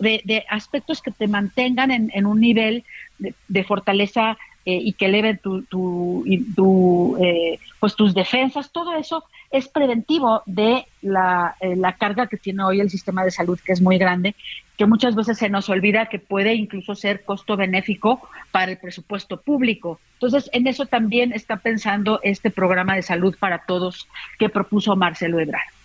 de, 0.00 0.44
aspectos 0.48 1.02
que 1.02 1.10
te 1.10 1.28
mantengan 1.28 1.90
en, 1.90 2.24
un 2.24 2.40
nivel 2.40 2.84
de, 3.18 3.64
fortaleza 3.64 4.38
eh, 4.64 4.80
y 4.82 4.94
que 4.94 5.04
eleven 5.04 5.36
tu, 5.36 5.60
tu, 5.64 7.18
eh, 7.22 7.58
pues 7.80 7.96
tus 7.96 8.14
defensas, 8.14 8.72
todo 8.72 8.96
eso 8.96 9.24
es 9.50 9.68
preventivo 9.68 10.42
de 10.46 10.86
la, 11.02 11.54
eh, 11.60 11.76
la, 11.76 11.92
carga 11.96 12.28
que 12.28 12.38
tiene 12.38 12.64
hoy 12.64 12.80
el 12.80 12.88
sistema 12.88 13.22
de 13.22 13.30
salud, 13.30 13.60
que 13.62 13.72
es 13.72 13.82
muy 13.82 13.98
grande, 13.98 14.34
que 14.78 14.86
muchas 14.86 15.14
veces 15.14 15.36
se 15.36 15.50
nos 15.50 15.68
olvida 15.68 16.06
que 16.06 16.18
puede 16.18 16.54
incluso 16.54 16.94
ser 16.94 17.24
costo 17.24 17.58
benéfico 17.58 18.26
para 18.52 18.72
el 18.72 18.78
presupuesto 18.78 19.38
público. 19.38 20.00
Entonces, 20.14 20.48
en 20.54 20.66
eso 20.66 20.86
también 20.86 21.34
está 21.34 21.56
pensando 21.56 22.20
este 22.22 22.50
programa 22.50 22.96
de 22.96 23.02
salud 23.02 23.36
para 23.38 23.66
todos 23.66 24.08
que 24.38 24.48
propuso 24.48 24.96
Marcelo 24.96 25.38
Ebrard. 25.38 25.79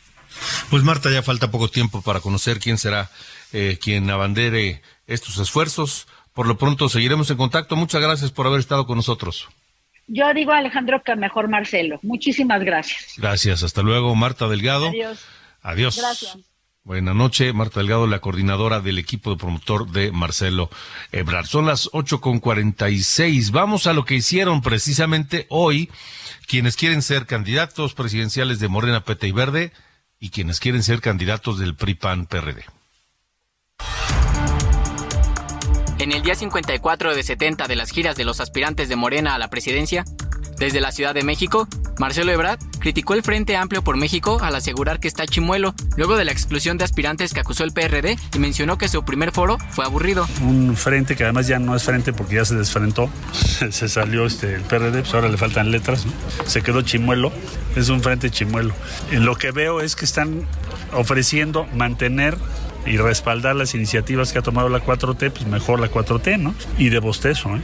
Pues 0.69 0.83
Marta, 0.83 1.09
ya 1.11 1.21
falta 1.21 1.51
poco 1.51 1.69
tiempo 1.69 2.01
para 2.01 2.19
conocer 2.19 2.59
quién 2.59 2.77
será 2.77 3.09
eh, 3.53 3.77
quien 3.81 4.09
abandere 4.09 4.81
estos 5.07 5.37
esfuerzos. 5.37 6.07
Por 6.33 6.47
lo 6.47 6.57
pronto 6.57 6.89
seguiremos 6.89 7.29
en 7.29 7.37
contacto. 7.37 7.75
Muchas 7.75 8.01
gracias 8.01 8.31
por 8.31 8.47
haber 8.47 8.59
estado 8.59 8.85
con 8.85 8.97
nosotros. 8.97 9.47
Yo 10.07 10.33
digo 10.33 10.51
Alejandro 10.51 11.01
que 11.03 11.15
mejor 11.15 11.47
Marcelo. 11.47 11.99
Muchísimas 12.03 12.61
gracias. 12.63 13.13
Gracias. 13.17 13.63
Hasta 13.63 13.81
luego, 13.81 14.13
Marta 14.15 14.47
Delgado. 14.47 14.89
Adiós. 14.89 15.19
Adiós. 15.61 15.97
Gracias. 15.97 16.37
Buenas 16.83 17.15
noches, 17.15 17.51
Marta 17.51 17.79
Delgado, 17.79 18.05
la 18.05 18.19
coordinadora 18.19 18.79
del 18.79 18.99
equipo 18.99 19.31
de 19.31 19.37
promotor 19.37 19.89
de 19.89 20.11
Marcelo 20.11 20.69
Ebrard. 21.11 21.47
Son 21.47 21.65
las 21.65 21.89
ocho 21.93 22.21
con 22.21 22.39
cuarenta 22.39 22.91
y 22.91 22.99
seis. 22.99 23.49
Vamos 23.49 23.87
a 23.87 23.93
lo 23.93 24.05
que 24.05 24.13
hicieron 24.13 24.61
precisamente 24.61 25.47
hoy 25.49 25.89
quienes 26.45 26.75
quieren 26.75 27.01
ser 27.01 27.25
candidatos 27.25 27.95
presidenciales 27.95 28.59
de 28.59 28.67
Morena, 28.67 29.03
Pete 29.03 29.27
y 29.27 29.31
Verde 29.31 29.71
y 30.19 30.29
quienes 30.29 30.59
quieren 30.59 30.83
ser 30.83 31.01
candidatos 31.01 31.59
del 31.59 31.75
PRI-PAN-PRD. 31.75 32.65
En 35.97 36.11
el 36.11 36.21
día 36.23 36.35
54 36.35 37.15
de 37.15 37.23
70 37.23 37.67
de 37.67 37.75
las 37.75 37.91
giras 37.91 38.15
de 38.15 38.25
los 38.25 38.41
aspirantes 38.41 38.89
de 38.89 38.95
Morena 38.95 39.33
a 39.33 39.39
la 39.39 39.49
presidencia, 39.49 40.03
desde 40.57 40.81
la 40.81 40.91
Ciudad 40.91 41.13
de 41.13 41.23
México, 41.23 41.67
Marcelo 41.99 42.31
Ebrard 42.31 42.59
criticó 42.79 43.13
el 43.13 43.23
Frente 43.23 43.55
Amplio 43.55 43.83
por 43.83 43.97
México 43.97 44.39
al 44.41 44.55
asegurar 44.55 44.99
que 44.99 45.07
está 45.07 45.25
chimuelo, 45.25 45.73
luego 45.97 46.17
de 46.17 46.25
la 46.25 46.31
exclusión 46.31 46.77
de 46.77 46.83
aspirantes 46.83 47.33
que 47.33 47.39
acusó 47.39 47.63
el 47.63 47.71
PRD 47.71 48.17
y 48.33 48.39
mencionó 48.39 48.77
que 48.77 48.87
su 48.87 49.03
primer 49.03 49.31
foro 49.31 49.57
fue 49.71 49.85
aburrido. 49.85 50.27
Un 50.41 50.75
frente 50.75 51.15
que 51.15 51.23
además 51.23 51.47
ya 51.47 51.59
no 51.59 51.75
es 51.75 51.83
frente 51.83 52.13
porque 52.13 52.35
ya 52.35 52.45
se 52.45 52.55
desfrentó, 52.55 53.09
se 53.69 53.89
salió 53.89 54.25
este, 54.25 54.55
el 54.55 54.61
PRD, 54.61 55.01
pues 55.01 55.13
ahora 55.13 55.29
le 55.29 55.37
faltan 55.37 55.71
letras, 55.71 56.05
se 56.45 56.61
quedó 56.61 56.81
chimuelo, 56.81 57.31
es 57.75 57.89
un 57.89 58.01
frente 58.01 58.29
chimuelo. 58.29 58.73
Lo 59.11 59.35
que 59.35 59.51
veo 59.51 59.81
es 59.81 59.95
que 59.95 60.05
están 60.05 60.45
ofreciendo 60.93 61.65
mantener 61.73 62.37
y 62.85 62.97
respaldar 62.97 63.55
las 63.55 63.73
iniciativas 63.73 64.31
que 64.31 64.39
ha 64.39 64.41
tomado 64.41 64.69
la 64.69 64.83
4T, 64.83 65.31
pues 65.31 65.47
mejor 65.47 65.79
la 65.79 65.89
4T, 65.89 66.37
¿no? 66.39 66.53
Y 66.77 66.89
de 66.89 66.99
bostezo, 66.99 67.55
¿eh? 67.55 67.61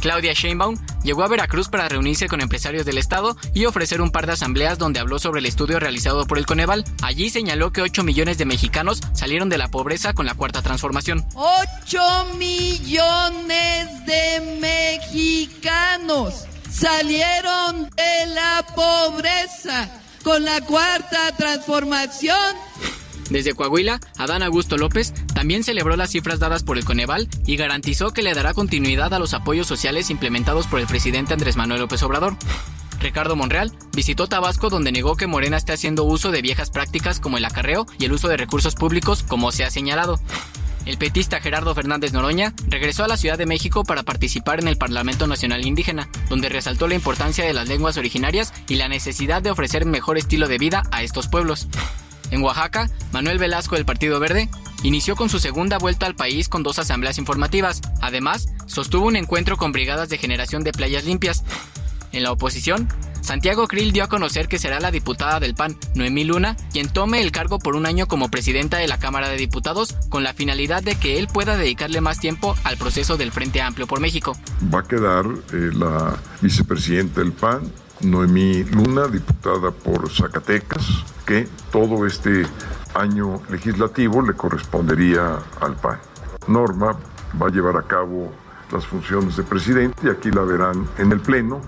Claudia 0.00 0.32
Sheinbaum 0.32 0.76
llegó 1.02 1.22
a 1.22 1.28
Veracruz 1.28 1.68
para 1.68 1.88
reunirse 1.88 2.28
con 2.28 2.40
empresarios 2.40 2.84
del 2.84 2.98
estado 2.98 3.36
y 3.54 3.64
ofrecer 3.64 4.00
un 4.00 4.10
par 4.10 4.26
de 4.26 4.32
asambleas 4.32 4.78
donde 4.78 5.00
habló 5.00 5.18
sobre 5.18 5.40
el 5.40 5.46
estudio 5.46 5.78
realizado 5.78 6.26
por 6.26 6.38
el 6.38 6.46
Coneval. 6.46 6.84
Allí 7.02 7.30
señaló 7.30 7.72
que 7.72 7.82
8 7.82 8.02
millones 8.02 8.38
de 8.38 8.44
mexicanos 8.44 9.00
salieron 9.12 9.48
de 9.48 9.58
la 9.58 9.68
pobreza 9.68 10.14
con 10.14 10.26
la 10.26 10.34
cuarta 10.34 10.62
transformación. 10.62 11.24
8 11.34 12.34
millones 12.38 14.06
de 14.06 14.58
mexicanos 14.60 16.44
salieron 16.70 17.88
de 17.90 18.26
la 18.34 18.64
pobreza 18.74 19.88
con 20.22 20.44
la 20.44 20.60
cuarta 20.60 21.32
transformación. 21.36 22.65
Desde 23.30 23.54
Coahuila, 23.54 24.00
Adán 24.18 24.42
Augusto 24.42 24.76
López 24.76 25.12
también 25.34 25.64
celebró 25.64 25.96
las 25.96 26.10
cifras 26.10 26.38
dadas 26.38 26.62
por 26.62 26.78
el 26.78 26.84
Coneval 26.84 27.28
y 27.44 27.56
garantizó 27.56 28.12
que 28.12 28.22
le 28.22 28.34
dará 28.34 28.54
continuidad 28.54 29.12
a 29.14 29.18
los 29.18 29.34
apoyos 29.34 29.66
sociales 29.66 30.10
implementados 30.10 30.66
por 30.66 30.80
el 30.80 30.86
presidente 30.86 31.34
Andrés 31.34 31.56
Manuel 31.56 31.80
López 31.80 32.02
Obrador. 32.02 32.36
Ricardo 33.00 33.36
Monreal 33.36 33.72
visitó 33.94 34.26
Tabasco 34.26 34.70
donde 34.70 34.92
negó 34.92 35.16
que 35.16 35.26
Morena 35.26 35.56
esté 35.56 35.72
haciendo 35.72 36.04
uso 36.04 36.30
de 36.30 36.42
viejas 36.42 36.70
prácticas 36.70 37.20
como 37.20 37.36
el 37.36 37.44
acarreo 37.44 37.86
y 37.98 38.04
el 38.04 38.12
uso 38.12 38.28
de 38.28 38.36
recursos 38.36 38.74
públicos 38.74 39.22
como 39.22 39.52
se 39.52 39.64
ha 39.64 39.70
señalado. 39.70 40.18
El 40.86 40.98
petista 40.98 41.40
Gerardo 41.40 41.74
Fernández 41.74 42.12
Noroña 42.12 42.54
regresó 42.68 43.02
a 43.02 43.08
la 43.08 43.16
Ciudad 43.16 43.36
de 43.36 43.44
México 43.44 43.82
para 43.82 44.04
participar 44.04 44.60
en 44.60 44.68
el 44.68 44.78
Parlamento 44.78 45.26
Nacional 45.26 45.66
Indígena, 45.66 46.08
donde 46.28 46.48
resaltó 46.48 46.86
la 46.86 46.94
importancia 46.94 47.44
de 47.44 47.52
las 47.52 47.68
lenguas 47.68 47.96
originarias 47.96 48.54
y 48.68 48.76
la 48.76 48.88
necesidad 48.88 49.42
de 49.42 49.50
ofrecer 49.50 49.84
mejor 49.84 50.16
estilo 50.16 50.46
de 50.46 50.58
vida 50.58 50.84
a 50.92 51.02
estos 51.02 51.26
pueblos. 51.26 51.66
En 52.30 52.42
Oaxaca, 52.42 52.90
Manuel 53.12 53.38
Velasco 53.38 53.76
del 53.76 53.84
Partido 53.84 54.18
Verde 54.20 54.48
inició 54.82 55.16
con 55.16 55.28
su 55.28 55.38
segunda 55.38 55.78
vuelta 55.78 56.06
al 56.06 56.14
país 56.14 56.48
con 56.48 56.62
dos 56.62 56.78
asambleas 56.78 57.18
informativas. 57.18 57.80
Además, 58.00 58.48
sostuvo 58.66 59.06
un 59.06 59.16
encuentro 59.16 59.56
con 59.56 59.72
brigadas 59.72 60.08
de 60.08 60.18
generación 60.18 60.64
de 60.64 60.72
playas 60.72 61.04
limpias. 61.04 61.44
En 62.12 62.22
la 62.22 62.32
oposición, 62.32 62.88
Santiago 63.20 63.66
Krill 63.66 63.92
dio 63.92 64.04
a 64.04 64.08
conocer 64.08 64.46
que 64.46 64.58
será 64.58 64.78
la 64.78 64.92
diputada 64.92 65.40
del 65.40 65.54
PAN, 65.54 65.76
Noemí 65.96 66.22
Luna, 66.22 66.56
quien 66.72 66.88
tome 66.88 67.20
el 67.20 67.32
cargo 67.32 67.58
por 67.58 67.74
un 67.74 67.84
año 67.84 68.06
como 68.06 68.30
presidenta 68.30 68.76
de 68.78 68.86
la 68.86 68.98
Cámara 68.98 69.28
de 69.28 69.36
Diputados, 69.36 69.96
con 70.08 70.22
la 70.22 70.32
finalidad 70.32 70.82
de 70.82 70.94
que 70.94 71.18
él 71.18 71.26
pueda 71.26 71.56
dedicarle 71.56 72.00
más 72.00 72.20
tiempo 72.20 72.56
al 72.62 72.76
proceso 72.76 73.16
del 73.16 73.32
Frente 73.32 73.60
Amplio 73.60 73.88
por 73.88 73.98
México. 73.98 74.36
Va 74.72 74.80
a 74.80 74.84
quedar 74.84 75.26
eh, 75.52 75.70
la 75.74 76.16
vicepresidenta 76.40 77.20
del 77.20 77.32
PAN, 77.32 77.72
Noemí 78.00 78.64
Luna, 78.64 79.06
diputada 79.08 79.70
por 79.70 80.10
Zacatecas, 80.10 80.86
que 81.26 81.48
todo 81.70 82.06
este 82.06 82.46
año 82.94 83.40
legislativo 83.50 84.22
le 84.22 84.34
correspondería 84.34 85.38
al 85.60 85.76
PAN. 85.76 85.98
Norma 86.46 86.96
va 87.40 87.46
a 87.46 87.50
llevar 87.50 87.76
a 87.76 87.82
cabo 87.82 88.32
las 88.70 88.86
funciones 88.86 89.36
de 89.36 89.42
presidente 89.42 90.06
y 90.06 90.10
aquí 90.10 90.30
la 90.30 90.42
verán 90.42 90.86
en 90.98 91.12
el 91.12 91.20
Pleno. 91.20 91.60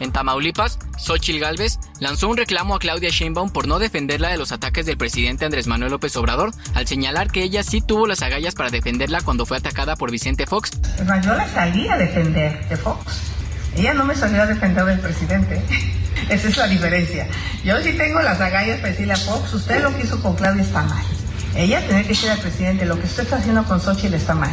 En 0.00 0.12
Tamaulipas, 0.12 0.78
Xochil 0.98 1.38
Gálvez 1.38 1.78
lanzó 2.00 2.28
un 2.28 2.36
reclamo 2.36 2.74
a 2.74 2.78
Claudia 2.78 3.10
Sheinbaum 3.10 3.50
por 3.50 3.68
no 3.68 3.78
defenderla 3.78 4.28
de 4.28 4.36
los 4.36 4.50
ataques 4.50 4.86
del 4.86 4.96
presidente 4.96 5.44
Andrés 5.44 5.66
Manuel 5.68 5.92
López 5.92 6.16
Obrador, 6.16 6.50
al 6.74 6.86
señalar 6.86 7.30
que 7.30 7.42
ella 7.42 7.62
sí 7.62 7.80
tuvo 7.80 8.06
las 8.06 8.22
agallas 8.22 8.54
para 8.54 8.70
defenderla 8.70 9.20
cuando 9.20 9.46
fue 9.46 9.56
atacada 9.56 9.94
por 9.94 10.10
Vicente 10.10 10.46
Fox. 10.46 10.72
Yo 10.98 11.34
la 11.34 11.48
salí 11.48 11.88
a 11.88 11.96
defender 11.96 12.68
de 12.68 12.76
Fox. 12.76 13.33
Ella 13.76 13.94
no 13.94 14.04
me 14.04 14.14
salió 14.14 14.42
a 14.42 14.46
defender 14.46 14.84
del 14.84 15.00
presidente. 15.00 15.62
Esa 16.28 16.48
es 16.48 16.56
la 16.56 16.66
diferencia. 16.66 17.26
Yo 17.64 17.80
sí 17.82 17.92
tengo 17.92 18.20
las 18.22 18.40
agallas 18.40 18.78
para 18.78 18.90
decirle 18.90 19.12
a 19.12 19.16
Fox, 19.16 19.52
usted 19.54 19.82
lo 19.82 19.94
que 19.94 20.04
hizo 20.04 20.20
con 20.22 20.34
Claudia 20.36 20.62
está 20.62 20.82
mal. 20.82 21.04
Ella 21.56 21.84
tiene 21.86 22.02
que 22.02 22.08
decir 22.08 22.30
al 22.30 22.38
presidente, 22.38 22.84
lo 22.84 22.98
que 22.98 23.06
usted 23.06 23.24
está 23.24 23.36
haciendo 23.36 23.64
con 23.64 23.80
Xochitl 23.80 24.14
está 24.14 24.34
mal. 24.34 24.50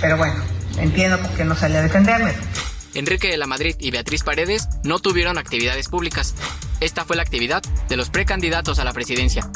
Pero 0.00 0.16
bueno, 0.16 0.34
entiendo 0.78 1.18
por 1.18 1.30
qué 1.30 1.44
no 1.44 1.56
sale 1.56 1.78
a 1.78 1.82
defenderme. 1.82 2.32
Enrique 2.94 3.28
de 3.28 3.36
la 3.36 3.46
Madrid 3.46 3.76
y 3.78 3.90
Beatriz 3.90 4.22
Paredes 4.22 4.68
no 4.84 4.98
tuvieron 4.98 5.38
actividades 5.38 5.88
públicas. 5.88 6.34
Esta 6.80 7.04
fue 7.04 7.16
la 7.16 7.22
actividad 7.22 7.62
de 7.88 7.96
los 7.96 8.10
precandidatos 8.10 8.78
a 8.78 8.84
la 8.84 8.92
presidencia. 8.92 9.48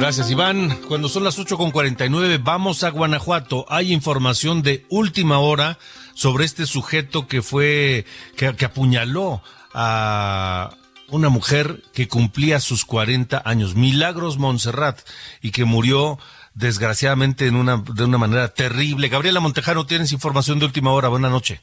Gracias, 0.00 0.30
Iván. 0.30 0.78
Cuando 0.86 1.08
son 1.08 1.24
las 1.24 1.38
8.49, 1.38 2.40
vamos 2.42 2.84
a 2.84 2.90
Guanajuato. 2.90 3.66
Hay 3.68 3.92
información 3.92 4.62
de 4.62 4.86
última 4.88 5.40
hora 5.40 5.76
sobre 6.14 6.44
este 6.44 6.66
sujeto 6.66 7.26
que 7.26 7.42
fue, 7.42 8.06
que, 8.36 8.54
que 8.54 8.64
apuñaló 8.64 9.42
a 9.74 10.70
una 11.08 11.30
mujer 11.30 11.82
que 11.92 12.06
cumplía 12.06 12.60
sus 12.60 12.84
40 12.84 13.42
años, 13.44 13.74
Milagros 13.74 14.38
Montserrat, 14.38 15.00
y 15.42 15.50
que 15.50 15.64
murió 15.64 16.18
desgraciadamente 16.54 17.46
en 17.46 17.56
una, 17.56 17.78
de 17.78 18.04
una 18.04 18.18
manera 18.18 18.48
terrible. 18.54 19.08
Gabriela 19.08 19.40
Montejano, 19.40 19.84
tienes 19.84 20.12
información 20.12 20.60
de 20.60 20.66
última 20.66 20.92
hora. 20.92 21.08
Buenas 21.08 21.32
noches. 21.32 21.60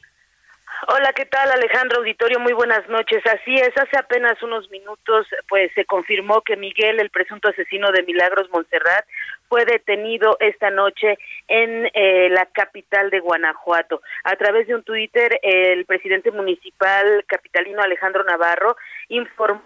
Hola, 0.88 1.12
¿qué 1.14 1.26
tal 1.26 1.50
Alejandro 1.50 1.98
Auditorio? 1.98 2.38
Muy 2.38 2.52
buenas 2.52 2.88
noches. 2.88 3.20
Así 3.26 3.56
es, 3.56 3.76
hace 3.76 3.98
apenas 3.98 4.40
unos 4.40 4.70
minutos 4.70 5.26
pues 5.48 5.72
se 5.74 5.84
confirmó 5.84 6.42
que 6.42 6.56
Miguel, 6.56 7.00
el 7.00 7.10
presunto 7.10 7.48
asesino 7.48 7.90
de 7.90 8.04
Milagros 8.04 8.48
Montserrat, 8.50 9.04
fue 9.48 9.64
detenido 9.64 10.36
esta 10.38 10.70
noche 10.70 11.18
en 11.48 11.90
eh, 11.92 12.28
la 12.30 12.46
capital 12.46 13.10
de 13.10 13.18
Guanajuato. 13.18 14.00
A 14.22 14.36
través 14.36 14.68
de 14.68 14.76
un 14.76 14.84
Twitter, 14.84 15.40
el 15.42 15.86
presidente 15.86 16.30
municipal 16.30 17.24
capitalino 17.26 17.82
Alejandro 17.82 18.22
Navarro 18.22 18.76
informó 19.08 19.62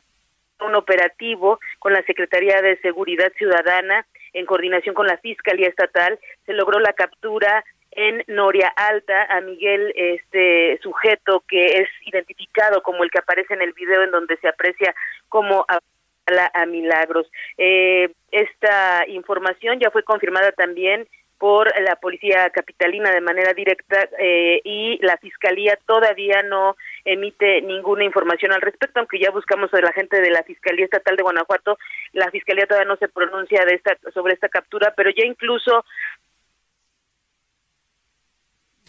un 0.61 0.75
operativo 0.75 1.61
con 1.81 1.93
la 1.93 2.03
Secretaría 2.05 2.63
de 2.63 2.79
Seguridad 2.79 3.31
Ciudadana 3.37 4.07
en 4.33 4.47
coordinación 4.47 4.95
con 4.95 5.07
la 5.07 5.19
Fiscalía 5.19 5.69
Estatal. 5.69 6.19
Se 6.47 6.55
logró 6.55 6.81
la 6.81 6.95
captura 6.95 7.63
en 7.93 8.25
Noria 8.29 8.69
Alta 8.77 9.25
a 9.25 9.41
Miguel, 9.41 9.93
este 9.97 10.79
sujeto 10.83 11.43
que 11.49 11.67
es 11.67 11.89
identificado 12.07 12.83
como 12.83 13.05
el 13.05 13.11
que 13.11 13.19
aparece 13.19 13.55
en 13.55 13.63
el 13.63 13.73
video 13.73 14.03
en 14.03 14.11
donde 14.11 14.37
se 14.39 14.49
aprecia 14.49 14.95
como 15.29 15.65
a, 15.69 15.81
a 16.55 16.67
Milagros. 16.67 17.31
Eh, 17.59 18.11
esta 18.31 19.05
información 19.09 19.81
ya 19.81 19.91
fue 19.91 20.05
confirmada 20.05 20.53
también 20.53 21.09
por 21.41 21.73
la 21.81 21.97
policía 21.97 22.51
capitalina 22.51 23.11
de 23.11 23.23
manera 23.23 23.55
directa 23.55 24.11
eh, 24.19 24.61
y 24.63 24.99
la 25.01 25.17
fiscalía 25.17 25.79
todavía 25.87 26.43
no 26.43 26.77
emite 27.07 27.63
ninguna 27.63 28.05
información 28.05 28.53
al 28.53 28.61
respecto, 28.61 29.01
aunque 29.01 29.19
ya 29.19 29.31
buscamos 29.31 29.73
a 29.73 29.81
la 29.81 29.93
gente 29.95 30.21
de 30.21 30.29
la 30.29 30.43
Fiscalía 30.43 30.85
Estatal 30.85 31.17
de 31.17 31.23
Guanajuato, 31.23 31.79
la 32.13 32.31
Fiscalía 32.31 32.67
todavía 32.67 32.89
no 32.89 32.99
se 32.99 33.09
pronuncia 33.09 33.65
de 33.65 33.75
esta, 33.75 33.97
sobre 34.13 34.35
esta 34.35 34.51
captura, 34.51 34.93
pero 34.95 35.09
ya 35.09 35.25
incluso 35.25 35.87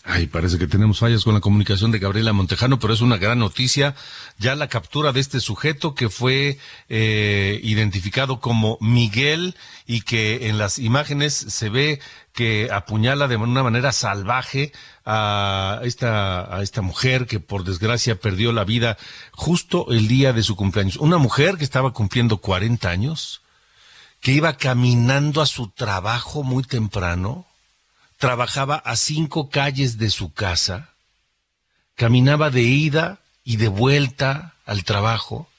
Ay, 0.04 0.26
parece 0.26 0.58
que 0.58 0.66
tenemos 0.66 0.98
fallas 0.98 1.24
con 1.24 1.36
la 1.36 1.42
comunicación 1.42 1.92
de 1.92 2.00
Gabriela 2.00 2.34
Montejano, 2.34 2.80
pero 2.80 2.92
es 2.92 3.02
una 3.02 3.18
gran 3.18 3.38
noticia. 3.38 3.94
Ya 4.40 4.56
la 4.56 4.68
captura 4.68 5.12
de 5.12 5.20
este 5.20 5.40
sujeto 5.40 5.94
que 5.94 6.10
fue 6.10 6.58
eh, 6.90 7.60
identificado 7.62 8.40
como 8.40 8.80
Miguel 8.82 9.56
y 9.86 10.02
que 10.02 10.48
en 10.48 10.58
las 10.58 10.80
imágenes 10.80 11.36
se 11.36 11.70
ve 11.70 12.00
que 12.34 12.70
apuñala 12.72 13.28
de 13.28 13.36
una 13.36 13.62
manera 13.62 13.92
salvaje 13.92 14.72
a 15.06 15.82
esta, 15.84 16.56
a 16.56 16.64
esta 16.64 16.82
mujer 16.82 17.28
que 17.28 17.40
por 17.40 17.64
desgracia 17.64 18.20
perdió 18.20 18.54
la 18.54 18.64
vida 18.64 18.98
justo 19.34 19.92
el 19.92 20.08
día 20.08 20.34
de 20.34 20.42
su 20.42 20.56
cumpleaños. 20.56 20.98
Una 20.98 21.20
mujer 21.20 21.58
que 21.58 21.64
estaba 21.64 21.94
cumpliendo 21.94 22.38
40 22.38 22.90
años, 22.90 23.44
que 24.20 24.32
iba 24.32 24.58
caminando 24.58 25.42
a 25.42 25.46
su 25.46 25.68
trabajo 25.70 26.42
muy 26.42 26.64
temprano 26.64 27.46
trabajaba 28.22 28.76
a 28.76 28.96
cinco 28.98 29.50
calles 29.50 29.98
de 29.98 30.12
su 30.12 30.32
casa, 30.32 30.92
caminaba 31.96 32.52
de 32.52 32.62
ida 32.62 33.20
y 33.44 33.56
de 33.56 33.68
vuelta 33.68 34.54
al 34.68 34.84
trabajo 34.84 35.50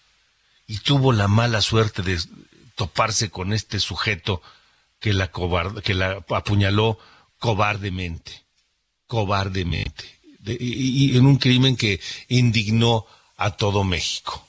y 0.68 0.78
tuvo 0.78 1.12
la 1.12 1.26
mala 1.26 1.60
suerte 1.60 2.02
de 2.02 2.20
toparse 2.76 3.30
con 3.30 3.52
este 3.52 3.80
sujeto 3.80 4.42
que 5.00 5.12
la, 5.12 5.32
que 5.82 5.94
la 5.94 6.24
apuñaló 6.30 7.00
cobardemente, 7.40 8.44
cobardemente, 9.08 10.20
y, 10.46 11.16
en 11.16 11.26
un 11.26 11.38
crimen 11.38 11.76
que 11.76 12.00
indignó 12.28 13.06
a 13.38 13.50
todo 13.50 13.82
México. 13.82 14.46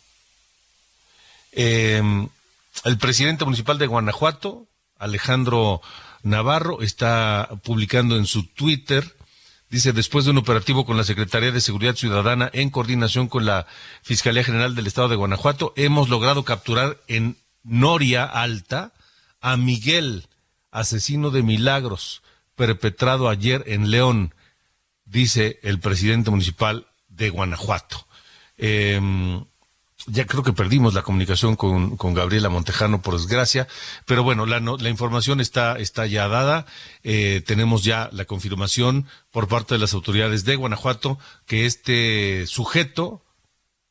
Em, 1.51 2.29
el 2.85 2.97
presidente 2.99 3.43
municipal 3.43 3.79
de 3.79 3.87
Guanajuato, 3.87 4.67
Alejandro 4.99 5.81
Navarro 6.23 6.81
está 6.81 7.49
publicando 7.63 8.15
en 8.15 8.25
su 8.25 8.47
Twitter, 8.47 9.15
dice, 9.69 9.91
después 9.93 10.25
de 10.25 10.31
un 10.31 10.37
operativo 10.37 10.85
con 10.85 10.97
la 10.97 11.03
Secretaría 11.03 11.51
de 11.51 11.61
Seguridad 11.61 11.95
Ciudadana 11.95 12.49
en 12.53 12.69
coordinación 12.69 13.27
con 13.27 13.45
la 13.45 13.67
Fiscalía 14.01 14.43
General 14.43 14.73
del 14.73 14.87
Estado 14.87 15.09
de 15.09 15.17
Guanajuato, 15.17 15.73
hemos 15.75 16.09
logrado 16.09 16.43
capturar 16.43 16.97
en 17.07 17.37
Noria 17.63 18.23
Alta 18.23 18.93
a 19.41 19.57
Miguel, 19.57 20.27
asesino 20.71 21.29
de 21.29 21.43
milagros, 21.43 22.23
perpetrado 22.55 23.27
ayer 23.27 23.63
en 23.67 23.91
León, 23.91 24.33
dice 25.05 25.59
el 25.61 25.79
presidente 25.79 26.31
municipal 26.31 26.87
de 27.09 27.29
Guanajuato. 27.29 28.07
Em, 28.57 29.43
ya 30.07 30.25
creo 30.25 30.43
que 30.43 30.53
perdimos 30.53 30.93
la 30.93 31.01
comunicación 31.01 31.55
con, 31.55 31.97
con 31.97 32.13
Gabriela 32.13 32.49
Montejano, 32.49 33.01
por 33.01 33.13
desgracia, 33.13 33.67
pero 34.05 34.23
bueno, 34.23 34.45
la, 34.45 34.59
la 34.59 34.89
información 34.89 35.39
está, 35.39 35.77
está 35.77 36.05
ya 36.05 36.27
dada. 36.27 36.65
Eh, 37.03 37.41
tenemos 37.45 37.83
ya 37.83 38.09
la 38.11 38.25
confirmación 38.25 39.07
por 39.31 39.47
parte 39.47 39.75
de 39.75 39.79
las 39.79 39.93
autoridades 39.93 40.43
de 40.45 40.55
Guanajuato 40.55 41.19
que 41.45 41.65
este 41.65 42.45
sujeto, 42.47 43.23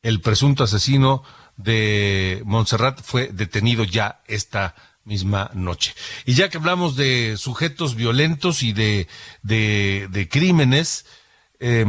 el 0.02 0.20
presunto 0.20 0.64
asesino 0.64 1.22
de 1.56 2.42
Montserrat, 2.44 3.00
fue 3.02 3.28
detenido 3.32 3.84
ya 3.84 4.20
esta 4.26 4.74
misma 5.04 5.50
noche. 5.54 5.94
Y 6.26 6.34
ya 6.34 6.48
que 6.48 6.58
hablamos 6.58 6.96
de 6.96 7.36
sujetos 7.38 7.94
violentos 7.94 8.62
y 8.62 8.72
de, 8.72 9.08
de, 9.42 10.08
de 10.10 10.28
crímenes, 10.28 11.06
eh, 11.58 11.86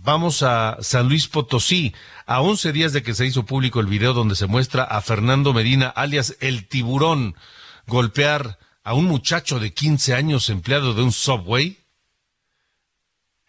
Vamos 0.00 0.44
a 0.44 0.78
San 0.80 1.08
Luis 1.08 1.26
Potosí, 1.26 1.92
a 2.24 2.40
11 2.40 2.72
días 2.72 2.92
de 2.92 3.02
que 3.02 3.14
se 3.14 3.26
hizo 3.26 3.44
público 3.44 3.80
el 3.80 3.86
video 3.86 4.12
donde 4.12 4.36
se 4.36 4.46
muestra 4.46 4.84
a 4.84 5.00
Fernando 5.00 5.52
Medina, 5.52 5.88
alias 5.88 6.36
el 6.38 6.68
tiburón, 6.68 7.34
golpear 7.88 8.60
a 8.84 8.94
un 8.94 9.06
muchacho 9.06 9.58
de 9.58 9.74
15 9.74 10.14
años 10.14 10.50
empleado 10.50 10.94
de 10.94 11.02
un 11.02 11.10
subway 11.10 11.78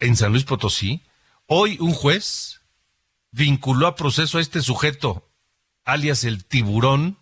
en 0.00 0.16
San 0.16 0.32
Luis 0.32 0.42
Potosí. 0.42 1.02
Hoy 1.46 1.76
un 1.78 1.92
juez 1.92 2.60
vinculó 3.30 3.86
a 3.86 3.94
proceso 3.94 4.38
a 4.38 4.40
este 4.40 4.60
sujeto, 4.60 5.30
alias 5.84 6.24
el 6.24 6.44
tiburón, 6.44 7.18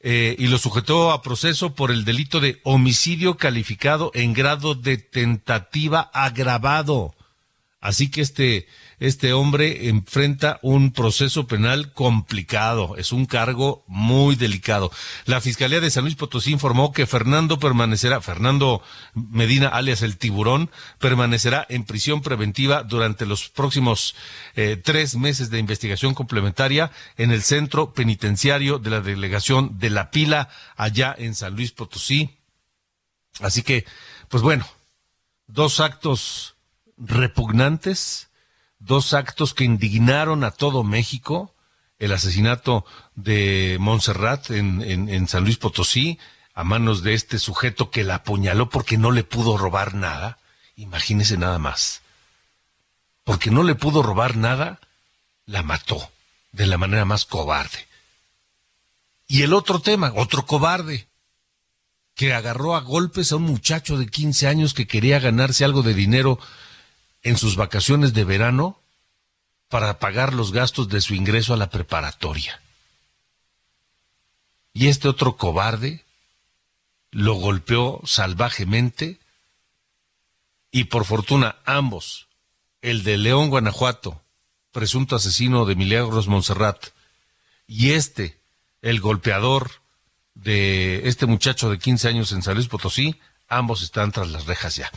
eh, 0.00 0.34
y 0.38 0.48
lo 0.48 0.58
sujetó 0.58 1.12
a 1.12 1.22
proceso 1.22 1.76
por 1.76 1.92
el 1.92 2.04
delito 2.04 2.40
de 2.40 2.60
homicidio 2.64 3.36
calificado 3.36 4.10
en 4.12 4.32
grado 4.32 4.74
de 4.74 4.98
tentativa 4.98 6.10
agravado. 6.12 7.14
Así 7.80 8.10
que 8.10 8.20
este, 8.20 8.68
este 8.98 9.32
hombre 9.32 9.88
enfrenta 9.88 10.58
un 10.60 10.92
proceso 10.92 11.46
penal 11.46 11.94
complicado, 11.94 12.94
es 12.98 13.10
un 13.10 13.24
cargo 13.24 13.84
muy 13.86 14.36
delicado. 14.36 14.92
La 15.24 15.40
Fiscalía 15.40 15.80
de 15.80 15.90
San 15.90 16.04
Luis 16.04 16.14
Potosí 16.14 16.52
informó 16.52 16.92
que 16.92 17.06
Fernando 17.06 17.58
permanecerá, 17.58 18.20
Fernando 18.20 18.82
Medina, 19.14 19.68
alias 19.68 20.02
el 20.02 20.18
tiburón, 20.18 20.70
permanecerá 20.98 21.66
en 21.70 21.84
prisión 21.84 22.20
preventiva 22.20 22.82
durante 22.82 23.24
los 23.24 23.48
próximos 23.48 24.14
eh, 24.56 24.76
tres 24.76 25.16
meses 25.16 25.48
de 25.48 25.58
investigación 25.58 26.12
complementaria 26.12 26.90
en 27.16 27.30
el 27.30 27.40
centro 27.42 27.94
penitenciario 27.94 28.78
de 28.78 28.90
la 28.90 29.00
delegación 29.00 29.78
de 29.78 29.88
La 29.88 30.10
Pila, 30.10 30.50
allá 30.76 31.14
en 31.16 31.34
San 31.34 31.56
Luis 31.56 31.72
Potosí. 31.72 32.36
Así 33.40 33.62
que, 33.62 33.86
pues 34.28 34.42
bueno, 34.42 34.66
dos 35.46 35.80
actos 35.80 36.56
repugnantes, 37.00 38.28
dos 38.78 39.14
actos 39.14 39.54
que 39.54 39.64
indignaron 39.64 40.44
a 40.44 40.50
todo 40.50 40.84
México, 40.84 41.54
el 41.98 42.12
asesinato 42.12 42.84
de 43.14 43.76
Montserrat 43.80 44.50
en, 44.50 44.82
en, 44.82 45.28
San 45.28 45.44
Luis 45.44 45.56
Potosí, 45.56 46.18
a 46.54 46.64
manos 46.64 47.02
de 47.02 47.14
este 47.14 47.38
sujeto 47.38 47.90
que 47.90 48.04
la 48.04 48.16
apuñaló 48.16 48.70
porque 48.70 48.98
no 48.98 49.10
le 49.10 49.24
pudo 49.24 49.56
robar 49.56 49.94
nada. 49.94 50.38
Imagínese 50.76 51.36
nada 51.36 51.58
más. 51.58 52.02
Porque 53.24 53.50
no 53.50 53.62
le 53.62 53.74
pudo 53.74 54.02
robar 54.02 54.36
nada, 54.36 54.80
la 55.46 55.62
mató 55.62 56.10
de 56.52 56.66
la 56.66 56.78
manera 56.78 57.04
más 57.04 57.26
cobarde. 57.26 57.86
Y 59.26 59.42
el 59.42 59.52
otro 59.52 59.80
tema, 59.80 60.12
otro 60.16 60.46
cobarde, 60.46 61.06
que 62.14 62.32
agarró 62.34 62.74
a 62.74 62.80
golpes 62.80 63.32
a 63.32 63.36
un 63.36 63.42
muchacho 63.42 63.96
de 63.96 64.06
15 64.06 64.48
años 64.48 64.74
que 64.74 64.86
quería 64.86 65.20
ganarse 65.20 65.64
algo 65.64 65.82
de 65.82 65.94
dinero 65.94 66.38
en 67.22 67.36
sus 67.36 67.56
vacaciones 67.56 68.12
de 68.14 68.24
verano 68.24 68.80
para 69.68 69.98
pagar 69.98 70.34
los 70.34 70.52
gastos 70.52 70.88
de 70.88 71.00
su 71.00 71.14
ingreso 71.14 71.54
a 71.54 71.56
la 71.56 71.70
preparatoria. 71.70 72.60
Y 74.72 74.88
este 74.88 75.08
otro 75.08 75.36
cobarde 75.36 76.04
lo 77.10 77.34
golpeó 77.34 78.00
salvajemente 78.04 79.18
y 80.70 80.84
por 80.84 81.04
fortuna 81.04 81.56
ambos, 81.64 82.28
el 82.82 83.02
de 83.02 83.16
León, 83.16 83.50
Guanajuato, 83.50 84.22
presunto 84.72 85.16
asesino 85.16 85.64
de 85.64 85.74
Milagros 85.74 86.28
Montserrat, 86.28 86.86
y 87.66 87.92
este, 87.92 88.40
el 88.82 89.00
golpeador 89.00 89.70
de 90.34 91.08
este 91.08 91.26
muchacho 91.26 91.70
de 91.70 91.78
15 91.78 92.08
años 92.08 92.32
en 92.32 92.42
San 92.42 92.54
Luis 92.54 92.68
Potosí, 92.68 93.18
ambos 93.50 93.82
están 93.82 94.12
tras 94.12 94.30
las 94.30 94.46
rejas 94.46 94.76
ya. 94.76 94.90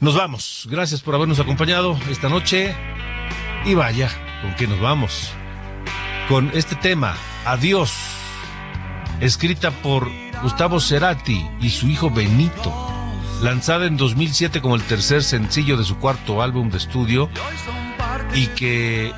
Nos 0.00 0.16
vamos. 0.16 0.66
Gracias 0.68 1.00
por 1.00 1.14
habernos 1.14 1.40
acompañado 1.40 1.98
esta 2.10 2.28
noche. 2.28 2.76
Y 3.64 3.74
vaya, 3.74 4.10
¿con 4.42 4.54
qué 4.56 4.66
nos 4.66 4.80
vamos? 4.80 5.30
Con 6.28 6.50
este 6.52 6.74
tema, 6.74 7.16
Adiós, 7.46 7.92
escrita 9.20 9.70
por 9.70 10.10
Gustavo 10.42 10.80
Cerati 10.80 11.46
y 11.60 11.70
su 11.70 11.88
hijo 11.88 12.10
Benito, 12.10 12.74
lanzada 13.42 13.86
en 13.86 13.96
2007 13.96 14.60
como 14.60 14.76
el 14.76 14.82
tercer 14.82 15.22
sencillo 15.22 15.76
de 15.76 15.84
su 15.84 15.96
cuarto 15.98 16.42
álbum 16.42 16.70
de 16.70 16.78
estudio 16.78 17.30
y 18.34 18.46
que 18.48 19.12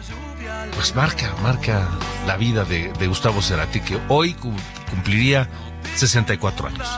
pues 0.74 0.94
marca, 0.94 1.34
marca 1.42 1.88
la 2.26 2.36
vida 2.36 2.64
de, 2.64 2.92
de 2.92 3.06
Gustavo 3.06 3.40
Cerati, 3.40 3.80
que 3.80 3.98
hoy 4.08 4.34
cumpliría 4.90 5.48
64 5.94 6.68
años. 6.68 6.88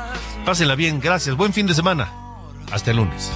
Pásenla 0.49 0.77
bien, 0.77 0.99
gracias, 0.99 1.37
buen 1.37 1.53
fin 1.53 1.67
de 1.67 1.75
semana. 1.75 2.11
Hasta 2.73 2.93
el 2.93 2.97
lunes. 2.97 3.31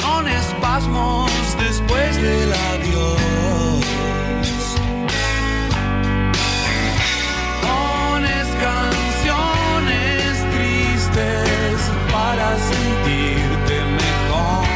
Son 0.00 0.26
espasmos 0.26 1.30
después 1.60 2.16
del 2.20 2.52
adiós. 2.52 3.84
Pones 7.62 8.48
canciones 8.66 10.44
tristes 10.56 11.78
para 12.10 12.58
sentirte 12.58 13.76
mejor. 13.94 14.66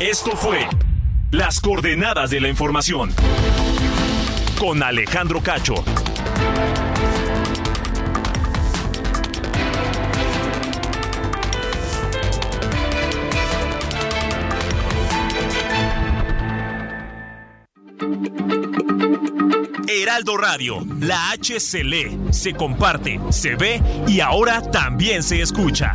Esto 0.00 0.34
fue 0.38 0.66
Las 1.34 1.58
coordenadas 1.58 2.30
de 2.30 2.40
la 2.40 2.48
información 2.48 3.12
con 4.56 4.84
Alejandro 4.84 5.42
Cacho. 5.42 5.74
Heraldo 19.88 20.36
Radio, 20.36 20.86
la 21.00 21.32
H 21.32 21.58
se 21.58 21.82
lee, 21.82 22.16
se 22.30 22.52
comparte, 22.52 23.18
se 23.30 23.56
ve 23.56 23.82
y 24.06 24.20
ahora 24.20 24.62
también 24.70 25.24
se 25.24 25.42
escucha. 25.42 25.94